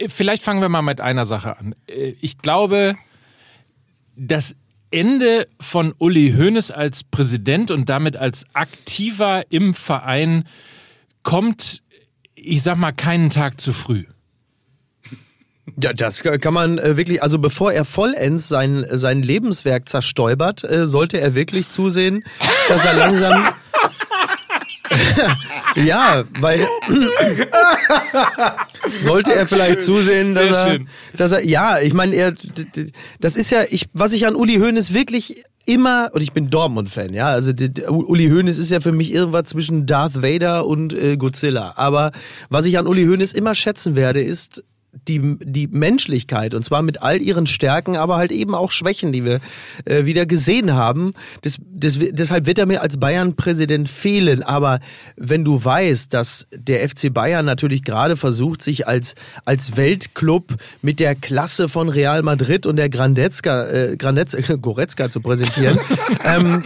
Vielleicht 0.08 0.44
fangen 0.44 0.60
wir 0.60 0.68
mal 0.68 0.82
mit 0.82 1.00
einer 1.00 1.24
Sache 1.24 1.58
an. 1.58 1.74
Äh, 1.88 2.16
Ich 2.20 2.38
glaube, 2.40 2.98
das 4.18 4.56
Ende 4.92 5.48
von 5.60 5.94
Uli 6.00 6.34
Hoeneß 6.38 6.72
als 6.72 7.06
Präsident 7.06 7.72
und 7.72 7.88
damit 7.88 8.18
als 8.18 8.46
Aktiver 8.54 9.44
im 9.50 9.74
Verein 9.74 10.44
kommt, 11.24 11.82
ich 12.36 12.62
sag 12.62 12.78
mal, 12.78 12.92
keinen 12.92 13.30
Tag 13.30 13.60
zu 13.62 13.72
früh. 13.72 14.04
Ja, 15.82 15.94
das 15.94 16.22
kann 16.22 16.54
man 16.54 16.78
äh, 16.78 16.98
wirklich, 16.98 17.24
also 17.24 17.40
bevor 17.40 17.72
er 17.72 17.86
vollends 17.86 18.50
sein, 18.50 18.86
sein 18.90 19.24
Lebenswerk 19.24 19.88
zerstäubert, 19.88 20.64
äh, 20.64 20.88
sollte 20.88 21.20
er 21.20 21.36
wirklich 21.36 21.70
zusehen, 21.70 22.24
dass 22.68 22.84
er 22.86 22.94
langsam. 22.94 23.46
ja, 25.76 26.24
weil 26.40 26.68
sollte 29.00 29.34
er 29.34 29.48
vielleicht 29.48 29.82
zusehen, 29.82 30.34
dass 30.34 30.50
Sehr 30.50 30.58
er, 30.58 30.72
schön. 30.72 30.88
dass 31.18 31.32
er, 31.32 31.46
ja, 31.46 31.80
ich 31.80 31.94
meine, 31.94 32.16
er, 32.16 32.34
das 33.20 33.36
ist 33.36 33.52
ja, 33.52 33.64
ich, 33.70 33.88
was 33.94 34.14
ich 34.14 34.28
an 34.28 34.36
Uli 34.36 34.56
Hoeneß 34.56 34.94
wirklich 34.94 35.44
immer, 35.66 36.10
und 36.14 36.22
ich 36.22 36.32
bin 36.32 36.48
Dortmund-Fan, 36.48 37.14
ja, 37.14 37.28
also 37.28 37.52
Uli 37.90 38.30
Hoeneß 38.30 38.58
ist 38.58 38.72
ja 38.72 38.82
für 38.82 38.92
mich 38.92 39.14
irgendwas 39.14 39.46
zwischen 39.46 39.86
Darth 39.86 40.22
Vader 40.22 40.66
und 40.68 40.94
äh, 40.94 41.18
Godzilla, 41.18 41.74
aber 41.76 42.12
was 42.50 42.66
ich 42.66 42.78
an 42.78 42.88
Uli 42.88 43.06
Hoeneß 43.06 43.34
immer 43.34 43.56
schätzen 43.56 43.96
werde, 43.96 44.22
ist 44.22 44.64
die, 45.08 45.38
die 45.44 45.68
Menschlichkeit 45.68 46.54
und 46.54 46.64
zwar 46.64 46.82
mit 46.82 47.02
all 47.02 47.22
ihren 47.22 47.46
Stärken, 47.46 47.96
aber 47.96 48.18
halt 48.18 48.32
eben 48.32 48.56
auch 48.56 48.72
Schwächen, 48.72 49.12
die 49.12 49.26
wir 49.26 49.40
äh, 49.86 50.06
wieder 50.06 50.26
gesehen 50.26 50.74
haben. 50.74 51.14
Das, 51.42 51.58
das, 51.72 52.00
deshalb 52.00 52.46
wird 52.46 52.60
er 52.60 52.66
mir 52.66 52.82
als 52.82 52.98
Bayern-Präsident 52.98 53.90
fehlen. 53.90 54.44
Aber 54.44 54.80
wenn 55.16 55.44
du 55.44 55.64
weißt, 55.64 56.14
dass 56.14 56.48
der 56.56 56.88
FC 56.88 57.14
Bayern 57.14 57.46
natürlich 57.46 57.84
gerade 57.84 58.18
versucht, 58.18 58.64
sich 58.64 58.88
als, 58.88 59.16
als 59.44 59.78
Weltclub 59.78 60.56
mit 60.82 61.00
der 61.00 61.16
Klasse 61.16 61.70
von 61.70 61.90
Real 61.90 62.24
Madrid 62.24 62.66
und 62.66 62.78
der 62.78 62.90
Grandezka, 62.90 63.68
äh, 63.68 63.98
Grandezka, 63.98 64.56
Goretzka 64.62 65.10
zu 65.10 65.20
präsentieren, 65.20 65.80
ähm, 66.24 66.64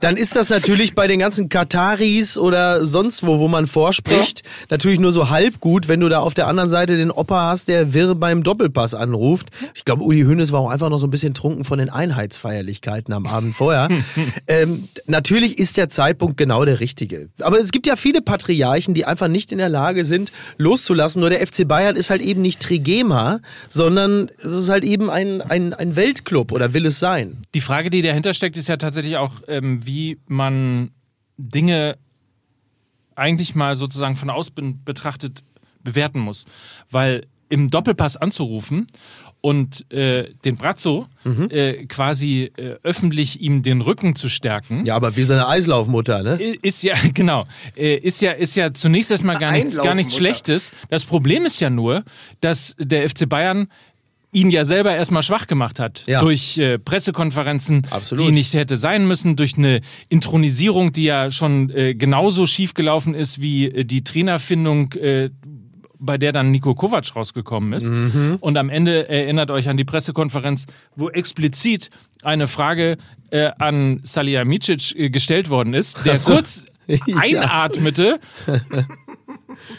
dann 0.00 0.16
ist 0.16 0.36
das 0.36 0.50
natürlich 0.50 0.94
bei 0.94 1.06
den 1.06 1.20
ganzen 1.20 1.48
Kataris 1.48 2.38
oder 2.38 2.84
sonst 2.84 3.26
wo, 3.26 3.38
wo 3.38 3.48
man 3.48 3.66
vorspricht, 3.66 4.42
natürlich 4.70 4.98
nur 4.98 5.12
so 5.12 5.30
halb 5.30 5.60
gut, 5.60 5.88
wenn 5.88 6.00
du 6.00 6.08
da 6.08 6.20
auf 6.20 6.34
der 6.34 6.46
anderen 6.46 6.70
Seite 6.70 6.96
den 6.96 7.10
Opa 7.10 7.50
hast, 7.50 7.68
der 7.70 7.94
wirr 7.94 8.14
beim 8.14 8.42
Doppelpass 8.42 8.94
anruft. 8.94 9.48
Ich 9.74 9.84
glaube, 9.84 10.02
Uli 10.02 10.22
Hoeneß 10.22 10.52
war 10.52 10.60
auch 10.60 10.70
einfach 10.70 10.90
noch 10.90 10.98
so 10.98 11.06
ein 11.06 11.10
bisschen 11.10 11.34
trunken 11.34 11.64
von 11.64 11.78
den 11.78 11.88
Einheitsfeierlichkeiten 11.88 13.14
am 13.14 13.26
Abend 13.26 13.54
vorher. 13.54 13.88
ähm, 14.48 14.88
natürlich 15.06 15.58
ist 15.58 15.76
der 15.76 15.88
Zeitpunkt 15.88 16.36
genau 16.36 16.64
der 16.64 16.80
richtige. 16.80 17.28
Aber 17.40 17.58
es 17.58 17.70
gibt 17.70 17.86
ja 17.86 17.96
viele 17.96 18.22
Patriarchen, 18.22 18.92
die 18.92 19.06
einfach 19.06 19.28
nicht 19.28 19.52
in 19.52 19.58
der 19.58 19.68
Lage 19.68 20.04
sind, 20.04 20.32
loszulassen. 20.58 21.20
Nur 21.20 21.30
der 21.30 21.46
FC 21.46 21.66
Bayern 21.66 21.96
ist 21.96 22.10
halt 22.10 22.22
eben 22.22 22.42
nicht 22.42 22.60
Trigema, 22.60 23.40
sondern 23.68 24.30
es 24.42 24.56
ist 24.56 24.68
halt 24.68 24.84
eben 24.84 25.08
ein, 25.08 25.40
ein, 25.40 25.72
ein 25.72 25.96
Weltclub 25.96 26.52
oder 26.52 26.74
will 26.74 26.86
es 26.86 26.98
sein. 26.98 27.38
Die 27.54 27.60
Frage, 27.60 27.90
die 27.90 28.02
dahinter 28.02 28.34
steckt, 28.34 28.56
ist 28.56 28.68
ja 28.68 28.76
tatsächlich 28.76 29.16
auch, 29.16 29.34
ähm, 29.46 29.86
wie 29.86 30.18
man 30.26 30.90
Dinge 31.38 31.96
eigentlich 33.14 33.54
mal 33.54 33.76
sozusagen 33.76 34.16
von 34.16 34.30
außen 34.30 34.82
betrachtet 34.84 35.44
bewerten 35.82 36.20
muss. 36.20 36.46
Weil 36.90 37.26
im 37.50 37.68
Doppelpass 37.68 38.16
anzurufen 38.16 38.86
und 39.42 39.90
äh, 39.92 40.30
den 40.44 40.56
Brazzo 40.56 41.06
äh, 41.50 41.86
quasi 41.86 42.50
äh, 42.56 42.76
öffentlich 42.82 43.40
ihm 43.40 43.62
den 43.62 43.80
Rücken 43.80 44.14
zu 44.14 44.28
stärken, 44.28 44.84
Ja, 44.86 44.96
aber 44.96 45.16
wie 45.16 45.22
so 45.22 45.34
eine 45.34 45.48
Eislaufmutter, 45.48 46.22
ne? 46.22 46.38
Ist 46.62 46.82
ja, 46.82 46.94
genau, 47.14 47.46
äh, 47.76 47.96
ist 47.96 48.22
ja, 48.22 48.32
ist 48.32 48.54
ja 48.54 48.72
zunächst 48.72 49.10
erstmal 49.10 49.38
gar 49.38 49.52
nichts, 49.52 49.76
gar 49.76 49.94
nichts. 49.94 50.16
Schlechtes. 50.16 50.72
Das 50.88 51.04
Problem 51.04 51.44
ist 51.44 51.60
ja 51.60 51.70
nur, 51.70 52.04
dass 52.40 52.74
der 52.78 53.08
FC 53.08 53.28
Bayern 53.28 53.68
ihn 54.32 54.50
ja 54.50 54.64
selber 54.64 54.94
erstmal 54.94 55.22
schwach 55.22 55.46
gemacht 55.46 55.80
hat. 55.80 56.04
Ja. 56.06 56.20
Durch 56.20 56.56
äh, 56.58 56.78
Pressekonferenzen, 56.78 57.86
Absolut. 57.90 58.26
die 58.26 58.32
nicht 58.32 58.54
hätte 58.54 58.76
sein 58.76 59.06
müssen, 59.06 59.36
durch 59.36 59.58
eine 59.58 59.80
Intronisierung, 60.08 60.92
die 60.92 61.04
ja 61.04 61.30
schon 61.30 61.70
äh, 61.70 61.94
genauso 61.94 62.46
schief 62.46 62.74
gelaufen 62.74 63.14
ist 63.14 63.40
wie 63.40 63.66
äh, 63.66 63.84
die 63.84 64.04
Trainerfindung, 64.04 64.92
äh, 64.92 65.30
bei 66.00 66.18
der 66.18 66.32
dann 66.32 66.50
Nico 66.50 66.74
Kovac 66.74 67.14
rausgekommen 67.14 67.72
ist. 67.72 67.88
Mhm. 67.88 68.38
Und 68.40 68.56
am 68.56 68.68
Ende 68.70 69.08
erinnert 69.08 69.50
euch 69.50 69.68
an 69.68 69.76
die 69.76 69.84
Pressekonferenz, 69.84 70.66
wo 70.96 71.08
explizit 71.10 71.90
eine 72.22 72.48
Frage 72.48 72.96
äh, 73.30 73.50
an 73.58 74.00
Salihamidzic 74.02 74.96
äh, 74.96 75.10
gestellt 75.10 75.50
worden 75.50 75.74
ist, 75.74 76.04
der 76.04 76.16
so. 76.16 76.32
kurz 76.32 76.64
einatmete 77.16 78.18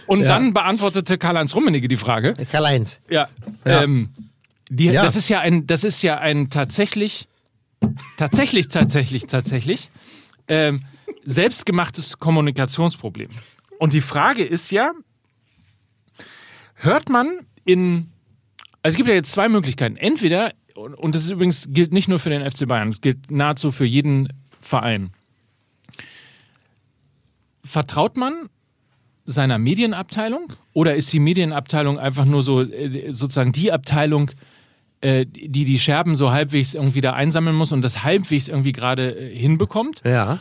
und 0.08 0.22
Ja. 0.22 0.28
dann 0.28 0.54
beantwortete 0.54 1.18
Karl-Heinz 1.18 1.56
Rummenigge 1.56 1.88
die 1.88 1.98
Frage. 1.98 2.34
Karl-Heinz. 2.52 3.00
Ja. 3.10 3.28
Ja. 3.66 3.84
Ähm, 3.84 4.10
die, 4.70 4.86
Ja. 4.86 5.04
Das 5.04 5.16
ist 5.16 5.28
ja 5.28 5.40
ein, 5.40 5.68
das 5.68 5.84
ist 5.84 6.02
ja 6.02 6.20
ein 6.20 6.50
tatsächlich, 6.50 7.28
tatsächlich, 8.18 8.68
tatsächlich, 8.70 9.28
tatsächlich 9.28 9.92
ähm, 10.48 10.84
selbstgemachtes 11.26 12.20
Kommunikationsproblem. 12.20 13.30
Und 13.80 13.94
die 13.94 14.02
Frage 14.02 14.44
ist 14.44 14.72
ja, 14.72 14.92
hört 16.84 17.10
man 17.10 17.40
in 17.66 18.12
Also 18.84 18.94
es 18.94 18.98
gibt 18.98 19.10
ja 19.10 19.16
jetzt 19.16 19.32
zwei 19.32 19.50
Möglichkeiten. 19.50 19.96
Entweder, 19.96 20.52
und 20.76 21.16
das 21.16 21.24
ist 21.24 21.32
übrigens 21.32 21.68
gilt 21.70 21.94
nicht 21.94 22.08
nur 22.08 22.20
für 22.20 22.30
den 22.30 22.50
FC 22.50 22.68
Bayern, 22.68 22.90
es 22.90 23.02
gilt 23.02 23.32
nahezu 23.32 23.72
für 23.72 23.86
jeden 23.86 24.30
Verein. 24.60 25.12
Vertraut 27.64 28.18
man 28.18 28.50
seiner 29.26 29.58
Medienabteilung 29.58 30.54
oder 30.74 30.96
ist 30.96 31.14
die 31.14 31.20
Medienabteilung 31.20 32.00
einfach 32.00 32.26
nur 32.26 32.44
so 32.44 32.62
äh, 32.62 33.12
sozusagen 33.12 33.52
die 33.52 33.72
Abteilung, 33.72 34.32
äh, 35.02 35.26
die 35.26 35.66
die 35.66 35.80
Scherben 35.80 36.16
so 36.16 36.32
halbwegs 36.32 36.74
irgendwie 36.74 37.02
da 37.02 37.14
einsammeln 37.14 37.56
muss 37.56 37.72
und 37.72 37.82
das 37.82 38.04
halbwegs 38.04 38.48
irgendwie 38.48 38.72
gerade 38.72 39.16
äh, 39.16 39.36
hinbekommt? 39.36 40.02
Ja. 40.04 40.40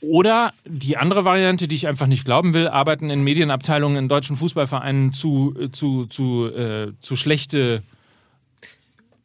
Oder 0.00 0.52
die 0.64 0.96
andere 0.96 1.24
Variante, 1.24 1.68
die 1.68 1.76
ich 1.76 1.86
einfach 1.86 2.06
nicht 2.06 2.24
glauben 2.24 2.54
will, 2.54 2.68
arbeiten 2.68 3.10
in 3.10 3.22
Medienabteilungen 3.22 3.96
in 3.96 4.08
deutschen 4.08 4.36
Fußballvereinen 4.36 5.12
zu, 5.12 5.54
äh, 5.58 5.70
zu, 5.70 6.06
zu, 6.06 6.46
äh, 6.46 6.92
zu 7.00 7.16
schlechte 7.16 7.82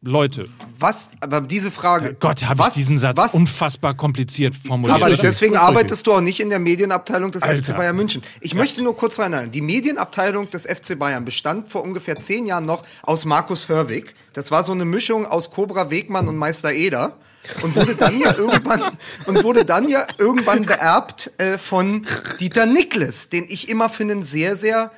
Leute. 0.05 0.45
Was, 0.77 1.09
aber 1.19 1.41
diese 1.41 1.71
Frage. 1.71 2.15
Gott, 2.19 2.43
habe 2.45 2.63
ich 2.67 2.73
diesen 2.75 2.99
Satz 2.99 3.17
was, 3.17 3.33
unfassbar 3.33 3.95
kompliziert 3.95 4.53
formuliert. 4.55 5.01
Aber 5.01 5.15
deswegen 5.15 5.57
arbeitest 5.57 6.05
du 6.05 6.13
auch 6.13 6.21
nicht 6.21 6.39
in 6.39 6.49
der 6.49 6.59
Medienabteilung 6.59 7.31
des 7.31 7.41
Alter. 7.41 7.63
FC 7.63 7.77
Bayern 7.77 7.95
München. 7.95 8.21
Ich 8.41 8.53
möchte 8.53 8.83
nur 8.83 8.95
kurz 8.95 9.17
erinnern, 9.17 9.51
die 9.51 9.61
Medienabteilung 9.61 10.49
des 10.49 10.67
FC 10.67 10.99
Bayern 10.99 11.25
bestand 11.25 11.69
vor 11.69 11.83
ungefähr 11.83 12.19
zehn 12.19 12.45
Jahren 12.45 12.65
noch 12.65 12.83
aus 13.01 13.25
Markus 13.25 13.67
Hörwig. 13.67 14.13
Das 14.33 14.51
war 14.51 14.63
so 14.63 14.73
eine 14.73 14.85
Mischung 14.85 15.25
aus 15.25 15.49
Cobra 15.49 15.89
Wegmann 15.89 16.27
und 16.27 16.37
Meister 16.37 16.71
Eder. 16.71 17.17
Und 17.61 17.75
wurde 17.75 17.95
dann 17.95 18.19
ja 18.19 18.35
irgendwann 18.37 18.81
und 19.25 19.43
wurde 19.43 19.65
dann 19.65 19.87
ja 19.89 20.05
irgendwann 20.17 20.65
beerbt 20.65 21.31
äh, 21.37 21.57
von 21.57 22.05
Dieter 22.39 22.65
Nikles, 22.65 23.29
den 23.29 23.45
ich 23.47 23.69
immer 23.69 23.89
für 23.89 24.03
einen 24.03 24.23
sehr, 24.23 24.57
sehr 24.57 24.91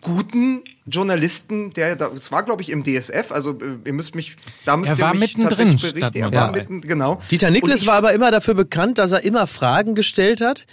guten 0.00 0.62
Journalisten, 0.86 1.72
der 1.72 1.96
da, 1.96 2.08
es 2.14 2.30
war 2.30 2.42
glaube 2.42 2.62
ich 2.62 2.70
im 2.70 2.84
DSF, 2.84 3.30
also 3.32 3.52
äh, 3.52 3.78
ihr 3.86 3.92
müsst 3.92 4.14
mich, 4.14 4.36
da 4.64 4.76
müsst 4.76 4.92
Er 4.92 4.98
ihr 4.98 5.02
war 5.02 5.14
mich 5.14 5.36
mittendrin, 5.36 5.48
tatsächlich 5.70 5.92
berichten. 5.94 6.18
Er 6.18 6.32
war 6.32 6.52
mitten, 6.52 6.80
genau. 6.82 7.20
Dieter 7.30 7.50
ich- 7.50 7.86
war 7.86 7.94
aber 7.96 8.12
immer 8.12 8.30
dafür 8.30 8.54
bekannt, 8.54 8.98
dass 8.98 9.12
er 9.12 9.24
immer 9.24 9.46
Fragen 9.46 9.94
gestellt 9.94 10.40
hat, 10.40 10.66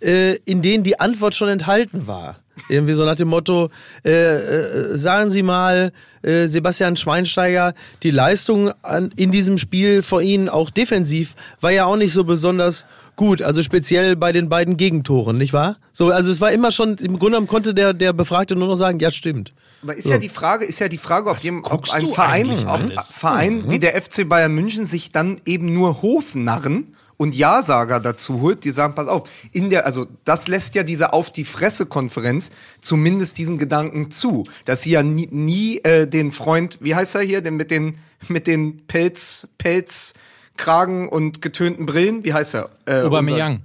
äh, 0.00 0.34
in 0.44 0.60
denen 0.62 0.84
die 0.84 1.00
Antwort 1.00 1.34
schon 1.34 1.48
enthalten 1.48 2.06
war. 2.06 2.43
Irgendwie 2.68 2.94
so 2.94 3.04
nach 3.04 3.16
dem 3.16 3.28
Motto, 3.28 3.70
äh, 4.04 4.10
äh, 4.10 4.96
sagen 4.96 5.30
Sie 5.30 5.42
mal, 5.42 5.92
äh, 6.22 6.46
Sebastian 6.46 6.96
Schweinsteiger, 6.96 7.74
die 8.02 8.10
Leistung 8.10 8.70
an, 8.82 9.10
in 9.16 9.30
diesem 9.30 9.58
Spiel 9.58 10.02
vor 10.02 10.22
Ihnen, 10.22 10.48
auch 10.48 10.70
defensiv, 10.70 11.34
war 11.60 11.70
ja 11.70 11.84
auch 11.84 11.96
nicht 11.96 12.12
so 12.12 12.24
besonders 12.24 12.86
gut. 13.16 13.42
Also 13.42 13.62
speziell 13.62 14.16
bei 14.16 14.32
den 14.32 14.48
beiden 14.48 14.76
Gegentoren, 14.76 15.38
nicht 15.38 15.52
wahr? 15.52 15.76
So, 15.92 16.10
also 16.10 16.30
es 16.30 16.40
war 16.40 16.52
immer 16.52 16.70
schon, 16.70 16.96
im 16.96 17.18
Grunde 17.18 17.32
genommen 17.32 17.46
konnte 17.46 17.74
der, 17.74 17.92
der 17.92 18.12
Befragte 18.12 18.56
nur 18.56 18.68
noch 18.68 18.76
sagen, 18.76 18.98
ja 19.00 19.10
stimmt. 19.10 19.52
Aber 19.82 19.96
ist 19.96 20.08
ja 20.08 20.18
die 20.18 20.28
Frage, 20.28 20.64
ist 20.64 20.78
ja 20.78 20.88
die 20.88 20.98
Frage, 20.98 21.30
ob, 21.30 21.38
jem, 21.38 21.62
ob 21.64 21.84
ein 21.92 22.08
Verein, 22.08 22.50
ob? 22.66 23.02
Verein 23.02 23.70
wie 23.70 23.78
der 23.78 24.00
FC 24.00 24.26
Bayern 24.28 24.54
München 24.54 24.86
sich 24.86 25.12
dann 25.12 25.40
eben 25.44 25.72
nur 25.72 26.02
Hofnarren 26.02 26.96
und 27.16 27.34
Ja-Sager 27.34 28.00
dazu 28.00 28.40
holt, 28.40 28.64
die 28.64 28.70
sagen, 28.70 28.94
pass 28.94 29.08
auf, 29.08 29.28
in 29.52 29.70
der, 29.70 29.86
also 29.86 30.06
das 30.24 30.48
lässt 30.48 30.74
ja 30.74 30.82
diese 30.82 31.12
Auf 31.12 31.30
die 31.30 31.44
Fresse-Konferenz 31.44 32.50
zumindest 32.80 33.38
diesen 33.38 33.58
Gedanken 33.58 34.10
zu, 34.10 34.44
dass 34.64 34.82
sie 34.82 34.90
ja 34.90 35.02
nie, 35.02 35.28
nie 35.30 35.78
äh, 35.78 36.06
den 36.06 36.32
Freund, 36.32 36.78
wie 36.80 36.94
heißt 36.94 37.14
er 37.14 37.22
hier, 37.22 37.40
denn 37.40 37.54
mit 37.54 37.70
den, 37.70 37.98
mit 38.28 38.46
den 38.46 38.86
Pelz, 38.86 39.48
Pelz, 39.58 40.14
Kragen 40.56 41.08
und 41.08 41.42
getönten 41.42 41.86
Brillen, 41.86 42.24
wie 42.24 42.32
heißt 42.32 42.54
er? 42.54 42.70
Äh, 42.86 43.02
Aubameyang. 43.02 43.60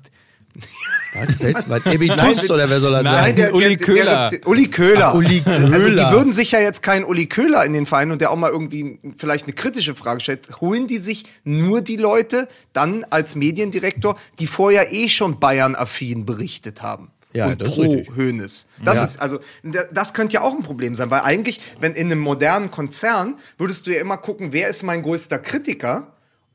Was? 1.67 1.85
Ebitus 1.85 2.51
oder 2.51 2.69
wer 2.69 2.79
soll 2.79 2.91
das 2.91 3.03
Nein, 3.03 3.35
sein? 3.37 3.53
Uli 3.53 3.77
Köhler. 3.77 4.29
Der, 4.29 4.47
Uli 4.47 4.67
Köhler. 4.67 5.07
Ach, 5.09 5.13
Uli 5.15 5.41
Also 5.45 5.67
die 5.67 5.73
Köhler. 5.73 6.11
würden 6.11 6.31
sich 6.33 6.51
ja 6.51 6.59
jetzt 6.59 6.83
keinen 6.83 7.03
Uli 7.03 7.25
Köhler 7.25 7.65
in 7.65 7.73
den 7.73 7.85
Verein 7.85 8.11
und 8.11 8.21
der 8.21 8.31
auch 8.31 8.35
mal 8.35 8.51
irgendwie 8.51 8.99
vielleicht 9.17 9.45
eine 9.45 9.53
kritische 9.53 9.95
Frage 9.95 10.19
stellt. 10.21 10.61
Holen 10.61 10.87
die 10.87 10.97
sich 10.99 11.25
nur 11.43 11.81
die 11.81 11.95
Leute 11.97 12.47
dann 12.73 13.05
als 13.09 13.35
Mediendirektor, 13.35 14.17
die 14.39 14.47
vorher 14.47 14.91
eh 14.93 15.09
schon 15.09 15.39
Bayern-affin 15.39 16.25
berichtet 16.25 16.81
haben? 16.81 17.09
Ja, 17.33 17.47
und 17.47 17.61
das 17.61 17.69
ist 17.69 17.75
pro 17.75 17.81
richtig. 17.83 18.15
Hoeneß. 18.15 18.67
Das 18.83 18.97
Ja. 18.97 19.03
ist 19.03 19.21
also 19.21 19.39
da- 19.63 19.83
das 19.91 20.13
könnte 20.13 20.33
ja 20.35 20.41
auch 20.41 20.53
ein 20.55 20.63
Problem 20.63 20.95
sein, 20.95 21.11
weil 21.11 21.21
eigentlich, 21.21 21.59
wenn 21.79 21.93
in 21.93 22.11
einem 22.11 22.19
modernen 22.21 22.71
Konzern 22.71 23.35
würdest 23.57 23.85
du 23.87 23.91
ja 23.93 24.01
immer 24.01 24.17
gucken, 24.17 24.51
wer 24.51 24.67
ist 24.67 24.81
mein 24.83 25.03
größter 25.03 25.37
Kritiker 25.37 26.07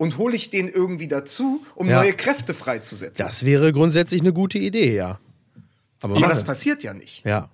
und 0.05 0.19
hole 0.19 0.37
ich 0.37 0.51
den 0.51 0.69
irgendwie 0.69 1.09
dazu, 1.09 1.65
um 1.75 1.89
Ja. 1.89 1.99
neue 2.01 2.13
Kräfte 2.13 2.55
freizusetzen. 2.55 3.25
Das 3.25 3.45
wäre 3.45 3.73
grundsätzlich 3.73 4.21
eine 4.21 4.33
gute 4.33 4.59
Idee, 4.59 4.95
ja. 4.95 5.19
Aber, 6.01 6.17
Aber 6.17 6.29
das 6.29 6.45
passiert 6.45 6.83
ja 6.85 6.95
nicht. 6.95 7.25
Ja. 7.27 7.49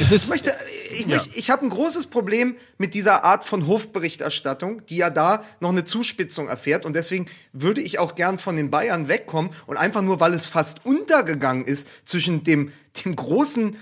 Es 0.00 0.12
ist, 0.12 0.24
Ich 0.26 0.30
möchte, 0.30 0.52
ich, 0.92 1.06
möchte, 1.06 1.36
ich 1.36 1.50
habe 1.50 1.66
ein 1.66 1.70
großes 1.70 2.06
Problem 2.06 2.54
mit 2.78 2.94
dieser 2.94 3.24
Art 3.24 3.44
von 3.44 3.66
Hofberichterstattung, 3.66 4.86
die 4.86 4.98
ja 4.98 5.10
da 5.10 5.42
noch 5.58 5.70
eine 5.70 5.82
Zuspitzung 5.84 6.46
erfährt. 6.46 6.86
Und 6.86 6.94
deswegen 6.94 7.26
würde 7.52 7.80
ich 7.80 7.98
auch 7.98 8.14
gern 8.14 8.38
von 8.38 8.54
den 8.54 8.70
Bayern 8.70 9.08
wegkommen 9.08 9.50
und 9.66 9.76
einfach 9.76 10.02
nur, 10.02 10.20
weil 10.20 10.34
es 10.34 10.46
fast 10.46 10.86
untergegangen 10.86 11.64
ist 11.64 11.88
zwischen 12.04 12.44
dem, 12.44 12.72
dem 13.04 13.16
großen 13.16 13.76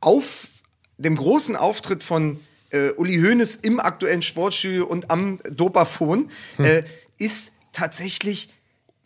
Auf, 0.00 0.46
dem 0.98 1.16
großen 1.16 1.56
Auftritt 1.56 2.04
von 2.04 2.38
äh, 2.76 2.92
Uli 2.96 3.16
Hoeneß 3.16 3.56
im 3.56 3.80
aktuellen 3.80 4.22
Sportstudio 4.22 4.84
und 4.84 5.10
am 5.10 5.38
Dopafon, 5.50 6.30
äh, 6.58 6.82
ist 7.18 7.54
tatsächlich 7.72 8.50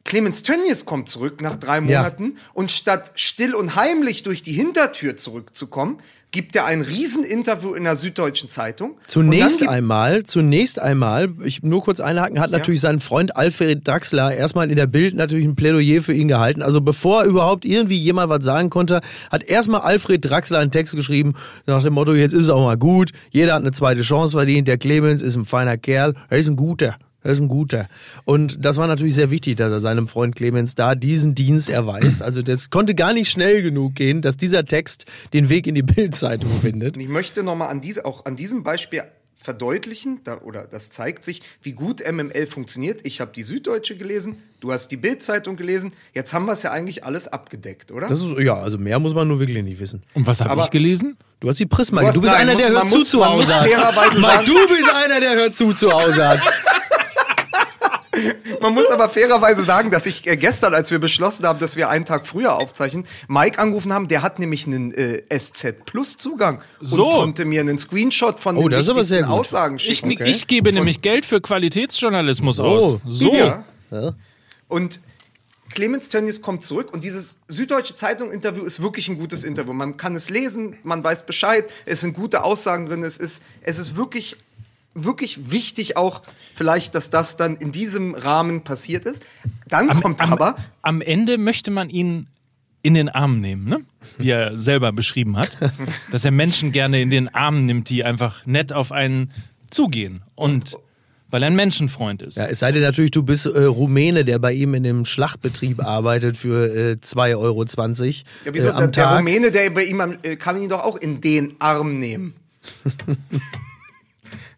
Clemens 0.05 0.43
Tönnies 0.43 0.85
kommt 0.87 1.09
zurück 1.09 1.41
nach 1.41 1.57
drei 1.57 1.77
Ja. 1.77 1.81
Monaten 1.81 2.37
und 2.55 2.71
statt 2.71 3.13
still 3.15 3.55
und 3.55 3.77
heimlich 3.77 4.23
durch 4.23 4.43
die 4.43 4.53
Hintertür 4.53 5.17
zurückzukommen, 5.17 5.99
gibt 6.33 6.55
er 6.55 6.65
ein 6.65 6.83
Rieseninterview 6.83 7.75
in 7.75 7.85
der 7.85 7.97
Süddeutschen 7.97 8.49
Zeitung. 8.49 8.97
Zunächst 9.09 9.67
einmal, 9.69 10.25
zunächst 10.25 10.79
einmal, 10.79 11.29
ich 11.45 11.63
nur 11.63 11.83
kurz 11.83 11.99
einhaken, 12.01 12.39
hat 12.41 12.53
natürlich 12.53 12.81
sein 12.81 13.01
Freund 13.01 13.37
Alfred 13.37 13.87
Draxler 13.87 14.35
erstmal 14.35 14.71
in 14.71 14.77
der 14.77 14.87
Bild 14.87 15.17
natürlich 15.17 15.45
ein 15.45 15.57
Plädoyer 15.57 16.03
für 16.03 16.13
ihn 16.13 16.29
gehalten. 16.29 16.63
Also 16.63 16.81
bevor 16.81 17.25
überhaupt 17.25 17.65
irgendwie 17.65 17.99
jemand 17.99 18.31
was 18.31 18.45
sagen 18.45 18.71
konnte, 18.71 19.01
hat 19.31 19.43
erstmal 19.43 19.81
Alfred 19.81 20.25
Draxler 20.25 20.61
einen 20.61 20.71
Text 20.71 20.95
geschrieben 20.95 21.35
nach 21.67 21.83
dem 21.83 21.95
Motto, 21.95 22.15
jetzt 22.15 22.33
ist 22.33 22.45
es 22.45 22.51
auch 22.51 22.65
mal 22.65 22.79
gut, 22.79 23.11
jeder 23.31 23.55
hat 23.55 23.63
eine 23.63 23.73
zweite 23.73 24.03
Chance 24.03 24.37
verdient, 24.37 24.69
der 24.69 24.79
Clemens 24.79 25.23
ist 25.23 25.35
ein 25.35 25.45
feiner 25.45 25.77
Kerl, 25.79 26.15
er 26.29 26.39
ist 26.39 26.49
ein 26.49 26.57
guter. 26.57 26.97
Er 27.23 27.33
ist 27.33 27.39
ein 27.41 27.49
guter. 27.49 27.89
Und 28.25 28.65
das 28.65 28.77
war 28.79 28.87
natürlich 28.87 29.15
sehr 29.15 29.31
wichtig, 29.31 29.57
dass 29.57 29.71
er 29.73 29.81
seinem 29.81 30.09
Freund 30.09 30.37
Clemens 30.37 30.75
da 30.75 30.95
diesen 30.95 31.35
Dienst 31.35 31.69
erweist. 31.69 32.23
Also 32.31 32.43
das 32.43 32.71
konnte 32.71 32.95
gar 32.95 33.13
nicht 33.13 33.31
schnell 33.31 33.63
genug 33.63 33.95
gehen, 33.95 34.23
dass 34.23 34.37
dieser 34.37 34.65
Text 34.65 35.07
den 35.33 35.49
Weg 35.49 35.67
in 35.67 35.75
die 35.75 35.83
Bildzeitung 35.83 36.51
findet. 36.61 36.97
Ich 36.97 37.09
möchte 37.09 37.43
nochmal 37.43 37.69
an 37.69 37.81
diese, 37.81 38.05
auch 38.05 38.25
an 38.25 38.37
diesem 38.37 38.63
Beispiel 38.63 39.03
verdeutlichen, 39.35 40.21
da, 40.25 40.39
oder 40.43 40.67
das 40.67 40.91
zeigt 40.91 41.25
sich, 41.25 41.41
wie 41.63 41.73
gut 41.73 42.01
MML 42.07 42.47
funktioniert. 42.47 43.01
Ich 43.05 43.21
habe 43.23 43.33
die 43.35 43.43
Süddeutsche 43.43 43.97
gelesen, 43.97 44.37
du 44.61 44.71
hast 44.71 44.89
die 44.89 44.99
Bildzeitung 44.99 45.57
gelesen. 45.57 45.93
Jetzt 46.13 46.33
haben 46.35 46.45
wir 46.45 46.53
es 46.53 46.63
ja 46.63 46.73
eigentlich 46.73 47.05
alles 47.05 47.27
abgedeckt, 47.27 47.91
oder? 47.91 48.07
Das 48.07 48.21
ist, 48.21 48.39
ja, 48.39 48.55
also 48.55 48.77
mehr 48.77 48.99
muss 48.99 49.15
man 49.15 49.27
nur 49.29 49.41
wirklich 49.41 49.63
nicht 49.65 49.81
wissen. 49.81 50.03
und 50.15 50.27
was 50.27 50.43
habe 50.43 50.61
ich 50.61 50.71
gelesen? 50.71 51.17
Du 51.41 51.49
hast 51.49 51.59
die 51.59 51.65
Prisma. 51.67 52.03
Du 52.03 52.07
hast- 52.09 52.17
Du 52.17 52.21
bist 52.21 52.35
nein, 52.35 52.43
einer, 52.43 52.53
muss- 52.53 52.63
der 52.63 52.71
hört 52.73 52.91
zu 52.91 52.99
muss- 52.99 53.09
zu 53.09 53.25
Hause 53.27 53.47
sagen- 53.47 53.71
du 54.45 54.69
bist 54.69 54.91
einer, 54.95 55.21
der 55.21 55.35
hört 55.37 55.57
zu 55.57 55.73
zu 55.73 55.91
Hause 55.91 56.29
hat. 56.29 56.41
Man 58.61 58.75
muss 58.75 58.87
aber 58.91 59.09
fairerweise 59.09 59.63
sagen, 59.63 59.91
dass 59.93 60.05
ich 60.07 60.27
äh, 60.27 60.37
gestern, 60.37 60.75
als 60.75 60.91
wir 60.91 60.99
beschlossen 60.99 61.47
haben, 61.47 61.61
dass 61.61 61.77
wir 61.77 61.89
einen 61.91 62.05
Tag 62.05 62.27
früher 62.27 62.57
aufzeichnen, 62.57 63.05
Mike 63.29 63.59
angerufen 63.61 63.93
haben, 63.93 64.09
der 64.09 64.23
hat 64.23 64.39
nämlich 64.41 64.67
einen 64.67 64.93
äh, 64.93 65.23
SZ 65.33 65.85
Plus 65.87 66.19
Zugang 66.19 66.61
So. 66.81 67.09
und 67.09 67.19
konnte 67.21 67.45
mir 67.45 67.61
einen 67.61 67.79
Screenshot 67.79 68.41
von 68.41 68.57
Oh, 68.57 68.63
den 68.63 68.73
das 68.73 68.81
ist 68.83 68.89
aber 68.89 68.99
wichtigsten 69.01 69.15
sehr 69.17 69.23
gut. 69.29 69.39
Aussagen 69.41 69.77
Ich, 69.77 69.99
schicken. 69.99 70.27
ich 70.27 70.47
gebe 70.49 70.73
nämlich 70.73 71.03
Geld 71.03 71.25
für 71.25 71.41
Qualitätsjournalismus 71.41 72.57
So. 72.57 72.65
aus. 72.65 72.97
So. 73.07 73.33
Ja. 73.35 73.65
Ja. 73.93 74.15
Und 74.69 75.01
Clemens 75.73 76.09
Tönnies 76.09 76.43
kommt 76.43 76.65
zurück 76.65 76.93
und 76.93 77.05
dieses 77.05 77.39
Süddeutsche 77.47 77.95
Zeitung-Interview 77.95 78.65
ist 78.65 78.83
wirklich 78.83 79.09
ein 79.09 79.19
gutes 79.19 79.45
Interview. 79.45 79.73
Man 79.73 79.97
kann 79.97 80.17
es 80.17 80.29
lesen, 80.29 80.77
man 80.83 81.05
weiß 81.05 81.27
Bescheid, 81.27 81.71
es 81.87 82.01
sind 82.01 82.15
gute 82.15 82.43
Aussagen 82.43 82.87
drin, 82.87 83.05
es 83.05 83.19
ist, 83.19 83.45
es 83.63 83.79
ist 83.79 83.95
wirklich, 83.95 84.37
wirklich 84.95 85.51
wichtig 85.51 85.97
auch 85.97 86.23
vielleicht, 86.55 86.95
dass 86.95 87.11
das 87.11 87.37
dann 87.37 87.57
in 87.57 87.73
diesem 87.73 88.15
Rahmen 88.15 88.63
passiert 88.63 89.05
ist. 89.07 89.23
Dann 89.69 90.01
kommt 90.01 90.21
am, 90.21 90.33
aber, 90.33 90.57
am 90.83 91.01
Ende 91.01 91.39
möchte 91.39 91.71
man 91.71 91.89
ihn 91.91 92.27
in 92.83 92.95
den 92.95 93.09
Arm 93.09 93.41
nehmen, 93.41 93.69
ne? 93.69 93.81
wie 94.19 94.31
er 94.31 94.57
selber 94.57 94.93
beschrieben 94.93 95.37
hat, 95.37 95.51
dass 96.11 96.25
er 96.25 96.31
Menschen 96.31 96.73
gerne 96.73 97.01
in 97.01 97.11
den 97.11 97.33
Arm 97.35 97.67
nimmt, 97.67 97.89
die 97.91 98.05
einfach 98.05 98.47
nett 98.47 98.73
auf 98.73 98.91
einen 98.93 99.33
zugehen 99.71 100.23
und 100.35 100.77
weil 101.29 101.45
er 101.45 101.47
ein 101.47 101.55
Menschenfreund 101.55 102.23
ist. 102.23 102.39
Ja, 102.39 102.47
es 102.47 102.59
sei 102.59 102.73
denn 102.73 102.83
natürlich, 102.83 103.13
du 103.13 103.23
bist 103.23 103.47
äh, 103.47 103.63
Rumäne, 103.65 104.25
der 104.25 104.41
bei 104.41 104.53
ihm 104.53 104.75
in 104.75 104.83
dem 104.83 105.05
Schlachtbetrieb 105.05 105.81
arbeitet 105.81 106.37
für 106.37 106.67
äh, 106.75 106.93
2,20 107.01 107.37
Euro 107.37 107.63
ja, 107.63 108.55
wieso, 108.55 108.69
äh, 108.69 108.71
am 108.73 108.79
der, 108.79 108.87
der 108.89 109.05
Tag. 109.05 109.19
Rumäne, 109.19 109.51
der 109.53 109.71
bei 109.71 109.85
ihm 109.85 110.01
am- 110.01 110.19
äh, 110.23 110.35
kann 110.35 110.61
ihn 110.61 110.69
doch 110.69 110.83
auch 110.83 110.97
in 110.97 111.21
den 111.21 111.55
Arm 111.61 112.01
nehmen. 112.01 112.35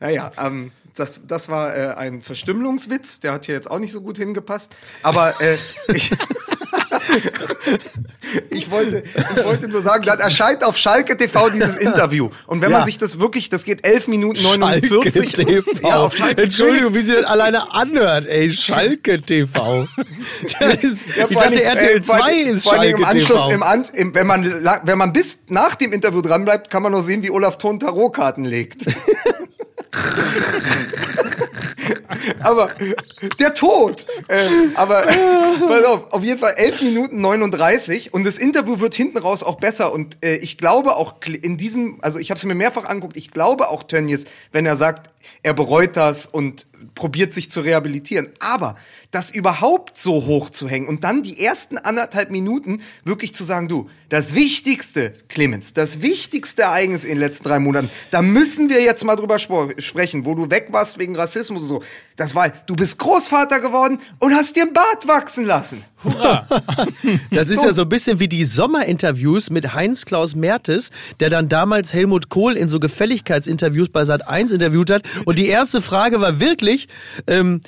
naja, 0.03 0.31
ähm, 0.39 0.71
das, 0.95 1.21
das 1.27 1.49
war 1.49 1.75
äh, 1.75 1.95
ein 1.95 2.21
Verstümmelungswitz, 2.21 3.21
der 3.21 3.33
hat 3.33 3.47
hier 3.47 3.55
jetzt 3.55 3.71
auch 3.71 3.79
nicht 3.79 3.93
so 3.93 4.03
gut 4.03 4.19
hingepasst. 4.19 4.75
Aber 5.03 5.41
äh, 5.41 5.57
ich, 5.95 6.11
Ich 8.49 8.71
wollte, 8.71 9.03
ich 9.37 9.45
wollte 9.45 9.69
nur 9.69 9.83
sagen, 9.83 10.05
dann 10.07 10.19
erscheint 10.19 10.65
auf 10.65 10.79
Schalke 10.79 11.17
TV 11.19 11.51
dieses 11.51 11.77
Interview. 11.77 12.31
Und 12.47 12.63
wenn 12.63 12.71
Ja. 12.71 12.79
man 12.79 12.87
sich 12.87 12.97
das 12.97 13.19
wirklich, 13.19 13.51
das 13.51 13.65
geht 13.65 13.85
11 13.87 14.09
Minuten 14.09 14.43
49. 14.43 14.89
Schalke 14.89 15.33
TV. 15.33 15.87
Ja, 15.89 15.97
auf 15.97 16.17
Schalke 16.17 16.43
Entschuldigung, 16.45 16.95
wie 16.95 17.01
sie 17.01 17.15
das 17.15 17.27
alleine 17.27 17.75
anhört, 17.75 18.27
ey. 18.27 18.51
Schalke 18.51 19.21
TV. 19.21 19.83
Ist, 20.81 21.07
Ja, 21.17 21.27
ich 21.29 21.37
dachte, 21.37 21.63
RTL 21.63 21.97
äh, 21.99 22.03
vor 22.03 22.17
2 22.17 22.23
allen- 22.25 22.47
ist 22.49 22.65
Schalke 22.65 22.97
im 22.99 23.05
Anschluss, 23.05 23.29
TV. 23.29 23.51
Im 23.51 23.63
An, 23.63 23.85
im, 23.93 24.15
wenn, 24.15 24.27
man, 24.27 24.45
wenn 24.85 24.99
man 24.99 25.13
bis 25.13 25.41
nach 25.49 25.75
dem 25.75 25.93
Interview 25.93 26.23
dranbleibt, 26.23 26.71
kann 26.71 26.83
man 26.83 26.93
noch 26.93 27.03
sehen, 27.03 27.23
wie 27.23 27.31
Olaf 27.31 27.59
Thon 27.59 27.81
Tarotkarten 27.81 28.45
legt. 28.47 28.83
aber 32.43 32.69
der 33.39 33.55
Tod. 33.55 34.07
Äh, 34.29 34.47
aber 34.75 35.03
pass 35.69 35.85
auf, 35.85 36.13
auf 36.13 36.23
jeden 36.23 36.39
Fall 36.39 36.55
11 36.57 36.83
Minuten 36.83 37.21
39 37.21 38.15
und 38.15 38.25
das 38.25 38.39
Interview 38.39 38.81
wird 38.81 38.95
hinten 38.95 39.19
raus 39.19 39.43
auch 39.43 39.57
besser 39.57 39.93
und 39.93 40.19
äh, 40.25 40.37
ich 40.37 40.59
glaube 40.59 40.97
auch 40.97 41.15
in 41.27 41.57
diesem, 41.57 41.99
also 42.03 42.19
ich 42.19 42.31
habe 42.31 42.39
es 42.39 42.45
mir 42.45 42.55
mehrfach 42.55 42.85
angeguckt, 42.85 43.17
ich 43.17 43.31
glaube 43.31 43.69
auch 43.69 43.83
Tönnies, 43.83 44.27
wenn 44.53 44.67
er 44.67 44.77
sagt, 44.77 45.11
er 45.43 45.55
bereut 45.55 45.97
das 45.97 46.27
und 46.27 46.67
probiert 46.95 47.33
sich 47.33 47.51
zu 47.51 47.61
rehabilitieren. 47.61 48.29
Aber 48.39 48.77
das 49.11 49.31
überhaupt 49.31 49.99
so 49.99 50.27
hoch 50.27 50.51
zu 50.51 50.69
hängen 50.69 50.89
und 50.89 51.05
dann 51.05 51.23
die 51.23 51.39
ersten 51.45 51.77
anderthalb 51.79 52.31
Minuten 52.31 52.81
wirklich 53.05 53.35
zu 53.35 53.45
sagen, 53.45 53.69
du, 53.69 53.91
das 54.09 54.35
Wichtigste, 54.35 55.13
Clemens, 55.29 55.75
das 55.75 56.03
wichtigste 56.03 56.63
Ereignis 56.63 57.05
in 57.05 57.11
den 57.11 57.19
letzten 57.19 57.45
drei 57.45 57.59
Monaten, 57.59 57.91
da 58.11 58.23
müssen 58.23 58.69
wir 58.69 58.83
jetzt 58.83 59.05
mal 59.05 59.17
drüber 59.17 59.39
sprechen, 59.39 60.25
wo 60.25 60.35
du 60.35 60.51
weg 60.51 60.69
warst 60.71 60.99
wegen 60.99 61.15
Rassismus 61.15 61.63
und 61.63 61.69
so. 61.69 61.83
Das 62.17 62.35
war, 62.35 62.51
du 62.51 62.75
bist 62.75 62.99
Großvater 62.99 63.61
geworden 63.61 64.01
und 64.19 64.35
hast 64.35 64.57
dir 64.57 64.65
einen 64.65 64.73
Bart 64.75 65.07
wachsen 65.09 65.45
lassen. 65.45 65.85
Hurra! 66.05 66.47
Das 67.31 67.51
ist 67.51 67.65
ja 67.65 67.73
so 67.73 67.83
ein 67.83 67.89
bisschen 67.89 68.21
wie 68.21 68.29
die 68.29 68.45
Sommerinterviews 68.45 69.51
mit 69.51 69.75
Heinz-Klaus 69.75 70.35
Mertes, 70.35 70.91
der 71.21 71.31
dann 71.31 71.49
damals 71.49 71.93
Helmut 71.93 72.29
Kohl 72.29 72.57
in 72.57 72.69
so 72.69 72.79
Gefälligkeitsinterviews 72.79 73.89
bei 73.89 74.03
Sat1 74.03 74.53
interviewt 74.53 74.91
hat. 74.91 75.03
Und 75.25 75.39
die 75.39 75.47
erste 75.49 75.81
Frage 75.81 76.21
war 76.21 76.41
wirklich, 76.41 76.89
ähm, 77.27 77.61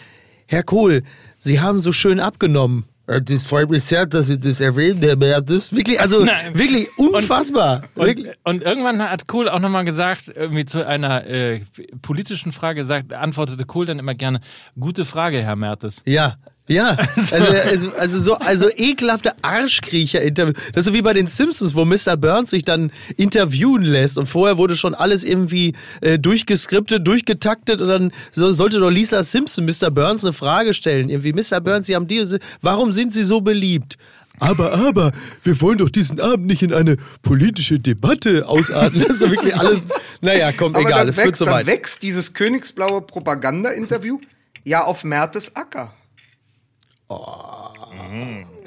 Herr 0.46 0.62
Kohl, 0.62 1.02
Sie 1.38 1.60
haben 1.60 1.80
so 1.80 1.92
schön 1.92 2.20
abgenommen. 2.20 2.84
Äh, 3.06 3.20
Das 3.22 3.46
freut 3.46 3.70
mich 3.70 3.84
sehr, 3.84 4.06
dass 4.06 4.26
Sie 4.28 4.38
das 4.38 4.60
erwähnen, 4.60 5.02
Herr 5.02 5.16
Mertes. 5.16 5.74
Wirklich, 5.74 6.00
also 6.00 6.24
Nein. 6.24 6.54
wirklich 6.58 6.88
unfassbar. 6.96 7.82
Und, 7.94 8.06
wirklich. 8.06 8.34
und 8.44 8.62
irgendwann 8.62 9.02
hat 9.02 9.26
Kohl 9.26 9.48
auch 9.48 9.58
nochmal 9.60 9.84
gesagt, 9.84 10.32
irgendwie 10.34 10.64
zu 10.64 10.86
einer 10.86 11.26
äh, 11.26 11.60
politischen 12.02 12.52
Frage 12.52 12.84
sagt, 12.84 13.12
antwortete 13.12 13.64
Kohl 13.64 13.86
dann 13.86 13.98
immer 13.98 14.14
gerne, 14.14 14.40
gute 14.78 15.04
Frage, 15.04 15.42
Herr 15.42 15.56
Mertes. 15.56 16.02
Ja. 16.06 16.36
Ja, 16.66 16.96
also, 17.30 17.34
also, 17.34 17.92
also 17.92 18.18
so 18.18 18.34
also 18.34 18.68
ekelhafte 18.74 19.32
Arschkriecher-Interview. 19.42 20.54
Das 20.72 20.80
ist 20.80 20.84
so 20.86 20.94
wie 20.94 21.02
bei 21.02 21.12
den 21.12 21.26
Simpsons, 21.26 21.74
wo 21.74 21.84
Mr. 21.84 22.16
Burns 22.16 22.50
sich 22.50 22.64
dann 22.64 22.90
interviewen 23.16 23.82
lässt 23.82 24.16
und 24.16 24.28
vorher 24.28 24.56
wurde 24.56 24.74
schon 24.74 24.94
alles 24.94 25.24
irgendwie 25.24 25.74
äh, 26.00 26.18
durchgeskriptet, 26.18 27.06
durchgetaktet 27.06 27.82
und 27.82 27.88
dann 27.88 28.12
so, 28.30 28.50
sollte 28.52 28.78
doch 28.78 28.90
Lisa 28.90 29.22
Simpson 29.22 29.66
Mr. 29.66 29.90
Burns 29.90 30.24
eine 30.24 30.32
Frage 30.32 30.72
stellen. 30.72 31.10
Irgendwie, 31.10 31.34
Mr. 31.34 31.60
Burns, 31.60 31.86
Sie 31.86 31.94
haben 31.94 32.06
die, 32.06 32.24
warum 32.62 32.94
sind 32.94 33.12
Sie 33.12 33.24
so 33.24 33.42
beliebt? 33.42 33.98
Aber, 34.40 34.72
aber, 34.72 35.12
wir 35.42 35.60
wollen 35.60 35.78
doch 35.78 35.90
diesen 35.90 36.18
Abend 36.18 36.46
nicht 36.46 36.62
in 36.62 36.72
eine 36.72 36.96
politische 37.22 37.78
Debatte 37.78 38.48
ausarten. 38.48 39.00
Das 39.00 39.10
ist 39.10 39.22
doch 39.22 39.30
wirklich 39.30 39.54
alles, 39.54 39.86
naja, 40.22 40.50
komm, 40.50 40.74
Aber 40.74 40.88
egal, 40.88 41.08
es 41.08 41.16
führt 41.16 41.28
wächst, 41.28 41.38
zu 41.38 41.44
dann 41.44 41.54
weit. 41.54 41.66
wächst 41.66 42.02
dieses 42.02 42.32
königsblaue 42.34 43.02
Propaganda-Interview 43.02 44.18
ja 44.64 44.82
auf 44.82 45.04
Mertes 45.04 45.54
Acker. 45.54 45.94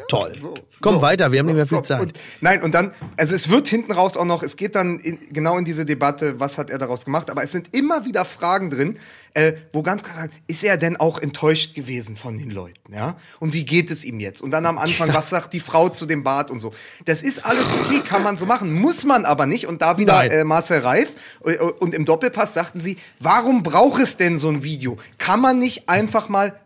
Toll. 0.07 0.35
So, 0.37 0.53
Komm 0.79 0.95
so, 0.95 1.01
weiter, 1.01 1.31
wir 1.31 1.39
haben 1.39 1.47
nicht 1.47 1.55
mehr 1.55 1.67
viel 1.67 1.79
so, 1.79 1.83
Zeit. 1.83 2.01
Und, 2.01 2.13
nein, 2.39 2.61
und 2.61 2.73
dann, 2.73 2.93
also 3.17 3.35
es 3.35 3.49
wird 3.49 3.67
hinten 3.67 3.91
raus 3.91 4.15
auch 4.15 4.25
noch, 4.25 4.41
es 4.41 4.55
geht 4.55 4.75
dann 4.75 4.99
in, 4.99 5.19
genau 5.31 5.57
in 5.57 5.65
diese 5.65 5.85
Debatte, 5.85 6.39
was 6.39 6.57
hat 6.57 6.69
er 6.69 6.79
daraus 6.79 7.03
gemacht, 7.03 7.29
aber 7.29 7.43
es 7.43 7.51
sind 7.51 7.75
immer 7.75 8.05
wieder 8.05 8.23
Fragen 8.23 8.69
drin, 8.69 8.99
äh, 9.33 9.53
wo 9.73 9.83
ganz 9.83 10.03
klar 10.03 10.29
ist 10.47 10.63
er 10.63 10.77
denn 10.77 10.95
auch 10.97 11.19
enttäuscht 11.19 11.75
gewesen 11.75 12.15
von 12.15 12.37
den 12.37 12.51
Leuten, 12.51 12.93
ja? 12.93 13.17
Und 13.39 13.53
wie 13.53 13.65
geht 13.65 13.91
es 13.91 14.05
ihm 14.05 14.21
jetzt? 14.21 14.41
Und 14.41 14.51
dann 14.51 14.65
am 14.65 14.77
Anfang, 14.77 15.13
was 15.13 15.29
sagt 15.29 15.51
die 15.53 15.59
Frau 15.59 15.89
zu 15.89 16.05
dem 16.05 16.23
Bart 16.23 16.51
und 16.51 16.61
so. 16.61 16.73
Das 17.05 17.21
ist 17.21 17.45
alles 17.45 17.65
okay, 17.81 17.99
kann 17.99 18.23
man 18.23 18.37
so 18.37 18.45
machen, 18.45 18.73
muss 18.73 19.03
man 19.03 19.25
aber 19.25 19.45
nicht. 19.45 19.67
Und 19.67 19.81
da 19.81 19.97
wieder 19.97 20.31
äh, 20.31 20.43
Marcel 20.45 20.79
Reif 20.79 21.15
äh, 21.43 21.57
und 21.57 21.93
im 21.93 22.05
Doppelpass 22.05 22.53
sagten 22.53 22.79
sie, 22.79 22.97
warum 23.19 23.61
braucht 23.61 24.01
es 24.01 24.15
denn 24.15 24.37
so 24.37 24.47
ein 24.47 24.63
Video? 24.63 24.97
Kann 25.17 25.41
man 25.41 25.59
nicht 25.59 25.89
einfach 25.89 26.29
mal 26.29 26.57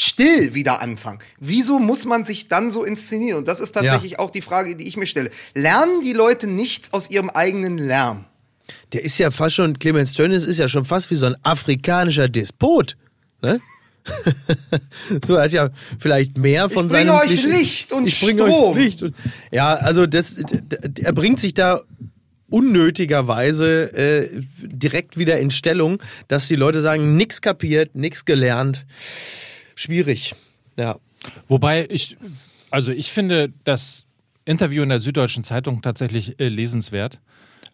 still 0.00 0.54
wieder 0.54 0.80
anfangen. 0.80 1.18
Wieso 1.40 1.78
muss 1.78 2.04
man 2.04 2.24
sich 2.24 2.48
dann 2.48 2.70
so 2.70 2.84
inszenieren? 2.84 3.38
Und 3.38 3.48
das 3.48 3.60
ist 3.60 3.72
tatsächlich 3.72 4.18
auch 4.18 4.30
die 4.30 4.42
Frage, 4.42 4.76
die 4.76 4.88
ich 4.88 4.96
mir 4.96 5.06
stelle. 5.06 5.30
Lernen 5.54 6.00
die 6.00 6.12
Leute 6.12 6.46
nichts 6.46 6.92
aus 6.92 7.10
ihrem 7.10 7.30
eigenen 7.30 7.78
Lärm? 7.78 8.24
Der 8.92 9.04
ist 9.04 9.18
ja 9.18 9.30
fast 9.30 9.56
schon, 9.56 9.78
Clemens 9.78 10.14
Tönnies 10.14 10.44
ist 10.44 10.58
ja 10.58 10.68
schon 10.68 10.84
fast 10.84 11.10
wie 11.10 11.16
so 11.16 11.26
ein 11.26 11.36
afrikanischer 11.42 12.28
Despot. 12.28 12.96
Ne? 13.42 13.60
so 15.24 15.34
er 15.34 15.44
hat 15.44 15.52
ja 15.52 15.70
vielleicht 15.98 16.38
mehr 16.38 16.70
von 16.70 16.86
Ich 16.86 16.92
bringe 16.92 17.12
seinem 17.12 17.30
euch 17.30 17.44
Licht 17.44 17.92
und 17.92 18.06
ich 18.06 18.20
bringe 18.20 18.44
Strom. 18.44 18.76
Euch 18.76 18.84
Licht 18.84 19.02
und, 19.02 19.14
ja, 19.52 19.74
also 19.74 20.06
das, 20.06 20.36
er 21.02 21.12
bringt 21.12 21.40
sich 21.40 21.54
da 21.54 21.82
unnötigerweise 22.50 23.92
äh, 23.92 24.40
direkt 24.60 25.18
wieder 25.18 25.38
in 25.38 25.50
Stellung, 25.50 26.02
dass 26.28 26.48
die 26.48 26.56
Leute 26.56 26.80
sagen, 26.80 27.16
nix 27.16 27.42
kapiert, 27.42 27.94
nix 27.94 28.24
gelernt. 28.24 28.86
Schwierig. 29.78 30.34
Ja. 30.76 30.96
Wobei 31.46 31.86
ich, 31.88 32.16
also 32.70 32.90
ich 32.90 33.12
finde 33.12 33.52
das 33.62 34.06
Interview 34.44 34.82
in 34.82 34.88
der 34.88 34.98
Süddeutschen 34.98 35.44
Zeitung 35.44 35.82
tatsächlich 35.82 36.40
äh, 36.40 36.48
lesenswert. 36.48 37.20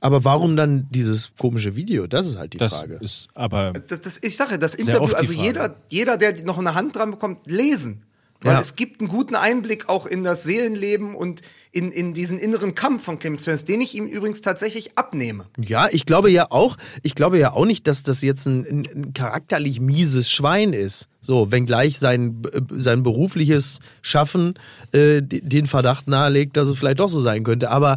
Aber 0.01 0.23
warum 0.23 0.55
dann 0.55 0.87
dieses 0.91 1.35
komische 1.37 1.77
Video? 1.77 2.07
Das 2.07 2.27
ist 2.27 2.37
halt 2.37 2.53
die 2.53 2.59
Das 2.59 2.81
Frage. 2.81 2.99
ist 3.01 3.29
aber 3.33 3.73
Das, 3.73 4.03
das, 4.03 4.23
ich 4.23 4.37
sage, 4.37 4.59
das 4.59 4.75
Interview, 4.75 5.15
also 5.15 5.33
jeder, 5.33 5.77
jeder, 5.89 6.19
der 6.19 6.43
noch 6.45 6.59
eine 6.59 6.75
Hand 6.75 6.95
dran 6.95 7.11
bekommt, 7.11 7.47
lesen. 7.47 8.05
Weil 8.45 8.55
Ja. 8.55 8.61
es 8.61 8.77
gibt 8.77 9.01
einen 9.01 9.09
guten 9.09 9.35
Einblick 9.35 9.89
auch 9.89 10.05
in 10.07 10.23
das 10.23 10.45
Seelenleben 10.45 11.15
und 11.15 11.41
in, 11.73 11.91
in 11.91 12.13
diesen 12.13 12.39
inneren 12.39 12.75
Kampf 12.75 13.03
von 13.03 13.19
Clemens 13.19 13.43
Tönnies, 13.45 13.65
den 13.65 13.81
ich 13.81 13.95
ihm 13.95 14.07
übrigens 14.07 14.43
tatsächlich 14.43 14.97
abnehme. 14.97 15.47
Ja, 15.59 15.89
ich 15.91 16.05
glaube 16.07 16.31
ja 16.31 16.51
auch, 16.51 16.77
ich 17.03 17.15
glaube 17.15 17.39
ja 17.39 17.53
auch 17.53 17.65
nicht, 17.65 17.87
dass 17.87 18.03
das 18.03 18.21
jetzt 18.23 18.47
ein, 18.47 18.65
ein, 18.65 19.13
charakterlich 19.15 19.81
mieses 19.81 20.31
Schwein 20.31 20.73
ist. 20.75 21.09
So, 21.21 21.51
wenngleich 21.51 21.99
sein, 21.99 22.43
äh, 22.53 22.61
sein 22.77 23.03
berufliches 23.03 23.81
Schaffen 24.03 24.55
äh, 24.93 25.23
den 25.23 25.67
Verdacht 25.67 26.07
nahelegt, 26.07 26.57
dass 26.59 26.69
es 26.69 26.79
vielleicht 26.79 27.01
doch 27.01 27.09
so 27.09 27.23
sein 27.23 27.45
könnte. 27.45 27.71
Aber 27.71 27.97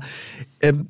ähm, 0.61 0.87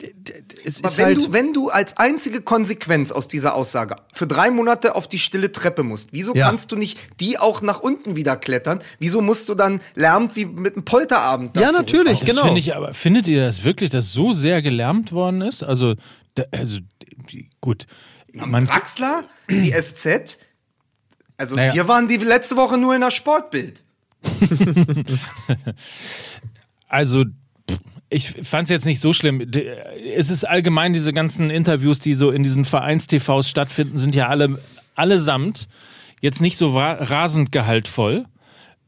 es 0.00 0.78
Aber 0.78 0.88
ist 0.88 0.98
wenn, 0.98 1.04
halt. 1.06 1.18
du, 1.26 1.32
wenn 1.32 1.52
du 1.52 1.70
als 1.70 1.96
einzige 1.96 2.40
Konsequenz 2.40 3.10
aus 3.10 3.26
dieser 3.26 3.54
Aussage 3.56 3.96
für 4.12 4.28
drei 4.28 4.50
Monate 4.50 4.94
auf 4.94 5.08
die 5.08 5.18
stille 5.18 5.50
Treppe 5.50 5.82
musst, 5.82 6.10
wieso 6.12 6.34
Ja. 6.36 6.46
kannst 6.48 6.70
du 6.70 6.76
nicht 6.76 6.98
die 7.20 7.36
auch 7.38 7.62
nach 7.62 7.80
unten 7.80 8.14
wieder 8.14 8.36
klettern? 8.36 8.78
Wieso 9.00 9.20
musst 9.22 9.48
du 9.48 9.54
dann 9.56 9.80
lärmt 9.96 10.36
wie 10.36 10.44
mit 10.44 10.74
einem 10.76 10.84
Polterabend? 10.84 11.56
Ja, 11.56 11.72
natürlich? 11.72 12.20
Das 12.20 12.28
genau. 12.30 12.44
finde 12.44 12.60
ich 12.60 12.76
aber, 12.76 12.94
findet 12.94 13.26
ihr 13.26 13.40
das 13.42 13.64
wirklich, 13.64 13.90
dass 13.90 14.12
so 14.12 14.32
sehr 14.32 14.62
gelärmt 14.62 15.10
worden 15.12 15.40
ist? 15.40 15.64
Also, 15.64 15.94
da, 16.36 16.44
also 16.52 16.78
die- 17.30 17.50
gut. 17.60 17.86
Man, 18.32 18.66
Draxler, 18.66 19.24
die 19.50 19.72
SZ. 19.72 20.38
Also 21.38 21.56
Naja. 21.56 21.74
wir 21.74 21.88
waren 21.88 22.06
die 22.06 22.18
letzte 22.18 22.56
Woche 22.56 22.78
nur 22.78 22.94
in 22.94 23.00
der 23.00 23.10
Sportbild. 23.10 23.82
also, 26.88 27.24
ich 28.10 28.30
fand 28.42 28.64
es 28.64 28.70
jetzt 28.70 28.86
nicht 28.86 29.00
so 29.00 29.12
schlimm. 29.12 29.50
D- 29.50 29.66
Es 30.14 30.30
ist 30.30 30.44
allgemein 30.44 30.92
diese 30.92 31.12
ganzen 31.12 31.50
Interviews, 31.50 31.98
die 31.98 32.14
so 32.14 32.30
in 32.30 32.42
diesen 32.42 32.64
Vereins-TVs 32.64 33.48
stattfinden, 33.48 33.98
sind 33.98 34.14
ja 34.14 34.28
alle 34.28 34.58
allesamt 34.94 35.68
jetzt 36.20 36.40
nicht 36.40 36.56
so 36.56 36.76
rasend 36.76 37.52
gehaltvoll. 37.52 38.24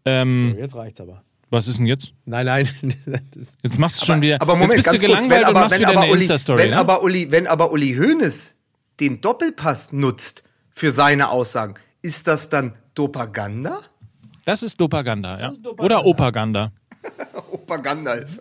Ähm, 0.04 0.56
Jetzt 0.58 0.74
reicht's 0.74 1.00
aber. 1.00 1.22
was 1.50 1.68
ist 1.68 1.78
denn 1.78 1.86
jetzt? 1.86 2.12
Nein, 2.24 2.46
nein. 2.46 2.68
Jetzt 3.62 3.78
machst 3.78 4.00
du 4.02 4.06
schon 4.06 4.20
wieder. 4.22 4.40
Aber 4.40 4.54
Moment, 4.54 4.72
jetzt 4.72 4.84
bist 4.90 5.02
du 5.02 5.06
kurz, 5.06 5.18
gelangweilt 5.26 5.30
wenn 5.30 5.38
und 5.42 5.44
aber, 5.50 5.60
machst 5.60 5.72
wenn 5.74 5.80
wieder 5.80 5.88
aber 5.90 6.00
eine 6.02 6.10
Uli, 6.12 6.20
Insta-Story. 6.22 6.62
wenn 6.62 6.70
Ne? 6.70 6.76
aber 6.78 7.02
Uli, 7.02 7.30
wenn 7.30 7.46
aber 7.46 7.70
Uli 7.72 7.94
Hoeneß 7.94 8.54
den 9.00 9.20
Doppelpass 9.20 9.92
nutzt 9.92 10.44
für 10.70 10.90
seine 10.92 11.28
Aussagen, 11.30 11.74
ist 12.02 12.26
das 12.26 12.48
dann 12.48 12.74
Dopaganda? 12.94 13.80
Das 14.46 14.62
ist 14.62 14.80
Dopaganda, 14.80 15.38
ja. 15.38 15.52
Oder 15.78 16.06
Opaganda. 16.06 16.72
Opa 17.50 17.76
Gandalf. 17.78 18.38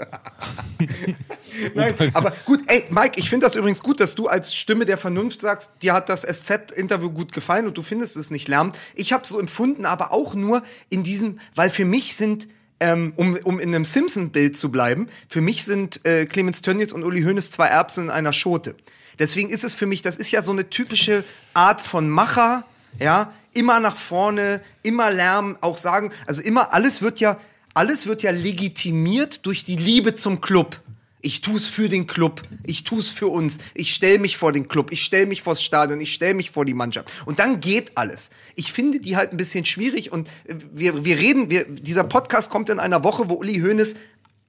Nein, 1.76 1.95
aber 2.14 2.34
gut, 2.45 2.62
ey, 2.68 2.86
Mike, 2.89 3.20
ich 3.20 3.30
finde 3.30 3.45
das 3.45 3.55
übrigens 3.55 3.82
gut, 3.82 3.99
dass 3.99 4.16
du 4.16 4.28
als 4.28 4.55
Stimme 4.55 4.86
der 4.86 4.97
Vernunft 4.97 5.41
sagst, 5.41 5.72
dir 5.82 5.93
hat 5.93 6.10
das 6.10 6.22
SZ-Interview 6.22 7.10
gut 7.10 7.32
gefallen 7.32 7.68
und 7.68 7.78
du 7.78 7.84
findest 7.84 8.18
es 8.18 8.32
nicht 8.32 8.47
lärmend. 8.47 8.78
Ich 8.95 9.14
habe 9.14 9.26
so 9.26 9.39
empfunden, 9.39 9.86
aber 9.86 10.12
auch 10.12 10.34
nur 10.36 10.64
in 10.89 11.03
diesem, 11.03 11.39
weil 11.55 11.70
für 11.70 11.86
mich 11.86 12.16
sind, 12.16 12.47
ähm, 12.80 13.14
um, 13.16 13.38
um 13.43 13.60
in 13.60 13.74
einem 13.74 13.86
Simpson-Bild 13.86 14.57
zu 14.57 14.72
bleiben, 14.72 15.10
für 15.28 15.41
mich 15.41 15.64
sind 15.64 16.05
äh, 16.05 16.26
Clemens 16.26 16.62
Tönnies 16.62 16.93
und 16.93 17.03
Uli 17.03 17.24
Hoeneß 17.24 17.51
zwei 17.51 17.68
Erbsen 17.68 18.05
in 18.05 18.10
einer 18.10 18.34
Schote. 18.34 18.76
Deswegen 19.18 19.49
ist 19.49 19.66
es 19.66 19.76
für 19.76 19.86
mich, 19.86 20.01
das 20.01 20.18
ist 20.18 20.32
ja 20.32 20.41
so 20.41 20.51
eine 20.51 20.70
typische 20.70 21.26
Art 21.53 21.82
von 21.82 22.10
Macher, 22.10 22.66
ja, 22.99 23.34
immer 23.53 23.80
nach 23.80 23.95
vorne, 23.95 24.62
immer 24.84 25.12
Lärm, 25.12 25.57
auch 25.62 25.78
sagen, 25.78 26.12
also 26.26 26.41
immer, 26.41 26.74
alles 26.74 27.01
wird 27.01 27.20
ja, 27.20 27.38
alles 27.74 28.07
wird 28.07 28.24
ja 28.24 28.32
legitimiert 28.32 29.45
durch 29.45 29.63
die 29.63 29.76
Liebe 29.76 30.15
zum 30.15 30.41
Club. 30.41 30.80
Ich 31.22 31.41
tu's 31.41 31.67
für 31.67 31.89
den 31.89 32.07
Club, 32.07 32.41
ich 32.65 32.86
tu's 32.86 33.09
für 33.09 33.28
uns, 33.28 33.57
ich 33.74 33.93
stell 33.93 34.20
mich 34.20 34.38
vor 34.38 34.53
den 34.53 34.70
Club, 34.70 34.93
ich 34.93 35.03
stell 35.03 35.26
mich 35.26 35.41
vors 35.41 35.61
Stadion, 35.61 35.99
ich 35.99 36.13
stell 36.13 36.34
mich 36.34 36.49
vor 36.49 36.63
die 36.63 36.74
Mannschaft. 36.74 37.11
Und 37.26 37.39
dann 37.39 37.59
geht 37.59 37.97
alles. 37.97 38.30
Ich 38.55 38.72
finde 38.72 39.01
die 39.01 39.17
halt 39.17 39.32
ein 39.32 39.38
bisschen 39.38 39.65
schwierig 39.65 40.13
und 40.13 40.30
wir, 40.72 41.03
wir 41.03 41.17
reden, 41.17 41.49
wir, 41.49 41.65
dieser 41.65 42.05
Podcast 42.05 42.49
kommt 42.49 42.70
in 42.70 42.80
einer 42.80 43.03
Woche, 43.03 43.28
wo 43.28 43.34
Uli 43.34 43.59
Hoeneß 43.59 43.95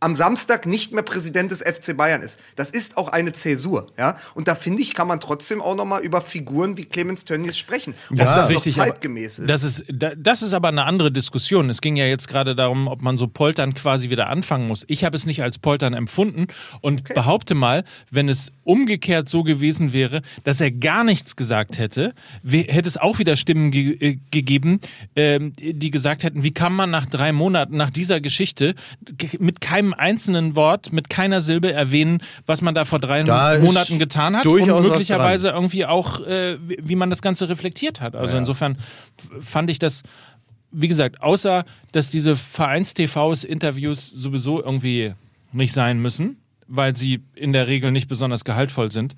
am 0.02 0.14
Samstag 0.16 0.64
nicht 0.66 0.92
mehr 0.92 1.02
Präsident 1.02 1.50
des 1.50 1.60
FC 1.60 1.94
Bayern 1.96 2.22
ist. 2.22 2.40
Das 2.56 2.70
ist 2.70 2.96
auch 2.96 3.08
eine 3.08 3.34
Zäsur, 3.34 3.92
ja. 3.98 4.16
Und 4.34 4.48
da 4.48 4.54
finde 4.54 4.80
ich, 4.80 4.94
kann 4.94 5.06
man 5.06 5.20
trotzdem 5.20 5.60
auch 5.60 5.74
noch 5.76 5.84
mal 5.84 6.00
über 6.00 6.22
Figuren 6.22 6.78
wie 6.78 6.86
Clemens 6.86 7.26
Tönnies 7.26 7.58
sprechen. 7.58 7.94
Ob 8.10 8.16
Das 8.16 8.34
das 8.34 8.44
ist 8.44 8.50
richtig, 8.50 8.74
zeitgemäß 8.76 9.40
ist. 9.40 9.48
Das 9.50 9.62
ist, 9.62 9.84
da- 9.92 10.14
das 10.16 10.40
ist 10.42 10.54
aber 10.54 10.68
eine 10.68 10.84
andere 10.84 11.12
Diskussion. 11.12 11.68
Es 11.68 11.82
ging 11.82 11.96
ja 11.96 12.06
jetzt 12.06 12.28
gerade 12.28 12.56
darum, 12.56 12.88
ob 12.88 13.02
man 13.02 13.18
so 13.18 13.26
Poltern 13.28 13.74
quasi 13.74 14.08
wieder 14.08 14.28
anfangen 14.30 14.66
muss. 14.68 14.84
Ich 14.88 15.04
habe 15.04 15.14
es 15.16 15.26
nicht 15.26 15.42
als 15.42 15.58
Poltern 15.58 15.92
empfunden 15.92 16.46
und 16.80 17.04
behaupte 17.04 17.54
mal, 17.54 17.84
wenn 18.10 18.30
es 18.30 18.52
umgekehrt 18.64 19.28
so 19.28 19.42
gewesen 19.42 19.92
wäre, 19.92 20.22
dass 20.44 20.62
er 20.62 20.70
gar 20.70 21.04
nichts 21.04 21.36
gesagt 21.36 21.78
hätte, 21.78 22.14
hätte 22.42 22.88
es 22.88 22.96
auch 22.96 23.18
wieder 23.18 23.36
Stimmen 23.36 23.70
ge 23.70 23.92
äh, 24.00 24.16
gegeben, 24.30 24.80
ähm, 25.14 25.52
die 25.58 25.90
gesagt 25.90 26.22
hätten, 26.22 26.42
wie 26.42 26.52
kann 26.54 26.72
man 26.72 26.88
nach 26.90 27.04
drei 27.04 27.32
Monaten, 27.32 27.76
nach 27.76 27.90
dieser 27.90 28.20
Geschichte, 28.22 28.74
ge- 29.18 29.38
mit 29.40 29.60
keinem 29.60 29.89
einzelnen 29.94 30.56
Wort, 30.56 30.92
mit 30.92 31.10
keiner 31.10 31.40
Silbe 31.40 31.72
erwähnen, 31.72 32.22
was 32.46 32.62
man 32.62 32.74
da 32.74 32.84
vor 32.84 32.98
drei 32.98 33.22
Da 33.22 33.58
Monaten 33.66 33.98
getan 33.98 34.36
hat 34.36 34.42
und 34.62 34.68
möglicherweise 34.92 35.48
irgendwie 35.50 35.86
auch, 35.86 36.20
äh, 36.20 36.58
wie 36.60 36.96
man 36.96 37.10
das 37.10 37.22
Ganze 37.22 37.48
reflektiert 37.48 38.00
hat. 38.00 38.14
Also 38.16 38.34
insofern 38.40 38.76
f- 39.18 39.28
fand 39.46 39.70
ich 39.70 39.78
das, 39.78 40.02
wie 40.72 40.88
gesagt, 40.88 41.22
außer 41.22 41.64
dass 41.92 42.10
diese 42.10 42.36
Vereins-TVs 42.36 43.44
Interviews 43.44 44.08
sowieso 44.08 44.62
irgendwie 44.62 45.14
nicht 45.52 45.72
sein 45.72 45.98
müssen, 46.00 46.36
weil 46.68 46.94
sie 46.96 47.22
in 47.34 47.52
der 47.52 47.66
Regel 47.66 47.90
nicht 47.90 48.08
besonders 48.08 48.44
gehaltvoll 48.44 48.92
sind. 48.92 49.14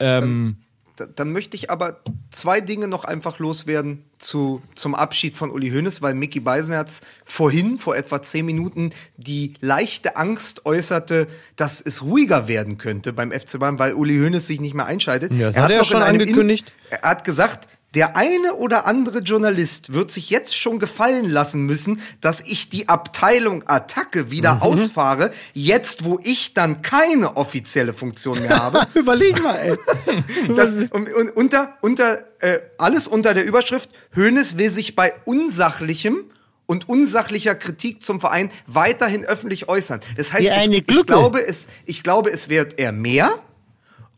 Ähm, 0.00 0.56
Da- 0.96 1.06
Dann 1.06 1.32
möchte 1.32 1.56
ich 1.56 1.70
aber 1.70 2.00
zwei 2.30 2.60
Dinge 2.60 2.86
noch 2.88 3.04
einfach 3.04 3.38
loswerden 3.38 4.04
zu, 4.18 4.62
zum 4.74 4.94
Abschied 4.94 5.36
von 5.36 5.50
Uli 5.50 5.70
Hoeneß, 5.70 6.02
weil 6.02 6.14
Mickey 6.14 6.40
Beisenherz 6.40 7.00
vorhin, 7.24 7.78
vor 7.78 7.96
etwa 7.96 8.22
zehn 8.22 8.46
Minuten, 8.46 8.90
die 9.16 9.54
leichte 9.60 10.16
Angst 10.16 10.66
äußerte, 10.66 11.26
dass 11.56 11.80
es 11.80 12.02
ruhiger 12.02 12.46
werden 12.48 12.78
könnte 12.78 13.12
beim 13.12 13.32
FC 13.32 13.58
Bayern, 13.58 13.78
weil 13.78 13.94
Uli 13.94 14.16
Hoeneß 14.18 14.46
sich 14.46 14.60
nicht 14.60 14.74
mehr 14.74 14.86
einschaltet. 14.86 15.32
Ja, 15.32 15.48
das 15.50 15.56
hat 15.62 15.70
er 15.70 15.78
noch 15.78 15.84
schon 15.84 16.02
angekündigt. 16.02 16.72
In, 16.90 16.98
er 17.02 17.10
hat 17.10 17.24
gesagt, 17.24 17.68
der 17.94 18.16
eine 18.16 18.54
oder 18.54 18.86
andere 18.86 19.20
Journalist 19.20 19.92
wird 19.92 20.10
sich 20.10 20.30
jetzt 20.30 20.56
schon 20.56 20.78
gefallen 20.78 21.28
lassen 21.28 21.62
müssen, 21.62 22.00
dass 22.20 22.40
ich 22.40 22.68
die 22.68 22.88
Abteilung 22.88 23.62
Attacke 23.66 24.30
wieder 24.30 24.62
ausfahre, 24.62 25.32
jetzt 25.52 26.04
wo 26.04 26.18
ich 26.22 26.54
dann 26.54 26.82
keine 26.82 27.36
offizielle 27.36 27.94
Funktion 27.94 28.40
mehr 28.40 28.58
habe. 28.58 28.86
Überleg 28.94 29.42
mal, 29.42 29.56
ey. 29.56 29.76
Das, 30.56 30.74
und, 30.90 31.12
und 31.12 31.30
unter, 31.30 31.76
unter, 31.80 32.24
äh, 32.40 32.60
alles 32.78 33.08
unter 33.08 33.34
der 33.34 33.44
Überschrift, 33.44 33.90
Hoeneß 34.14 34.56
will 34.56 34.70
sich 34.70 34.94
bei 34.94 35.12
unsachlichem 35.24 36.24
und 36.66 36.88
unsachlicher 36.88 37.54
Kritik 37.54 38.04
zum 38.04 38.20
Verein 38.20 38.50
weiterhin 38.66 39.24
öffentlich 39.24 39.68
äußern. 39.68 40.00
Das 40.16 40.32
heißt, 40.32 40.48
es, 40.48 40.68
ich, 40.68 40.86
glaube, 41.06 41.46
es, 41.46 41.68
ich 41.84 42.02
glaube, 42.02 42.30
es 42.30 42.48
wird 42.48 42.78
eher 42.78 42.92
mehr 42.92 43.30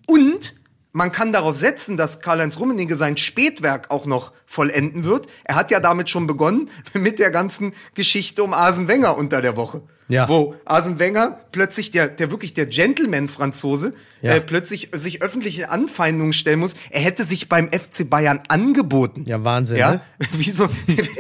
und 0.07 0.55
man 0.97 1.13
kann 1.13 1.31
darauf 1.31 1.59
setzen, 1.59 1.99
dass 1.99 2.21
Karl-Heinz 2.21 2.59
Rummenigge 2.59 2.97
sein 2.97 3.19
Spätwerk 3.19 3.91
auch 3.91 4.07
noch 4.07 4.33
vollenden 4.47 5.05
wird. 5.05 5.27
Er 5.45 5.55
hat 5.55 5.71
ja 5.71 5.79
damit 5.79 6.09
schon 6.09 6.27
begonnen 6.27 6.71
mit 6.95 7.19
der 7.19 7.31
ganzen 7.31 7.75
Geschichte 7.93 8.43
um 8.43 8.55
Arsene 8.55 8.89
Wenger 8.89 9.19
unter 9.19 9.43
der 9.43 9.59
Woche. 9.59 9.83
Ja. 10.09 10.27
Wo 10.27 10.55
Arsene 10.65 10.99
Wenger 10.99 11.39
plötzlich, 11.53 11.91
der, 11.91 12.09
der 12.09 12.31
wirklich 12.31 12.55
der 12.55 12.65
Gentleman-Franzose, 12.65 13.93
Ja. 14.23 14.37
äh, 14.37 14.41
plötzlich 14.41 14.89
sich 14.95 15.21
öffentliche 15.21 15.69
Anfeindungen 15.69 16.33
stellen 16.33 16.61
muss. 16.61 16.75
Er 16.91 17.01
hätte 17.03 17.27
sich 17.27 17.51
beim 17.51 17.69
FC 17.71 18.09
Bayern 18.09 18.41
angeboten. 18.49 19.25
Ja, 19.27 19.45
Wahnsinn, 19.45 19.77
Ja, 19.77 19.93
ne? 19.95 20.01
wie 20.33 20.51
so. 20.51 20.67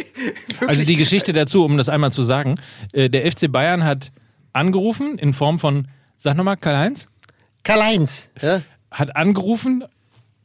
also 0.66 0.84
die 0.86 0.96
Geschichte 0.96 1.34
dazu, 1.34 1.64
um 1.66 1.76
das 1.76 1.90
einmal 1.90 2.12
zu 2.12 2.22
sagen, 2.22 2.54
äh, 2.94 3.10
der 3.10 3.30
FC 3.30 3.52
Bayern 3.52 3.84
hat 3.84 4.10
angerufen 4.54 5.18
in 5.18 5.34
Form 5.34 5.58
von, 5.58 5.88
sag 6.16 6.34
nochmal, 6.36 6.56
Karl-Heinz? 6.56 7.08
Karl-Heinz. 7.62 8.30
Ja? 8.40 8.62
Hat 8.98 9.16
angerufen, 9.16 9.84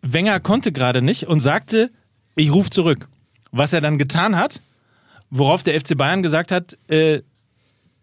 Wenger 0.02 0.40
konnte 0.40 0.72
gerade 0.72 1.02
nicht 1.02 1.28
und 1.28 1.42
sagte, 1.42 1.92
ich 2.36 2.52
rufe 2.52 2.70
zurück. 2.70 3.08
Was 3.52 3.74
er 3.74 3.82
dann 3.82 3.98
getan 3.98 4.36
hat, 4.36 4.62
worauf 5.30 5.64
der 5.64 5.80
FC 5.80 5.98
Bayern 5.98 6.24
gesagt 6.24 6.52
hat, 6.52 6.78
äh, 6.88 7.22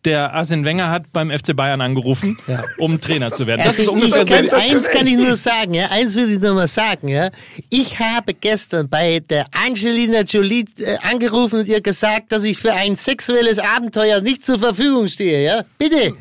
der 0.04 0.32
Arsene 0.32 0.64
Wenger 0.64 0.90
hat 0.90 1.12
beim 1.12 1.30
FC 1.30 1.56
Bayern 1.56 1.80
angerufen, 1.80 2.38
um 2.78 3.00
Trainer 3.00 3.32
zu 3.32 3.46
werden. 3.46 3.62
Das 3.64 3.78
ist 3.78 3.88
Also 3.88 3.92
ungefähr 3.92 4.22
ich 4.22 4.28
so. 4.28 4.34
kann, 4.34 4.60
eins 4.60 4.88
kann 4.88 5.06
ich 5.06 5.16
nur 5.16 5.34
sagen, 5.34 5.74
ja, 5.74 5.86
eins 5.90 6.14
will 6.14 6.30
ich 6.30 6.38
nur 6.38 6.54
mal 6.54 6.68
sagen, 6.68 7.08
ja. 7.08 7.30
Ich 7.68 7.98
habe 7.98 8.32
gestern 8.34 8.88
bei 8.88 9.20
der 9.20 9.46
Angelina 9.52 10.20
Jolie 10.20 10.64
äh, 10.78 10.98
angerufen 11.02 11.60
und 11.60 11.68
ihr 11.68 11.80
gesagt, 11.80 12.30
dass 12.30 12.44
ich 12.44 12.58
für 12.58 12.72
ein 12.72 12.96
sexuelles 12.96 13.58
Abenteuer 13.58 14.20
nicht 14.20 14.46
zur 14.46 14.60
Verfügung 14.60 15.08
stehe, 15.08 15.42
ja. 15.42 15.64
Bitte. 15.78 16.14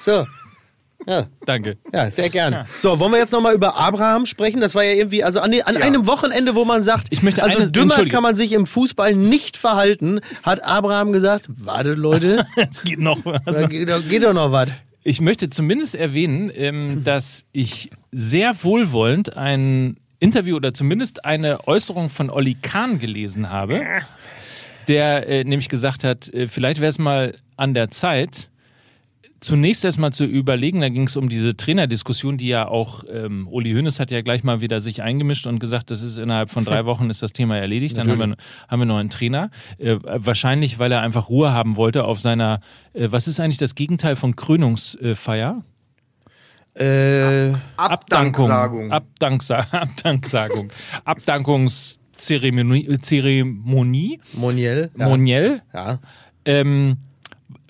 So. 0.00 0.24
Ja, 1.06 1.26
Danke. 1.44 1.76
Ja, 1.92 2.10
sehr 2.10 2.30
gern. 2.30 2.66
So, 2.78 2.98
wollen 2.98 3.12
wir 3.12 3.18
jetzt 3.18 3.32
nochmal 3.32 3.54
über 3.54 3.76
Abraham 3.76 4.24
sprechen? 4.26 4.60
Das 4.60 4.74
war 4.74 4.82
ja 4.84 4.92
irgendwie, 4.92 5.22
also 5.22 5.40
an, 5.40 5.52
an 5.64 5.76
einem 5.76 6.06
Wochenende, 6.06 6.54
wo 6.54 6.64
man 6.64 6.82
sagt, 6.82 7.08
Ich 7.10 7.22
möchte 7.22 7.42
also 7.42 7.58
eine- 7.58 7.70
dümmer 7.70 8.06
kann 8.06 8.22
man 8.22 8.36
sich 8.36 8.52
im 8.52 8.66
Fußball 8.66 9.14
nicht 9.14 9.56
verhalten, 9.56 10.20
hat 10.42 10.64
Abraham 10.64 11.12
gesagt, 11.12 11.46
warte 11.48 11.92
Leute, 11.92 12.46
Es 12.70 12.82
geht 12.82 13.00
noch. 13.00 13.20
da 13.44 13.66
geht, 13.66 13.88
geht 14.08 14.22
doch 14.24 14.32
noch 14.32 14.50
was. 14.52 14.70
Ich 15.02 15.20
möchte 15.20 15.50
zumindest 15.50 15.94
erwähnen, 15.94 16.50
ähm, 16.54 17.04
dass 17.04 17.44
ich 17.52 17.90
sehr 18.10 18.54
wohlwollend 18.64 19.36
ein 19.36 19.96
Interview 20.20 20.56
oder 20.56 20.72
zumindest 20.72 21.26
eine 21.26 21.66
Äußerung 21.68 22.08
von 22.08 22.30
Olli 22.30 22.54
Kahn 22.54 22.98
gelesen 22.98 23.50
habe, 23.50 23.82
der 24.88 25.28
äh, 25.28 25.44
nämlich 25.44 25.68
gesagt 25.68 26.04
hat, 26.04 26.32
äh, 26.32 26.48
vielleicht 26.48 26.80
wäre 26.80 26.88
es 26.88 26.98
mal 26.98 27.34
an 27.56 27.74
der 27.74 27.90
Zeit, 27.90 28.50
zunächst 29.44 29.84
erstmal 29.84 30.12
zu 30.12 30.24
überlegen, 30.24 30.80
da 30.80 30.88
ging 30.88 31.06
es 31.06 31.16
um 31.16 31.28
diese 31.28 31.54
Trainerdiskussion, 31.56 32.38
die 32.38 32.48
ja 32.48 32.66
auch, 32.66 33.04
ähm, 33.12 33.46
Uli 33.46 33.72
Hoeneß 33.74 34.00
hat 34.00 34.10
ja 34.10 34.22
gleich 34.22 34.42
mal 34.42 34.62
wieder 34.62 34.80
sich 34.80 35.02
eingemischt 35.02 35.46
und 35.46 35.58
gesagt, 35.58 35.90
das 35.90 36.02
ist 36.02 36.16
innerhalb 36.16 36.50
von 36.50 36.64
drei 36.64 36.84
Wochen 36.86 37.10
ist 37.10 37.22
das 37.22 37.32
Thema 37.32 37.58
erledigt, 37.58 37.98
dann 37.98 38.08
haben 38.08 38.18
wir, 38.18 38.36
haben 38.68 38.80
wir 38.80 38.86
noch 38.86 38.96
einen 38.96 39.10
Trainer. 39.10 39.50
Äh, 39.78 39.96
wahrscheinlich, 40.02 40.78
weil 40.78 40.90
er 40.90 41.02
einfach 41.02 41.28
Ruhe 41.28 41.52
haben 41.52 41.76
wollte 41.76 42.04
auf 42.04 42.20
seiner, 42.20 42.60
äh, 42.94 43.08
was 43.10 43.28
ist 43.28 43.38
eigentlich 43.38 43.58
das 43.58 43.74
Gegenteil 43.74 44.16
von 44.16 44.34
Krönungsfeier? 44.34 45.62
Äh, 46.74 47.52
Abdanksagung. 47.76 48.90
Abdanksa 48.90 49.58
Abdanksagung. 49.70 50.72
Abdankungszeremonie. 51.04 52.98
Zeremonie. 52.98 54.20
Moniel. 54.32 54.90
Ja. 54.98 55.08
Moniel. 55.08 55.60
ja. 55.72 55.98
Ähm, 56.46 56.96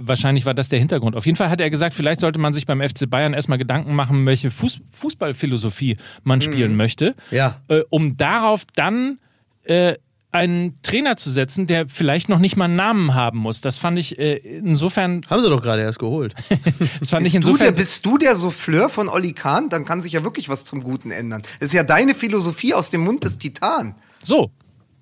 wahrscheinlich 0.01 0.45
war 0.47 0.55
das 0.55 0.69
der 0.69 0.79
Hintergrund. 0.79 1.17
Auf 1.17 1.27
jeden 1.27 1.37
Fall 1.37 1.51
hat 1.51 1.61
er 1.61 1.71
gesagt, 1.71 1.95
vielleicht 1.95 2.21
sollte 2.21 2.39
man 2.39 2.53
sich 2.53 2.67
beim 2.67 2.81
FC 2.81 3.09
Bayern 3.09 3.33
erstmal 3.35 3.59
Gedanken 3.59 3.95
machen, 3.95 4.27
welche 4.27 4.51
Fuß 4.51 4.81
Fußballphilosophie 4.91 5.97
man 6.23 6.41
spielen 6.41 6.77
möchte, 6.77 7.15
Ja. 7.31 7.61
äh, 7.69 7.81
um 7.91 8.17
darauf 8.17 8.65
dann 8.75 9.19
äh, 9.65 9.95
einen 10.33 10.75
Trainer 10.83 11.17
zu 11.17 11.31
setzen, 11.31 11.69
der 11.69 11.87
vielleicht 11.87 12.29
noch 12.29 12.41
nicht 12.41 12.57
mal 12.57 12.65
einen 12.65 12.75
Namen 12.75 13.15
haben 13.15 13.39
muss. 13.39 13.61
Das 13.61 13.79
fand 13.79 13.99
ich 14.01 14.19
äh, 14.19 14.35
insofern, 14.37 15.21
Haben 15.31 15.43
sie 15.43 15.49
doch 15.49 15.63
gerade 15.63 15.83
erst 15.83 16.01
geholt. 16.01 16.35
das 16.99 17.11
fand 17.11 17.25
ich 17.27 17.35
Bist 17.35 17.47
du, 17.47 17.57
der, 17.57 17.69
insofern. 17.69 17.75
bist 17.77 18.05
du 18.07 18.19
der 18.19 18.35
Souffleur 18.35 18.89
von 18.89 19.09
Olli 19.09 19.33
Kahn? 19.33 19.69
Dann 19.69 19.85
kann 19.85 20.01
sich 20.01 20.13
ja 20.13 20.25
wirklich 20.25 20.49
was 20.49 20.65
zum 20.65 20.83
Guten 20.83 21.13
ändern. 21.13 21.43
Das 21.61 21.69
ist 21.69 21.73
ja 21.73 21.85
deine 21.85 22.17
Philosophie 22.17 22.75
aus 22.75 22.91
dem 22.91 23.03
Mund 23.03 23.23
des 23.23 23.39
Titan. 23.39 23.95
So. 24.25 24.51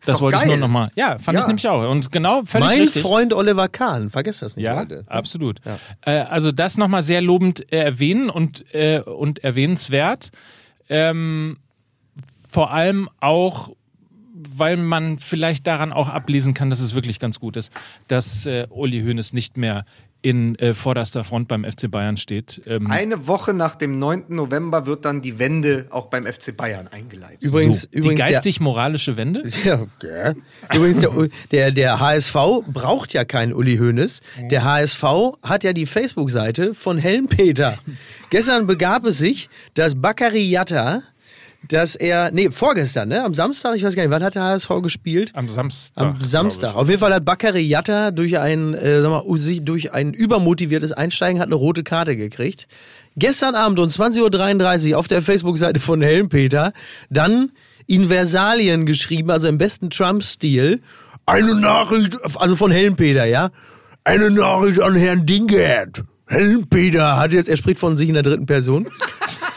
Das 0.04 0.14
doch 0.16 0.20
wollte 0.22 0.38
ich 0.38 0.44
nur 0.44 0.54
geil. 0.54 0.60
nochmal. 0.60 0.90
Ja, 0.96 1.18
fand 1.18 1.36
ich 1.38 1.42
Ja. 1.42 1.46
nämlich 1.46 1.68
auch. 1.68 1.88
Und 1.90 2.10
genau, 2.12 2.42
völlig 2.44 2.66
mein 2.68 2.80
richtig. 2.80 3.02
Freund 3.02 3.32
Oliver 3.32 3.68
Kahn, 3.68 4.10
vergesst 4.10 4.42
das 4.42 4.56
nicht, 4.56 4.64
Ja, 4.64 4.80
Leute. 4.80 5.04
absolut. 5.06 5.60
Äh, 6.00 6.10
also 6.20 6.50
das 6.52 6.76
nochmal 6.76 7.02
sehr 7.02 7.20
lobend 7.22 7.72
äh, 7.72 7.78
erwähnen 7.78 8.28
und, 8.30 8.64
äh, 8.74 9.00
und 9.00 9.44
erwähnenswert. 9.44 10.30
Ähm, 10.88 11.58
vor 12.50 12.72
allem 12.72 13.08
auch, 13.20 13.70
weil 14.34 14.76
man 14.76 15.18
vielleicht 15.18 15.66
daran 15.66 15.92
auch 15.92 16.08
ablesen 16.08 16.52
kann, 16.52 16.68
dass 16.68 16.80
es 16.80 16.94
wirklich 16.94 17.20
ganz 17.20 17.38
gut 17.38 17.56
ist, 17.56 17.72
dass 18.08 18.44
äh, 18.46 18.66
Uli 18.70 19.02
Hoeneß 19.02 19.32
nicht 19.32 19.56
mehr 19.56 19.84
in 20.22 20.54
äh, 20.56 20.72
vorderster 20.72 21.24
Front 21.24 21.48
beim 21.48 21.64
FC 21.64 21.90
Bayern 21.90 22.16
steht. 22.16 22.62
Ähm, 22.66 22.90
Eine 22.90 23.26
Woche 23.26 23.52
nach 23.52 23.74
dem 23.74 23.98
9. 23.98 24.26
November 24.28 24.86
wird 24.86 25.04
dann 25.04 25.20
die 25.20 25.38
Wende 25.38 25.86
auch 25.90 26.06
beim 26.06 26.24
FC 26.26 26.56
Bayern 26.56 26.88
eingeleitet. 26.88 27.42
Übrigens, 27.42 27.82
so, 27.82 27.88
übrigens 27.90 28.24
die 28.24 28.32
geistig-moralische 28.32 29.16
Wende? 29.16 29.42
Ja, 29.64 29.86
ja. 30.02 30.34
Übrigens, 30.74 31.00
der, 31.00 31.28
der, 31.52 31.70
der 31.70 32.00
HSV 32.00 32.34
braucht 32.66 33.12
ja 33.12 33.24
keinen 33.24 33.52
Uli 33.52 33.76
Hoeneß. 33.76 34.20
Der 34.50 34.64
HSV 34.64 35.04
hat 35.42 35.62
ja 35.62 35.72
die 35.72 35.86
Facebook-Seite 35.86 36.74
von 36.74 36.98
Helmpeter. 36.98 37.78
Gestern 38.30 38.66
begab 38.66 39.04
es 39.04 39.18
sich, 39.18 39.50
dass 39.74 39.94
Bakary 40.00 40.42
Yatta 40.42 41.02
dass 41.68 41.96
er, 41.96 42.30
nee, 42.32 42.50
vorgestern, 42.50 43.08
ne, 43.08 43.24
am 43.24 43.34
Samstag, 43.34 43.76
ich 43.76 43.84
weiß 43.84 43.94
gar 43.94 44.02
nicht, 44.02 44.10
wann 44.10 44.24
hat 44.24 44.34
der 44.34 44.42
HSV 44.42 44.68
gespielt? 44.82 45.30
Am 45.34 45.48
Samstag. 45.48 46.04
Am 46.04 46.20
Samstag. 46.20 46.74
Auf 46.74 46.88
jeden 46.88 47.00
Fall 47.00 47.14
hat 47.14 47.24
Bakary 47.24 47.60
Yatta 47.60 48.10
durch 48.10 48.38
ein, 48.38 48.74
äh, 48.74 49.00
sag 49.00 49.10
mal, 49.10 49.38
sich 49.38 49.64
durch 49.64 49.92
ein 49.92 50.12
übermotiviertes 50.12 50.92
Einsteigen 50.92 51.40
hat 51.40 51.46
eine 51.46 51.54
rote 51.54 51.84
Karte 51.84 52.16
gekriegt. 52.16 52.66
Gestern 53.16 53.54
Abend 53.54 53.78
um 53.78 53.88
20.33 53.88 54.92
Uhr 54.92 54.98
auf 54.98 55.06
der 55.06 55.22
Facebook-Seite 55.22 55.80
von 55.80 56.00
Helmpeter 56.00 56.72
dann 57.10 57.52
in 57.86 58.08
Versalien 58.08 58.86
geschrieben, 58.86 59.30
also 59.30 59.48
im 59.48 59.58
besten 59.58 59.90
Trump-Stil. 59.90 60.80
Eine 61.26 61.54
Nachricht, 61.54 62.16
also 62.36 62.56
von 62.56 62.70
Helmpeter, 62.70 63.26
ja. 63.26 63.50
Eine 64.04 64.30
Nachricht 64.30 64.80
an 64.80 64.96
Herrn 64.96 65.26
Dingert. 65.26 66.02
Helmpeter 66.26 67.18
hat 67.18 67.32
jetzt, 67.32 67.48
er 67.48 67.56
spricht 67.56 67.78
von 67.78 67.96
sich 67.96 68.08
in 68.08 68.14
der 68.14 68.22
dritten 68.22 68.46
Person. 68.46 68.88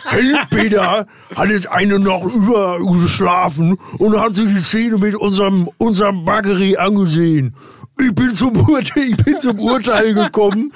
Helmpeter 0.06 1.08
hat 1.36 1.49
jetzt 1.49 1.70
eine 1.70 1.99
Nacht 1.99 2.34
übergeschlafen 2.34 3.78
und 3.97 4.20
hat 4.20 4.36
sich 4.36 4.47
die 4.47 4.60
Szene 4.60 4.97
mit 4.97 5.16
unserem, 5.16 5.70
unserem 5.78 6.26
Baggery 6.26 6.78
angesehen. 6.78 7.56
Ich 7.99 8.14
bin, 8.14 8.34
zum 8.34 8.58
Urteil, 8.58 9.03
ich 9.10 9.18
bin 9.18 9.39
zum 9.39 9.58
Urteil 9.58 10.14
gekommen. 10.14 10.74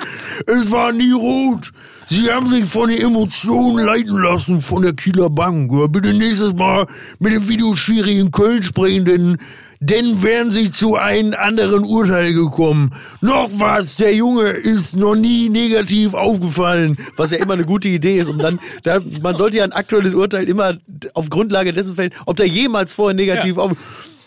Es 0.48 0.72
war 0.72 0.94
nie 0.94 1.12
rot. 1.12 1.72
Sie 2.08 2.32
haben 2.32 2.48
sich 2.48 2.66
von 2.66 2.90
den 2.90 3.02
Emotionen 3.02 3.86
leiten 3.86 4.18
lassen 4.18 4.62
von 4.62 4.84
der 4.84 4.94
Kieler 4.94 5.30
Bank. 5.30 5.70
Bitte 5.92 6.14
nächstes 6.14 6.54
Mal 6.54 6.88
mit 7.20 7.34
dem 7.34 7.48
Videoschiri 7.48 8.20
in 8.20 8.32
Köln 8.32 8.64
sprechen, 8.64 9.06
denn, 9.06 9.38
denn 9.80 10.22
wären 10.22 10.52
Sie 10.52 10.72
zu 10.72 10.96
einem 10.96 11.34
anderen 11.38 11.84
Urteil 11.84 12.34
gekommen. 12.34 12.94
Noch 13.22 13.50
was, 13.54 13.96
der 13.96 14.14
Junge 14.14 14.44
ist 14.44 14.96
noch 14.96 15.16
nie 15.16 15.50
negativ 15.50 16.14
aufgefallen. 16.14 16.98
Was 17.16 17.32
ja 17.32 17.38
immer 17.38 17.54
eine 17.54 17.66
gute 17.66 17.88
Idee 17.88 18.20
ist. 18.20 18.30
Um 18.30 18.38
dann, 18.40 18.60
da, 18.84 19.00
man 19.22 19.36
sollte 19.38 19.58
ja 19.60 19.64
ein 19.64 19.72
aktuelles 19.72 20.14
Urteil 20.14 20.50
immer 20.50 20.78
auf 21.14 21.30
Grundlage 21.30 21.72
dessen 21.74 21.96
fällen, 21.96 22.12
ob 22.26 22.36
der 22.38 22.48
jemals 22.48 22.94
vorher 22.94 23.16
negativ 23.16 23.56
Ja. 23.58 23.64
auf... 23.64 23.72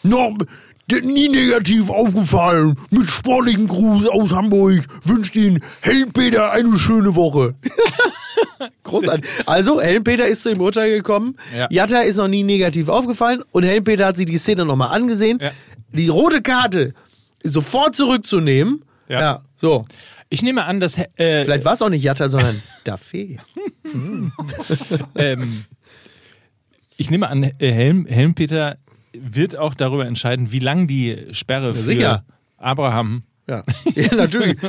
Noch, 0.05 0.37
nie 0.91 1.29
negativ 1.29 1.89
aufgefallen. 1.91 2.77
Mit 2.91 3.07
sportlichen 3.07 3.69
Gruß 3.69 4.09
aus 4.09 4.35
Hamburg 4.35 4.81
wünscht 5.05 5.37
Ihnen 5.37 5.63
Helmpeter 5.81 6.51
eine 6.53 6.77
schöne 6.77 7.15
Woche. 7.15 7.55
Großartig. 8.85 9.31
Also, 9.47 9.81
Helmpeter 9.81 10.27
ist 10.27 10.43
zu 10.43 10.51
dem 10.51 10.61
Urteil 10.61 10.91
gekommen. 10.91 11.37
Ja. 11.57 11.69
Jatta 11.71 12.01
ist 12.01 12.17
noch 12.17 12.29
nie 12.29 12.43
negativ 12.43 12.89
aufgefallen 12.89 13.43
und 13.53 13.65
Helmpeter 13.65 14.07
hat 14.07 14.17
sich 14.17 14.27
die 14.27 14.37
Szene 14.37 14.65
nochmal 14.65 14.95
angesehen. 14.95 15.39
Ja. 15.41 15.51
Die 15.93 16.09
rote 16.09 16.43
Karte 16.43 16.95
sofort 17.43 17.95
zurückzunehmen. 17.95 18.85
Ja. 19.09 19.43
so. 19.57 19.87
Ich 20.31 20.41
nehme 20.41 20.65
an, 20.65 20.81
dass 20.81 20.97
äh, 20.97 21.07
Vielleicht 21.45 21.67
war 21.67 21.75
es 21.75 21.83
auch 21.83 21.91
nicht 21.91 22.03
Jatta, 22.03 22.27
sondern 22.31 22.59
Daffé. 22.87 23.39
ähm, 25.15 25.65
ich 26.97 27.11
nehme 27.11 27.29
an, 27.29 27.43
äh, 27.43 27.53
Helm, 27.59 28.07
Helmpeter 28.07 28.79
wird 29.13 29.59
auch 29.59 29.75
darüber 29.75 30.07
entscheiden, 30.07 30.51
wie 30.51 30.59
lang 30.59 30.87
die 30.87 31.27
Sperre 31.33 31.75
für 31.75 31.83
sicher. 31.83 32.25
Abraham. 32.57 33.25
Ja, 33.49 33.63
ja 33.95 34.15
natürlich. 34.15 34.57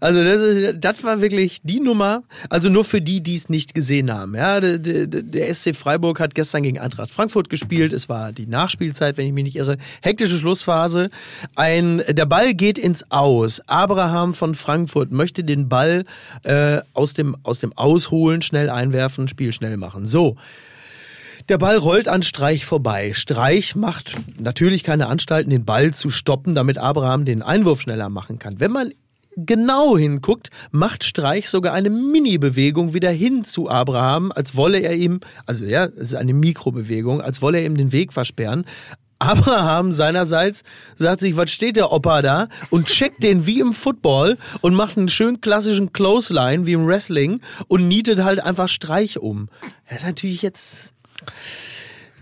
Also 0.00 0.24
das, 0.24 0.40
ist, 0.40 0.74
das 0.80 1.02
war 1.02 1.20
wirklich 1.20 1.58
die 1.62 1.80
Nummer. 1.80 2.22
Also 2.48 2.68
nur 2.68 2.84
für 2.84 3.00
die, 3.00 3.22
die 3.22 3.34
es 3.34 3.48
nicht 3.48 3.74
gesehen 3.74 4.12
haben. 4.12 4.34
Ja, 4.34 4.60
der, 4.60 4.78
der, 4.78 5.06
der 5.06 5.54
SC 5.54 5.74
Freiburg 5.74 6.20
hat 6.20 6.34
gestern 6.34 6.62
gegen 6.62 6.78
Eintracht 6.78 7.10
Frankfurt 7.10 7.50
gespielt. 7.50 7.92
Es 7.92 8.08
war 8.08 8.32
die 8.32 8.46
Nachspielzeit, 8.46 9.16
wenn 9.16 9.26
ich 9.26 9.32
mich 9.32 9.44
nicht 9.44 9.56
irre. 9.56 9.76
Hektische 10.02 10.38
Schlussphase. 10.38 11.10
Ein, 11.56 12.02
der 12.08 12.26
Ball 12.26 12.54
geht 12.54 12.78
ins 12.78 13.10
Aus. 13.10 13.60
Abraham 13.66 14.34
von 14.34 14.54
Frankfurt 14.54 15.10
möchte 15.10 15.44
den 15.44 15.68
Ball 15.68 16.04
äh, 16.44 16.80
aus, 16.94 17.14
dem, 17.14 17.36
aus 17.42 17.58
dem 17.58 17.76
Ausholen 17.76 18.42
schnell 18.42 18.70
einwerfen, 18.70 19.28
Spiel 19.28 19.52
schnell 19.52 19.76
machen. 19.76 20.06
So. 20.06 20.36
Der 21.50 21.58
Ball 21.58 21.78
rollt 21.78 22.06
an 22.06 22.22
Streich 22.22 22.64
vorbei. 22.64 23.12
Streich 23.12 23.74
macht 23.74 24.14
natürlich 24.38 24.84
keine 24.84 25.08
Anstalten, 25.08 25.50
den 25.50 25.64
Ball 25.64 25.92
zu 25.92 26.08
stoppen, 26.08 26.54
damit 26.54 26.78
Abraham 26.78 27.24
den 27.24 27.42
Einwurf 27.42 27.80
schneller 27.80 28.08
machen 28.08 28.38
kann. 28.38 28.60
Wenn 28.60 28.70
man 28.70 28.92
genau 29.34 29.98
hinguckt, 29.98 30.50
macht 30.70 31.02
Streich 31.02 31.48
sogar 31.48 31.74
eine 31.74 31.90
Mini-Bewegung 31.90 32.94
wieder 32.94 33.10
hin 33.10 33.42
zu 33.42 33.68
Abraham, 33.68 34.30
als 34.30 34.54
wolle 34.54 34.78
er 34.78 34.94
ihm, 34.94 35.18
also 35.44 35.64
ja, 35.64 35.86
es 35.86 36.12
ist 36.12 36.14
eine 36.14 36.34
Mikrobewegung, 36.34 37.20
als 37.20 37.42
wolle 37.42 37.58
er 37.58 37.66
ihm 37.66 37.76
den 37.76 37.90
Weg 37.90 38.12
versperren. 38.12 38.64
Abraham 39.18 39.90
seinerseits 39.90 40.62
sagt 40.98 41.20
sich, 41.20 41.36
was 41.36 41.50
steht 41.50 41.76
der 41.76 41.90
Opa 41.90 42.22
da? 42.22 42.46
Und 42.70 42.86
checkt 42.86 43.24
den 43.24 43.44
wie 43.44 43.58
im 43.58 43.74
Football 43.74 44.38
und 44.60 44.74
macht 44.74 44.96
einen 44.96 45.08
schön 45.08 45.40
klassischen 45.40 45.92
Clothesline 45.92 46.64
wie 46.64 46.74
im 46.74 46.86
Wrestling 46.86 47.40
und 47.66 47.88
nietet 47.88 48.22
halt 48.22 48.38
einfach 48.38 48.68
Streich 48.68 49.18
um. 49.18 49.48
Das 49.88 49.98
ist 49.98 50.06
natürlich 50.06 50.42
jetzt 50.42 50.94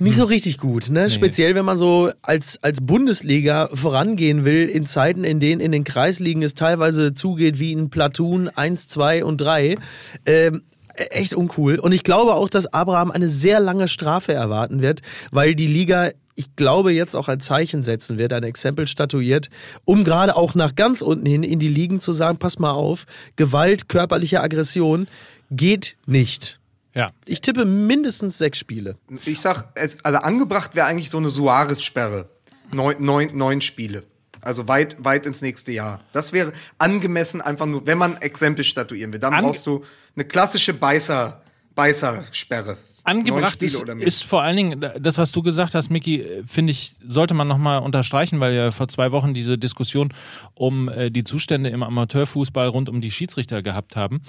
nicht 0.01 0.17
so 0.17 0.25
richtig 0.25 0.59
gut, 0.59 0.91
ne? 0.91 1.11
Speziell, 1.11 1.55
wenn 1.57 1.65
man 1.65 1.77
so 1.77 2.11
als, 2.23 2.63
als 2.63 2.81
Bundesliga 2.81 3.69
vorangehen 3.73 4.45
will, 4.45 4.67
in 4.67 4.87
Zeiten, 4.87 5.25
in 5.25 5.41
denen 5.41 5.61
in 5.61 5.73
den 5.73 5.83
Kreisligen 5.83 6.43
es 6.43 6.55
teilweise 6.55 7.15
zugeht 7.15 7.59
wie 7.59 7.73
in 7.73 7.91
Platoon 7.91 8.49
1, 8.49 8.89
2 8.89 9.25
und 9.25 9.41
3. 9.41 9.77
Ähm, 10.25 10.63
echt 10.95 11.35
uncool. 11.35 11.79
Und 11.79 11.93
ich 11.93 12.03
glaube 12.03 12.35
auch, 12.35 12.49
dass 12.49 12.73
Abraham 12.73 13.11
eine 13.11 13.29
sehr 13.29 13.61
lange 13.61 13.89
Strafe 13.89 14.33
erwarten 14.33 14.83
wird, 14.83 15.01
weil 15.31 15.55
die 15.55 15.67
Liga, 15.67 16.11
ich 16.35 16.55
glaube, 16.57 16.93
jetzt 16.93 17.17
auch 17.17 17.29
ein 17.29 17.41
Zeichen 17.41 17.83
setzen 17.83 18.19
wird, 18.19 18.33
ein 18.33 18.45
Exempel 18.45 18.87
statuiert, 18.87 19.49
um 19.85 20.05
gerade 20.05 20.37
auch 20.37 20.55
nach 20.55 20.75
ganz 20.75 21.03
unten 21.03 21.27
hin 21.27 21.43
in 21.43 21.59
die 21.59 21.69
Ligen 21.69 22.01
zu 22.01 22.13
sagen, 22.13 22.39
pass 22.39 22.59
mal 22.59 22.73
auf, 22.73 23.07
Gewalt, 23.37 23.89
körperliche 23.89 24.43
Aggression 24.43 25.09
geht 25.51 25.97
nicht. 26.07 26.58
Ja. 26.99 27.13
Ich 27.27 27.41
tippe 27.41 27.65
mindestens 27.65 28.39
sechs 28.39 28.59
Spiele. 28.59 28.97
Ich 29.25 29.41
sag, 29.41 29.69
es, 29.77 30.05
also 30.05 30.19
angebracht 30.19 30.75
wäre 30.75 30.87
eigentlich 30.89 31.11
so 31.11 31.19
eine 31.19 31.31
Suarez-Sperre. 31.31 32.29
Neun, 32.73 32.97
neun, 32.99 33.37
neun 33.37 33.61
Spiele. 33.61 34.03
Also 34.41 34.67
weit, 34.67 34.97
weit 35.05 35.25
ins 35.25 35.41
nächste 35.41 35.71
Jahr. 35.71 36.01
Das 36.13 36.33
wäre 36.33 36.53
angemessen 36.79 37.41
einfach 37.41 37.67
nur, 37.67 37.87
wenn 37.87 37.99
man 37.99 38.17
Exempel 38.17 38.65
statuieren 38.65 39.13
will. 39.13 39.21
Dann 39.21 39.33
Ange- 39.33 39.43
brauchst 39.43 39.65
du 39.67 39.85
eine 40.17 40.25
klassische 40.25 40.75
Beißer, 40.75 41.41
Beißersperre. 41.77 42.79
Angebracht 43.09 43.63
ist, 43.63 43.81
ist 43.81 44.25
vor 44.25 44.43
allen 44.43 44.57
Dingen, 44.57 44.85
das, 45.01 45.19
was 45.19 45.33
du 45.33 45.43
gesagt 45.43 45.75
hast, 45.75 45.91
Micky, 45.91 46.21
äh, 46.21 46.43
finde 46.47 46.73
ich, 46.73 46.95
sollte 47.03 47.35
man 47.35 47.49
nochmal 47.49 47.81
unterstreichen, 47.81 48.41
weil 48.41 48.55
ja 48.55 48.71
vor 48.71 48.89
zwei 48.89 49.13
Wochen 49.13 49.35
diese 49.35 49.57
Diskussion 49.57 50.13
um 50.55 50.89
äh, 50.89 51.11
die 51.11 51.25
Zustände 51.25 51.71
im 51.71 51.83
Amateurfußball 51.83 52.69
rund 52.69 52.89
um 52.89 53.01
die 53.01 53.11
Schiedsrichter 53.11 53.63
gehabt 53.63 53.97
haben. 53.97 54.21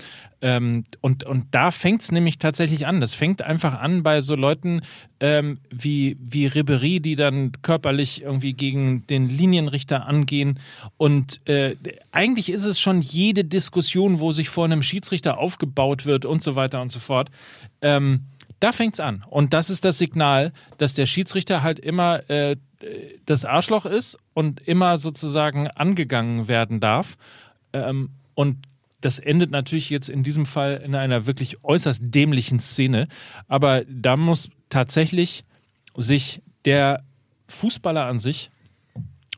Ähm, 0.41 0.83
und, 1.01 1.23
und 1.25 1.47
da 1.51 1.71
fängt 1.71 2.01
es 2.01 2.11
nämlich 2.11 2.37
tatsächlich 2.37 2.87
an. 2.87 3.01
Das 3.01 3.13
fängt 3.13 3.41
einfach 3.41 3.79
an 3.79 4.03
bei 4.03 4.21
so 4.21 4.35
Leuten 4.35 4.81
ähm, 5.19 5.59
wie, 5.69 6.17
wie 6.19 6.47
Ribery, 6.47 7.01
die 7.01 7.15
dann 7.15 7.51
körperlich 7.61 8.21
irgendwie 8.21 8.53
gegen 8.53 9.05
den 9.07 9.29
Linienrichter 9.29 10.05
angehen. 10.05 10.59
Und 10.97 11.47
äh, 11.49 11.75
eigentlich 12.11 12.49
ist 12.49 12.63
es 12.63 12.79
schon 12.79 13.01
jede 13.01 13.43
Diskussion, 13.43 14.19
wo 14.19 14.31
sich 14.31 14.49
vor 14.49 14.65
einem 14.65 14.83
Schiedsrichter 14.83 15.37
aufgebaut 15.37 16.05
wird 16.05 16.25
und 16.25 16.41
so 16.41 16.55
weiter 16.55 16.81
und 16.81 16.91
so 16.91 16.99
fort. 16.99 17.29
Ähm, 17.81 18.21
da 18.59 18.71
fängt's 18.71 18.99
an. 18.99 19.23
Und 19.29 19.53
das 19.53 19.69
ist 19.69 19.85
das 19.85 19.97
Signal, 19.97 20.51
dass 20.77 20.93
der 20.93 21.05
Schiedsrichter 21.05 21.63
halt 21.63 21.79
immer 21.79 22.29
äh, 22.29 22.55
das 23.25 23.45
Arschloch 23.45 23.85
ist 23.85 24.17
und 24.33 24.61
immer 24.61 24.97
sozusagen 24.97 25.67
angegangen 25.67 26.47
werden 26.47 26.79
darf. 26.79 27.17
Ähm, 27.73 28.11
und 28.35 28.57
das 29.01 29.19
endet 29.19 29.51
natürlich 29.51 29.89
jetzt 29.89 30.09
in 30.09 30.23
diesem 30.23 30.45
Fall 30.45 30.81
in 30.83 30.95
einer 30.95 31.25
wirklich 31.25 31.63
äußerst 31.63 32.01
dämlichen 32.03 32.59
Szene. 32.59 33.07
Aber 33.47 33.83
da 33.85 34.17
muss 34.17 34.49
tatsächlich 34.69 35.43
sich 35.95 36.41
der 36.65 37.03
Fußballer 37.47 38.05
an 38.05 38.19
sich 38.19 38.51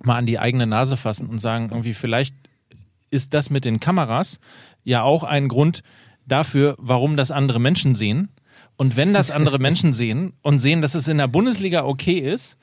mal 0.04 0.18
an 0.18 0.26
die 0.26 0.40
eigene 0.40 0.66
Nase 0.66 0.98
fassen 0.98 1.28
und 1.28 1.40
sagen, 1.40 1.70
irgendwie 1.70 1.94
vielleicht 1.94 2.36
ist 3.12 3.34
das 3.34 3.50
mit 3.50 3.66
den 3.66 3.80
Kameras 3.80 4.40
ja 4.84 5.04
auch 5.04 5.24
ein 5.24 5.48
Grund 5.48 5.84
dafür, 6.26 6.76
warum 6.80 7.18
das 7.18 7.30
andere 7.30 7.60
Menschen 7.60 7.94
sehen. 7.94 8.30
Und 8.82 8.96
wenn 8.96 9.14
das 9.14 9.30
andere 9.30 9.60
Menschen 9.68 9.94
sehen 9.94 10.34
und 10.42 10.58
sehen, 10.58 10.82
dass 10.82 10.96
es 10.96 11.08
in 11.08 11.20
der 11.20 11.28
Bundesliga 11.28 11.84
okay 11.86 12.18
ist, 12.18 12.58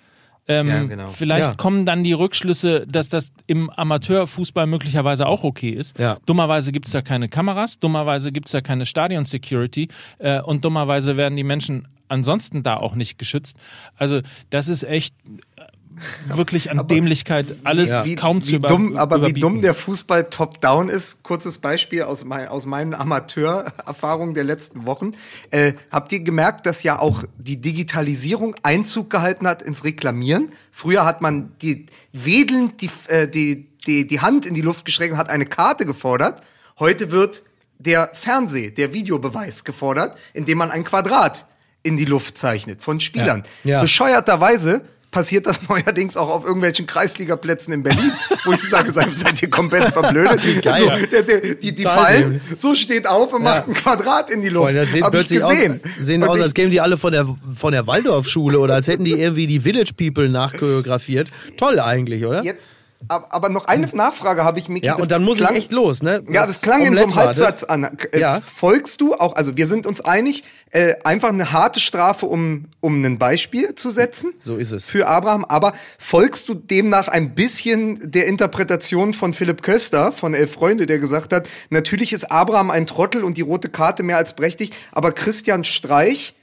ähm, 0.48 0.66
Ja, 0.68 0.82
genau. 0.82 1.06
vielleicht 1.06 1.46
Ja. 1.50 1.54
kommen 1.54 1.86
dann 1.86 2.02
die 2.02 2.12
Rückschlüsse, 2.12 2.86
dass 2.88 3.08
das 3.08 3.30
im 3.46 3.70
Amateurfußball 3.70 4.66
möglicherweise 4.66 5.26
auch 5.28 5.44
okay 5.44 5.70
ist. 5.70 5.96
Ja. 5.96 6.16
Dummerweise 6.26 6.72
gibt 6.72 6.86
es 6.86 6.92
da 6.92 7.02
keine 7.02 7.28
Kameras, 7.28 7.78
dummerweise 7.78 8.32
gibt 8.32 8.46
es 8.48 8.52
da 8.52 8.60
keine 8.60 8.84
Stadion-Security 8.84 9.88
äh, 10.18 10.40
und 10.40 10.64
dummerweise 10.64 11.16
werden 11.16 11.36
die 11.36 11.44
Menschen 11.44 11.86
ansonsten 12.08 12.64
da 12.64 12.78
auch 12.78 12.96
nicht 12.96 13.18
geschützt. 13.18 13.56
Also 13.94 14.20
das 14.50 14.66
ist 14.66 14.82
echt 14.82 15.14
wirklich 16.28 16.70
an 16.70 16.86
Dämlichkeit 16.86 17.46
alles 17.64 18.04
wie, 18.04 18.14
kaum 18.16 18.38
wie 18.38 18.42
zu 18.42 18.56
über, 18.56 18.68
dumm, 18.68 18.96
Aber 18.96 19.16
wie 19.16 19.20
überbieten. 19.20 19.40
dumm 19.40 19.62
der 19.62 19.74
Fußball 19.74 20.24
top-down 20.30 20.88
ist, 20.88 21.22
kurzes 21.22 21.58
Beispiel 21.58 22.02
aus, 22.02 22.24
mein, 22.24 22.48
aus 22.48 22.66
meinen 22.66 22.94
Amateurerfahrungen 22.94 24.34
der 24.34 24.44
letzten 24.44 24.86
Wochen. 24.86 25.12
Äh, 25.50 25.74
habt 25.90 26.12
ihr 26.12 26.20
gemerkt, 26.20 26.66
dass 26.66 26.82
ja 26.82 26.98
auch 26.98 27.24
die 27.36 27.60
Digitalisierung 27.60 28.56
Einzug 28.62 29.10
gehalten 29.10 29.46
hat 29.46 29.62
ins 29.62 29.84
Reklamieren? 29.84 30.52
Früher 30.70 31.04
hat 31.04 31.20
man 31.20 31.52
die 31.62 31.86
wedelnd 32.12 32.80
die, 32.80 32.90
äh, 33.08 33.28
die, 33.28 33.68
die, 33.86 34.06
die 34.06 34.20
Hand 34.20 34.46
in 34.46 34.54
die 34.54 34.62
Luft 34.62 34.84
gestreckt 34.84 35.12
und 35.12 35.18
hat 35.18 35.30
eine 35.30 35.46
Karte 35.46 35.86
gefordert. 35.86 36.42
Heute 36.78 37.10
wird 37.10 37.42
der 37.78 38.10
Fernseh, 38.12 38.70
der 38.70 38.92
Videobeweis 38.92 39.64
gefordert, 39.64 40.18
indem 40.34 40.58
man 40.58 40.70
ein 40.70 40.84
Quadrat 40.84 41.46
in 41.82 41.96
die 41.96 42.04
Luft 42.04 42.36
zeichnet 42.36 42.82
von 42.82 43.00
Spielern. 43.00 43.44
Ja. 43.64 43.70
Ja. 43.70 43.80
Bescheuerterweise 43.80 44.82
passiert 45.10 45.46
das 45.46 45.60
neuerdings 45.68 46.16
auch 46.16 46.28
auf 46.28 46.44
irgendwelchen 46.44 46.86
Kreisligaplätzen 46.86 47.72
in 47.72 47.82
Berlin, 47.82 48.12
wo 48.44 48.52
ich 48.52 48.62
sage, 48.62 48.92
seid 48.92 49.12
seid 49.14 49.42
ihr 49.42 49.50
komplett 49.50 49.92
verblödet. 49.92 50.40
Geil. 50.62 50.80
So, 51.00 51.06
der, 51.06 51.22
der, 51.22 51.54
die 51.54 51.74
die 51.74 51.82
fallen, 51.82 52.40
so 52.56 52.74
steht 52.74 53.06
auf 53.06 53.32
und 53.32 53.42
macht 53.42 53.68
ein 53.68 53.74
Quadrat 53.74 54.30
in 54.30 54.42
die 54.42 54.48
Luft. 54.48 54.74
Das 54.74 54.90
sehen 54.92 55.02
Hab 55.02 55.14
ich 55.14 55.20
plötzlich 55.20 55.42
aus, 55.42 55.56
sehen 55.98 56.22
Und 56.22 56.28
aus, 56.28 56.40
als 56.40 56.54
kämen 56.54 56.70
die 56.70 56.80
alle 56.80 56.96
von 56.96 57.12
der, 57.12 57.26
von 57.54 57.72
der 57.72 57.86
Waldorfschule 57.86 58.58
oder 58.58 58.74
als 58.74 58.88
hätten 58.88 59.04
die 59.04 59.12
irgendwie 59.12 59.46
die 59.46 59.60
Village 59.60 59.92
People 59.96 60.28
nachchoreografiert. 60.28 61.30
Toll 61.56 61.80
eigentlich, 61.80 62.24
oder? 62.24 62.42
Jetzt, 62.42 62.62
aber 63.06 63.48
noch 63.48 63.66
eine 63.66 63.86
Nachfrage 63.86 64.44
habe 64.44 64.58
ich, 64.58 64.68
Miki. 64.68 64.86
ja, 64.86 64.96
und 64.96 65.10
dann 65.10 65.24
muss 65.24 65.38
klang- 65.38 65.52
ich 65.52 65.58
echt 65.60 65.72
los, 65.72 66.02
ne? 66.02 66.22
Ja, 66.30 66.46
das 66.46 66.60
klang 66.62 66.80
in 66.84 66.94
so 66.96 67.02
einem 67.04 67.12
Omelette. 67.12 67.40
Halbsatz 67.40 67.64
an. 67.64 67.84
Äh, 68.12 68.18
Ja. 68.18 68.42
Folgst 68.56 69.00
du 69.00 69.14
auch, 69.14 69.36
also 69.36 69.56
wir 69.56 69.66
sind 69.66 69.86
uns 69.86 70.00
einig, 70.00 70.42
äh, 70.70 70.96
einfach 71.04 71.28
eine 71.30 71.52
harte 71.52 71.80
Strafe, 71.80 72.26
um, 72.26 72.66
um 72.80 73.02
ein 73.04 73.18
Beispiel 73.18 73.74
zu 73.74 73.88
setzen. 73.90 74.34
So 74.38 74.56
ist 74.56 74.72
es. 74.72 74.90
Für 74.90 75.06
Abraham, 75.06 75.44
aber 75.46 75.72
folgst 75.98 76.48
du 76.48 76.54
demnach 76.54 77.08
ein 77.08 77.34
bisschen 77.34 78.10
der 78.10 78.26
Interpretation 78.26 79.14
von 79.14 79.32
Philipp 79.32 79.62
Köster 79.62 80.12
von 80.12 80.34
Elf 80.34 80.52
Freunde, 80.52 80.84
der 80.86 80.98
gesagt 80.98 81.32
hat, 81.32 81.48
natürlich 81.70 82.12
ist 82.12 82.30
Abraham 82.30 82.70
ein 82.70 82.86
Trottel 82.86 83.24
und 83.24 83.36
die 83.38 83.42
rote 83.42 83.68
Karte 83.70 84.02
mehr 84.02 84.16
als 84.18 84.34
prächtig, 84.34 84.72
aber 84.92 85.12
Christian 85.12 85.64
Streich 85.64 86.34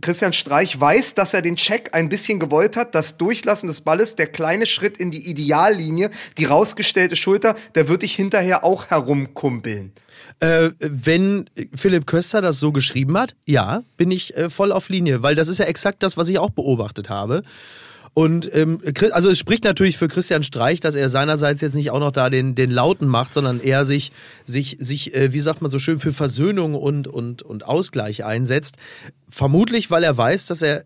Christian 0.00 0.32
Streich 0.32 0.78
weiß, 0.78 1.14
dass 1.14 1.34
er 1.34 1.42
den 1.42 1.56
Check 1.56 1.90
ein 1.92 2.08
bisschen 2.08 2.38
gewollt 2.38 2.76
hat. 2.76 2.94
Das 2.94 3.16
Durchlassen 3.16 3.66
des 3.66 3.80
Balles, 3.80 4.14
der 4.16 4.26
kleine 4.26 4.66
Schritt 4.66 4.96
in 4.96 5.10
die 5.10 5.28
Ideallinie, 5.28 6.10
die 6.36 6.44
rausgestellte 6.44 7.16
Schulter, 7.16 7.56
der 7.74 7.88
wird 7.88 8.02
dich 8.02 8.14
hinterher 8.14 8.64
auch 8.64 8.86
herumkumpeln. 8.86 9.92
Äh, 10.40 10.70
wenn 10.78 11.50
Philipp 11.74 12.06
Köster 12.06 12.40
das 12.40 12.60
so 12.60 12.70
geschrieben 12.70 13.18
hat, 13.18 13.34
ja, 13.44 13.82
bin 13.96 14.10
ich 14.10 14.36
äh, 14.36 14.50
voll 14.50 14.70
auf 14.70 14.88
Linie, 14.88 15.22
weil 15.22 15.34
das 15.34 15.48
ist 15.48 15.58
ja 15.58 15.66
exakt 15.66 16.02
das, 16.02 16.16
was 16.16 16.28
ich 16.28 16.38
auch 16.38 16.50
beobachtet 16.50 17.10
habe. 17.10 17.42
Und 18.14 18.52
ähm, 18.54 18.80
also 19.12 19.30
es 19.30 19.38
spricht 19.38 19.64
natürlich 19.64 19.96
für 19.96 20.08
Christian 20.08 20.42
Streich, 20.42 20.80
dass 20.80 20.94
er 20.94 21.08
seinerseits 21.08 21.60
jetzt 21.60 21.74
nicht 21.74 21.90
auch 21.90 22.00
noch 22.00 22.12
da 22.12 22.30
den, 22.30 22.54
den 22.54 22.70
Lauten 22.70 23.06
macht, 23.06 23.34
sondern 23.34 23.60
eher 23.60 23.84
sich, 23.84 24.12
sich, 24.44 24.76
sich 24.80 25.14
äh, 25.14 25.32
wie 25.32 25.40
sagt 25.40 25.62
man 25.62 25.70
so 25.70 25.78
schön, 25.78 25.98
für 26.00 26.12
Versöhnung 26.12 26.74
und, 26.74 27.06
und, 27.06 27.42
und 27.42 27.66
Ausgleich 27.66 28.24
einsetzt. 28.24 28.76
Vermutlich, 29.28 29.90
weil 29.90 30.04
er 30.04 30.16
weiß, 30.16 30.46
dass 30.46 30.62
er 30.62 30.84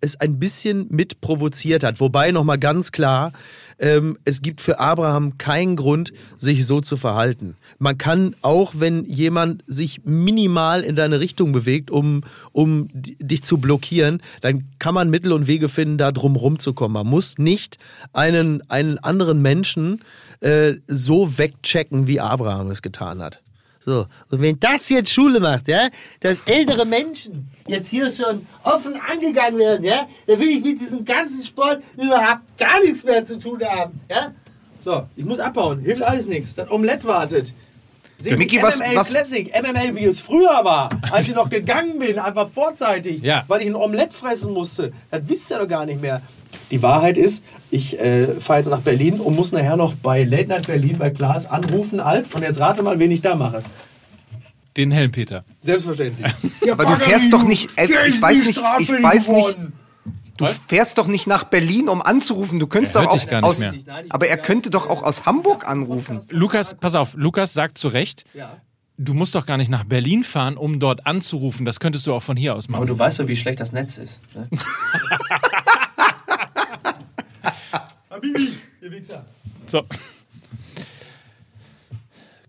es 0.00 0.20
ein 0.20 0.38
bisschen 0.38 0.86
mit 0.90 1.20
provoziert 1.20 1.82
hat. 1.84 2.00
Wobei 2.00 2.30
nochmal 2.30 2.58
ganz 2.58 2.92
klar, 2.92 3.32
ähm, 3.78 4.18
es 4.24 4.42
gibt 4.42 4.60
für 4.60 4.80
Abraham 4.80 5.38
keinen 5.38 5.76
Grund, 5.76 6.12
sich 6.36 6.66
so 6.66 6.80
zu 6.80 6.96
verhalten. 6.96 7.56
Man 7.78 7.96
kann 7.98 8.34
auch, 8.42 8.74
wenn 8.76 9.04
jemand 9.04 9.62
sich 9.66 10.02
minimal 10.04 10.82
in 10.82 10.96
deine 10.96 11.20
Richtung 11.20 11.52
bewegt, 11.52 11.90
um, 11.90 12.22
um 12.52 12.88
di- 12.92 13.16
dich 13.20 13.42
zu 13.44 13.58
blockieren, 13.58 14.20
dann 14.40 14.64
kann 14.78 14.94
man 14.94 15.10
Mittel 15.10 15.32
und 15.32 15.46
Wege 15.46 15.68
finden, 15.68 15.98
da 15.98 16.12
drum 16.12 16.36
rumzukommen. 16.36 16.94
Man 16.94 17.06
muss 17.06 17.38
nicht 17.38 17.78
einen, 18.12 18.68
einen 18.70 18.98
anderen 18.98 19.42
Menschen 19.42 20.02
äh, 20.40 20.74
so 20.86 21.38
wegchecken, 21.38 22.06
wie 22.06 22.20
Abraham 22.20 22.70
es 22.70 22.82
getan 22.82 23.22
hat. 23.22 23.40
So, 23.88 24.04
und 24.30 24.42
wenn 24.42 24.60
das 24.60 24.86
jetzt 24.90 25.10
Schule 25.10 25.40
macht, 25.40 25.66
ja, 25.66 25.88
dass 26.20 26.42
ältere 26.42 26.84
Menschen 26.84 27.48
jetzt 27.66 27.88
hier 27.88 28.10
schon 28.10 28.46
offen 28.62 29.00
angegangen 29.00 29.58
werden, 29.58 29.82
ja, 29.82 30.06
dann 30.26 30.38
will 30.38 30.48
ich 30.50 30.62
mit 30.62 30.78
diesem 30.78 31.06
ganzen 31.06 31.42
Sport 31.42 31.82
überhaupt 31.96 32.42
gar 32.58 32.80
nichts 32.80 33.02
mehr 33.02 33.24
zu 33.24 33.38
tun 33.38 33.58
haben, 33.64 33.98
ja. 34.10 34.32
So, 34.78 35.06
ich 35.16 35.24
muss 35.24 35.40
abbauen, 35.40 35.80
hilft 35.80 36.02
alles 36.02 36.26
nichts. 36.26 36.54
Das 36.54 36.70
Omelett 36.70 37.02
wartet. 37.06 37.54
Micky, 38.22 38.56
ihr 38.56 38.62
was- 38.62 38.78
MML 38.78 38.96
was- 38.96 39.08
Classic, 39.08 39.50
MML 39.58 39.96
wie 39.96 40.04
es 40.04 40.20
früher 40.20 40.62
war, 40.64 40.90
als 41.10 41.26
ich 41.26 41.34
noch 41.34 41.48
gegangen 41.48 41.98
bin, 41.98 42.18
einfach 42.18 42.46
vorzeitig, 42.46 43.22
Ja. 43.22 43.44
weil 43.48 43.62
ich 43.62 43.68
ein 43.68 43.74
Omelett 43.74 44.12
fressen 44.12 44.52
musste. 44.52 44.92
Das 45.10 45.26
wisst 45.30 45.50
ihr 45.50 45.58
doch 45.60 45.66
gar 45.68 45.86
nicht 45.86 46.02
mehr. 46.02 46.20
Die 46.70 46.82
Wahrheit 46.82 47.16
ist, 47.16 47.42
ich 47.70 47.98
äh, 48.00 48.40
fahre 48.40 48.60
jetzt 48.60 48.68
nach 48.68 48.80
Berlin 48.80 49.20
und 49.20 49.36
muss 49.36 49.52
nachher 49.52 49.76
noch 49.76 49.94
bei 49.94 50.24
Late 50.24 50.46
Night 50.48 50.66
Berlin 50.66 50.96
bei 50.98 51.10
Klaas 51.10 51.46
anrufen 51.46 52.00
als, 52.00 52.34
und 52.34 52.42
jetzt 52.42 52.58
rate 52.60 52.82
mal, 52.82 52.98
wen 52.98 53.10
ich 53.10 53.20
da 53.22 53.34
mache. 53.36 53.62
Den 54.76 54.90
Helmpeter. 54.90 55.44
Selbstverständlich. 55.60 56.32
Aber 56.70 56.86
du 56.86 56.94
fährst 56.96 57.32
doch 57.32 57.42
nicht, 57.44 57.70
äh, 57.76 57.86
ich 58.06 58.20
weiß 58.22 58.44
nicht, 58.44 58.62
ich 58.78 58.88
weiß 59.02 59.28
nicht, 59.30 59.56
du 60.36 60.46
fährst 60.68 60.98
doch 60.98 61.08
nicht 61.08 61.26
nach 61.26 61.44
Berlin, 61.44 61.88
um 61.88 62.00
anzurufen. 62.00 62.60
Du 62.60 62.66
könntest 62.68 62.94
doch 62.94 63.06
auch 63.06 63.12
dich 63.14 63.26
gar 63.26 63.40
nicht 63.40 63.48
aus, 63.48 63.58
mehr. 63.58 63.72
aber 64.10 64.28
er 64.28 64.36
könnte 64.38 64.70
doch 64.70 64.88
auch 64.88 65.02
aus 65.02 65.26
Hamburg 65.26 65.68
anrufen. 65.68 66.20
Lukas, 66.30 66.74
pass 66.78 66.94
auf, 66.94 67.14
Lukas 67.16 67.52
sagt 67.54 67.76
zu 67.76 67.88
Recht, 67.88 68.24
Ja. 68.34 68.56
du 68.98 69.14
musst 69.14 69.34
doch 69.34 69.46
gar 69.46 69.56
nicht 69.56 69.68
nach 69.70 69.82
Berlin 69.84 70.22
fahren, 70.22 70.56
um 70.56 70.78
dort 70.78 71.06
anzurufen. 71.06 71.66
Das 71.66 71.80
könntest 71.80 72.06
du 72.06 72.14
auch 72.14 72.22
von 72.22 72.36
hier 72.36 72.54
aus 72.54 72.66
Aber 72.68 72.78
machen. 72.78 72.86
du 72.86 72.98
weißt 72.98 73.18
ja, 73.18 73.26
wie 73.26 73.36
schlecht 73.36 73.58
das 73.58 73.72
Netz 73.72 73.98
ist. 73.98 74.20
Ne? 74.34 74.48
Habibi, 78.18 78.52
ihr 78.82 78.90
Wichser. 78.90 79.24
So. 79.66 79.84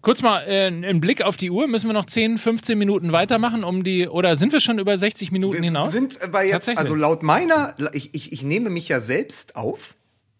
Kurz 0.02 0.22
mal 0.22 0.44
äh, 0.48 0.68
einen 0.68 1.02
Blick 1.02 1.22
auf 1.22 1.36
die 1.36 1.52
Uhr. 1.52 1.68
Müssen 1.68 1.88
wir 1.88 1.94
noch 1.94 2.06
10, 2.06 2.38
15 2.38 2.78
Minuten 2.78 3.12
weitermachen, 3.12 3.64
um 3.64 3.84
die. 3.84 4.08
Oder 4.08 4.38
sind 4.38 4.54
wir 4.54 4.62
schon 4.62 4.80
über 4.80 4.98
60 4.98 5.32
Minuten 5.32 5.58
Wir 5.58 5.64
hinaus? 5.64 5.92
sind 5.92 6.20
bei 6.32 6.46
jetzt, 6.46 6.54
Tatsächlich. 6.54 6.80
also 6.80 6.96
laut 6.96 7.22
meiner, 7.22 7.76
ich, 7.94 8.14
ich, 8.14 8.32
ich 8.32 8.44
nehme 8.44 8.70
mich 8.70 8.88
ja 8.88 9.02
selbst 9.02 9.56
auf. 9.56 9.96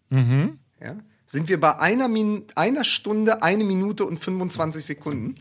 Mhm. 0.08 0.58
Ja, 0.82 0.96
sind 1.26 1.48
wir 1.48 1.60
bei 1.60 1.78
einer, 1.78 2.08
Min 2.08 2.44
einer 2.56 2.84
Stunde, 2.84 3.42
eine 3.42 3.64
Minute 3.64 4.06
und 4.06 4.18
25 4.18 4.84
Sekunden. 4.84 5.34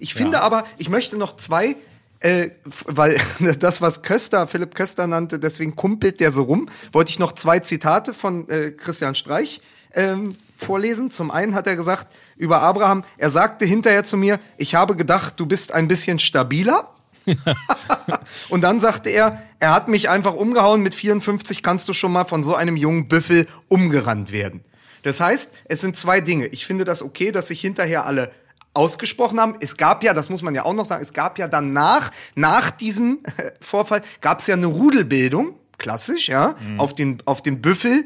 Ich 0.00 0.14
finde 0.14 0.40
aber, 0.40 0.66
ich 0.78 0.88
möchte 0.88 1.16
noch 1.18 1.36
zwei, 1.36 1.76
äh, 2.20 2.50
weil 2.86 3.20
das, 3.58 3.80
was 3.80 4.02
Köster, 4.02 4.46
Philipp 4.46 4.74
Köster 4.74 5.06
nannte, 5.06 5.38
deswegen 5.38 5.76
kumpelt 5.76 6.20
der 6.20 6.32
so 6.32 6.44
rum, 6.44 6.68
wollte 6.92 7.10
ich 7.10 7.18
noch 7.18 7.32
zwei 7.32 7.60
Zitate 7.60 8.14
von 8.14 8.48
äh, 8.48 8.72
Christian 8.72 9.14
Streich 9.14 9.60
ähm, 9.94 10.34
vorlesen. 10.56 11.10
Zum 11.10 11.30
einen 11.30 11.54
hat 11.54 11.66
er 11.66 11.76
gesagt 11.76 12.14
über 12.36 12.62
Abraham, 12.62 13.04
er 13.18 13.30
sagte 13.30 13.64
hinterher 13.64 14.04
zu 14.04 14.16
mir, 14.16 14.38
ich 14.56 14.74
habe 14.74 14.96
gedacht, 14.96 15.34
du 15.36 15.46
bist 15.46 15.72
ein 15.72 15.88
bisschen 15.88 16.18
stabiler. 16.18 16.92
Und 18.48 18.60
dann 18.60 18.78
sagte 18.78 19.10
er, 19.10 19.42
er 19.58 19.74
hat 19.74 19.88
mich 19.88 20.08
einfach 20.08 20.34
umgehauen, 20.34 20.80
mit 20.82 20.94
54 20.94 21.62
kannst 21.62 21.88
du 21.88 21.92
schon 21.92 22.12
mal 22.12 22.24
von 22.24 22.44
so 22.44 22.54
einem 22.54 22.76
jungen 22.76 23.08
Büffel 23.08 23.48
umgerannt 23.68 24.30
werden. 24.30 24.64
Das 25.02 25.20
heißt, 25.20 25.52
es 25.64 25.80
sind 25.80 25.96
zwei 25.96 26.20
Dinge. 26.20 26.46
Ich 26.48 26.66
finde 26.66 26.84
das 26.84 27.02
okay, 27.02 27.32
dass 27.32 27.48
sich 27.48 27.60
hinterher 27.60 28.06
alle 28.06 28.30
ausgesprochen 28.76 29.40
haben. 29.40 29.54
Es 29.60 29.76
gab 29.76 30.02
ja, 30.04 30.14
das 30.14 30.28
muss 30.28 30.42
man 30.42 30.54
ja 30.54 30.64
auch 30.64 30.74
noch 30.74 30.84
sagen, 30.84 31.02
es 31.02 31.12
gab 31.12 31.38
ja 31.38 31.48
danach, 31.48 32.12
nach 32.34 32.70
diesem 32.70 33.20
äh, 33.36 33.50
Vorfall, 33.60 34.02
gab 34.20 34.40
es 34.40 34.46
ja 34.46 34.54
eine 34.54 34.66
Rudelbildung, 34.66 35.54
klassisch, 35.78 36.28
ja, 36.28 36.56
auf, 36.78 36.94
den, 36.94 37.22
auf 37.26 37.42
den 37.42 37.60
Büffel 37.60 38.04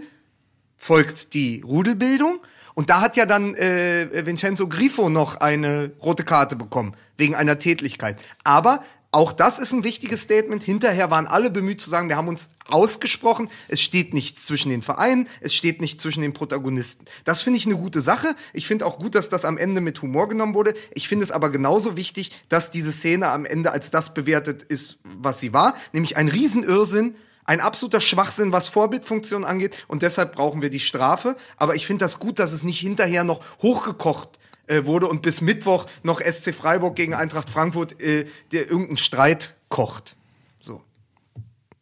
folgt 0.77 1.35
die 1.35 1.61
Rudelbildung. 1.61 2.41
Und 2.75 2.89
da 2.89 3.01
hat 3.01 3.17
ja 3.17 3.27
dann 3.27 3.55
äh, 3.55 4.25
Vincenzo 4.25 4.69
Grifo 4.69 5.11
noch 5.11 5.37
eine 5.37 5.93
rote 6.03 6.25
Karte 6.25 6.57
bekommen, 6.57 6.95
wegen 7.19 7.35
einer 7.35 7.59
Tätlichkeit. 7.59 8.19
Aber 8.45 8.83
auch 9.13 9.33
das 9.33 9.59
ist 9.59 9.73
ein 9.73 9.83
wichtiges 9.83 10.23
Statement. 10.23 10.63
Hinterher 10.63 11.11
waren 11.11 11.27
alle 11.27 11.51
bemüht 11.51 11.81
zu 11.81 11.91
sagen, 11.91 12.09
wir 12.09 12.17
haben 12.17 12.29
uns 12.29 12.51
ausgesprochen. 12.69 13.51
Es 13.67 13.81
steht 13.81 14.15
nichts 14.15 14.45
zwischen 14.45 14.71
den 14.71 14.83
Vereinen, 14.83 15.29
es 15.41 15.53
steht 15.53 15.81
nicht 15.81 16.01
zwischen 16.01 16.21
den 16.21 16.33
Protagonisten. 16.33 17.07
Das 17.25 17.43
finde 17.43 17.59
ich 17.59 17.67
eine 17.67 17.75
gute 17.75 18.03
Sache. 18.03 18.37
Ich 18.53 18.69
finde 18.69 18.87
auch 18.87 19.01
gut, 19.01 19.17
dass 19.17 19.29
das 19.29 19.45
am 19.45 19.59
Ende 19.59 19.81
mit 19.81 20.01
Humor 20.01 20.29
genommen 20.29 20.55
wurde. 20.55 20.75
Ich 20.95 21.09
finde 21.09 21.25
es 21.25 21.33
aber 21.33 21.51
genauso 21.51 21.97
wichtig, 21.97 22.31
dass 22.49 22.71
diese 22.71 22.93
Szene 22.93 23.29
am 23.29 23.45
Ende 23.45 23.73
als 23.73 23.91
das 23.91 24.15
bewertet 24.15 24.63
ist, 24.63 25.01
was 25.03 25.41
sie 25.41 25.53
war, 25.53 25.75
nämlich 25.93 26.17
ein 26.17 26.29
Riesenirrsinn, 26.29 27.17
ein 27.45 27.61
absoluter 27.61 28.01
Schwachsinn, 28.01 28.53
was 28.53 28.69
Vorbildfunktion 28.69 29.45
angeht. 29.45 29.85
Und 29.89 30.03
deshalb 30.03 30.37
brauchen 30.37 30.63
wir 30.63 30.71
die 30.71 30.79
Strafe. 30.79 31.35
Aber 31.57 31.75
ich 31.75 31.85
finde 31.85 32.05
das 32.05 32.21
gut, 32.21 32.39
dass 32.39 32.53
es 32.53 32.63
nicht 32.63 32.79
hinterher 32.79 33.25
noch 33.25 33.43
hochgekocht 33.61 34.40
äh, 34.71 34.87
wurde 34.87 35.09
und 35.09 35.23
bis 35.23 35.41
Mittwoch 35.41 35.87
noch 36.03 36.21
SC 36.21 36.55
Freiburg 36.55 36.95
gegen 36.97 37.15
Eintracht 37.15 37.51
Frankfurt 37.51 38.01
äh, 38.01 38.27
der 38.53 38.71
irgendein 38.71 38.97
Streit 38.97 39.55
kocht. 39.69 40.17
So. 40.63 40.83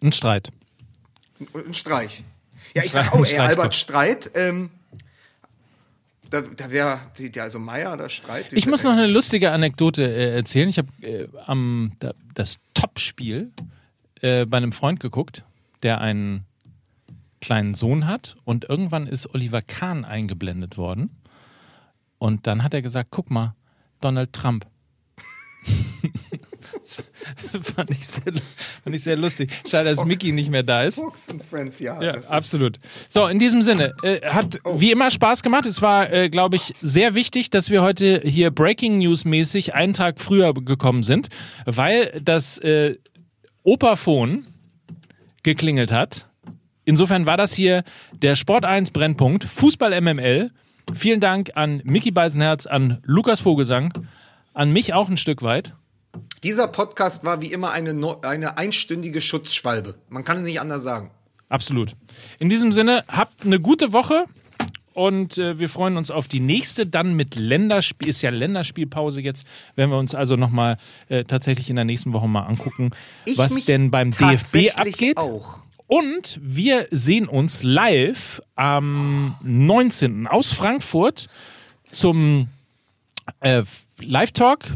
Ein 0.02 0.12
Streit. 0.12 0.50
Ein 1.38 1.66
ein 1.66 1.74
Streich. 1.74 2.24
Ja, 2.74 2.82
ich 2.82 2.90
sag 2.90 3.12
auch, 3.12 3.24
ey, 3.24 3.38
Albert. 3.38 3.74
Streit, 3.74 4.30
ähm, 4.34 4.70
da, 6.30 6.42
da 6.42 6.70
wäre, 6.70 7.00
also 7.38 7.58
Meier, 7.58 7.96
der 7.96 8.08
Streit. 8.08 8.52
Ich 8.52 8.66
muss 8.66 8.82
noch 8.82 8.92
eine 8.92 9.06
lustige 9.06 9.50
Anekdote 9.52 10.02
äh, 10.02 10.34
erzählen. 10.34 10.68
Ich 10.68 10.78
habe 10.78 10.88
äh, 11.02 11.28
am 11.46 11.92
da, 12.00 12.12
das 12.34 12.58
Topspiel 12.74 13.50
äh, 14.20 14.46
bei 14.46 14.56
einem 14.56 14.72
Freund 14.72 15.00
geguckt, 15.00 15.44
der 15.82 16.00
einen 16.00 16.44
kleinen 17.40 17.74
Sohn 17.74 18.06
hat 18.06 18.36
und 18.44 18.68
irgendwann 18.68 19.06
ist 19.06 19.32
Oliver 19.34 19.62
Kahn 19.62 20.04
eingeblendet 20.04 20.76
worden 20.76 21.10
und 22.18 22.46
dann 22.46 22.62
hat 22.62 22.74
er 22.74 22.82
gesagt, 22.82 23.10
guck 23.10 23.30
mal, 23.30 23.54
Donald 24.00 24.32
Trump. 24.32 24.66
das 27.52 27.72
fand 27.74 27.90
ich, 27.90 28.06
sehr, 28.06 28.32
fand 28.82 28.96
ich 28.96 29.02
sehr 29.02 29.16
lustig. 29.16 29.50
Schade, 29.68 29.90
dass 29.90 30.04
Mickey 30.04 30.32
nicht 30.32 30.50
mehr 30.50 30.62
da 30.62 30.82
ist. 30.82 30.96
Fox 30.96 31.28
and 31.28 31.42
Friends, 31.42 31.80
ja. 31.80 32.00
Ja, 32.00 32.14
absolut. 32.28 32.78
So, 33.08 33.26
in 33.26 33.38
diesem 33.38 33.62
Sinne, 33.62 33.94
äh, 34.02 34.20
hat 34.28 34.58
wie 34.74 34.92
immer 34.92 35.10
Spaß 35.10 35.42
gemacht. 35.42 35.66
Es 35.66 35.82
war, 35.82 36.12
äh, 36.12 36.28
glaube 36.28 36.56
ich, 36.56 36.72
sehr 36.80 37.14
wichtig, 37.14 37.50
dass 37.50 37.70
wir 37.70 37.82
heute 37.82 38.20
hier 38.24 38.50
Breaking 38.50 38.98
News 38.98 39.24
mäßig 39.24 39.74
einen 39.74 39.94
Tag 39.94 40.20
früher 40.20 40.54
gekommen 40.54 41.02
sind, 41.02 41.28
weil 41.64 42.20
das 42.22 42.58
äh, 42.58 42.96
Operphon 43.62 44.46
geklingelt 45.42 45.92
hat. 45.92 46.26
Insofern 46.84 47.26
war 47.26 47.36
das 47.36 47.52
hier 47.52 47.84
der 48.12 48.34
Sport 48.34 48.64
1 48.64 48.92
Brennpunkt, 48.92 49.44
Fußball 49.44 50.00
MML. 50.00 50.50
Vielen 50.94 51.20
Dank 51.20 51.52
an 51.54 51.80
Mickey 51.84 52.10
Beisenherz, 52.10 52.66
an 52.66 52.98
Lukas 53.04 53.40
Vogelsang, 53.40 53.92
an 54.54 54.72
mich 54.72 54.94
auch 54.94 55.08
ein 55.08 55.16
Stück 55.16 55.42
weit. 55.42 55.74
Dieser 56.42 56.68
Podcast 56.68 57.24
war 57.24 57.42
wie 57.42 57.52
immer 57.52 57.72
eine, 57.72 57.94
no 57.94 58.20
eine 58.22 58.58
einstündige 58.58 59.20
Schutzschwalbe. 59.20 59.96
Man 60.08 60.24
kann 60.24 60.38
es 60.38 60.42
nicht 60.44 60.60
anders 60.60 60.82
sagen. 60.82 61.10
Absolut. 61.48 61.94
In 62.38 62.48
diesem 62.48 62.72
Sinne, 62.72 63.04
habt 63.08 63.44
eine 63.44 63.60
gute 63.60 63.92
Woche 63.92 64.24
und 64.92 65.38
äh, 65.38 65.58
wir 65.58 65.68
freuen 65.68 65.96
uns 65.96 66.10
auf 66.10 66.26
die 66.28 66.40
nächste. 66.40 66.86
Dann 66.86 67.14
mit 67.14 67.36
Länderspiel, 67.36 68.08
ist 68.08 68.22
ja 68.22 68.30
Länderspielpause 68.30 69.20
jetzt, 69.20 69.46
werden 69.76 69.90
wir 69.90 69.98
uns 69.98 70.14
also 70.14 70.36
nochmal 70.36 70.76
äh, 71.08 71.24
tatsächlich 71.24 71.70
in 71.70 71.76
der 71.76 71.84
nächsten 71.84 72.12
Woche 72.12 72.28
mal 72.28 72.42
angucken, 72.42 72.90
Ich 73.24 73.38
was 73.38 73.54
denn 73.64 73.90
beim 73.90 74.10
DFB 74.10 74.76
abgeht. 74.76 75.16
Auch. 75.16 75.60
Und 75.88 76.38
wir 76.42 76.86
sehen 76.90 77.26
uns 77.26 77.62
live 77.62 78.42
am 78.56 79.36
19. 79.42 80.26
aus 80.26 80.52
Frankfurt 80.52 81.28
zum 81.90 82.48
äh, 83.40 83.62
Live-Talk 83.98 84.66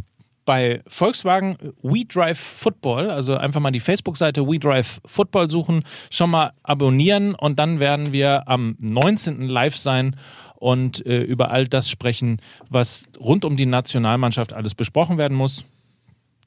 bei 0.47 0.81
Volkswagen 0.87 1.59
We 1.83 2.07
Drive 2.07 2.39
Football. 2.39 3.11
Also 3.11 3.37
einfach 3.37 3.61
mal 3.61 3.71
die 3.73 3.81
Facebook-Seite 3.81 4.49
We 4.49 4.59
Drive 4.59 5.03
Football 5.05 5.51
suchen, 5.51 5.85
schon 6.09 6.31
mal 6.31 6.55
abonnieren 6.63 7.35
und 7.35 7.59
dann 7.59 7.79
werden 7.79 8.13
wir 8.13 8.49
am 8.49 8.77
19. 8.81 9.51
live 9.51 9.77
sein 9.77 10.17
und 10.55 11.05
äh, 11.05 11.21
über 11.21 11.51
all 11.51 11.69
das 11.69 11.91
sprechen, 11.91 12.41
was 12.71 13.07
rund 13.21 13.45
um 13.45 13.59
die 13.59 13.67
Nationalmannschaft 13.67 14.55
alles 14.55 14.75
besprochen 14.75 15.19
werden 15.19 15.37
muss. 15.37 15.67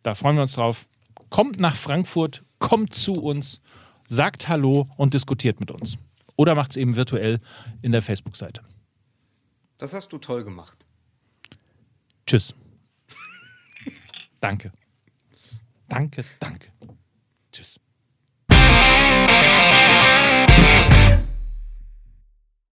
Da 0.02 0.16
freuen 0.16 0.38
wir 0.38 0.42
uns 0.42 0.54
drauf. 0.54 0.88
Kommt 1.30 1.60
nach 1.60 1.76
Frankfurt, 1.76 2.44
kommt 2.58 2.96
zu 2.96 3.14
uns, 3.14 3.62
sagt 4.08 4.48
Hallo 4.48 4.90
und 4.98 5.14
diskutiert 5.14 5.60
mit 5.60 5.72
uns. 5.72 5.98
Oder 6.36 6.56
macht 6.56 6.72
es 6.72 6.78
eben 6.78 6.96
virtuell 6.96 7.40
in 7.82 7.92
der 7.92 8.02
Facebook-Seite. 8.02 8.62
Das 9.78 9.94
hast 9.94 10.12
du 10.12 10.18
toll 10.18 10.44
gemacht. 10.44 10.86
Tschüss. 12.26 12.54
danke. 14.40 14.72
Danke, 15.88 16.26
danke. 16.40 16.70
Tschüss. 17.52 17.80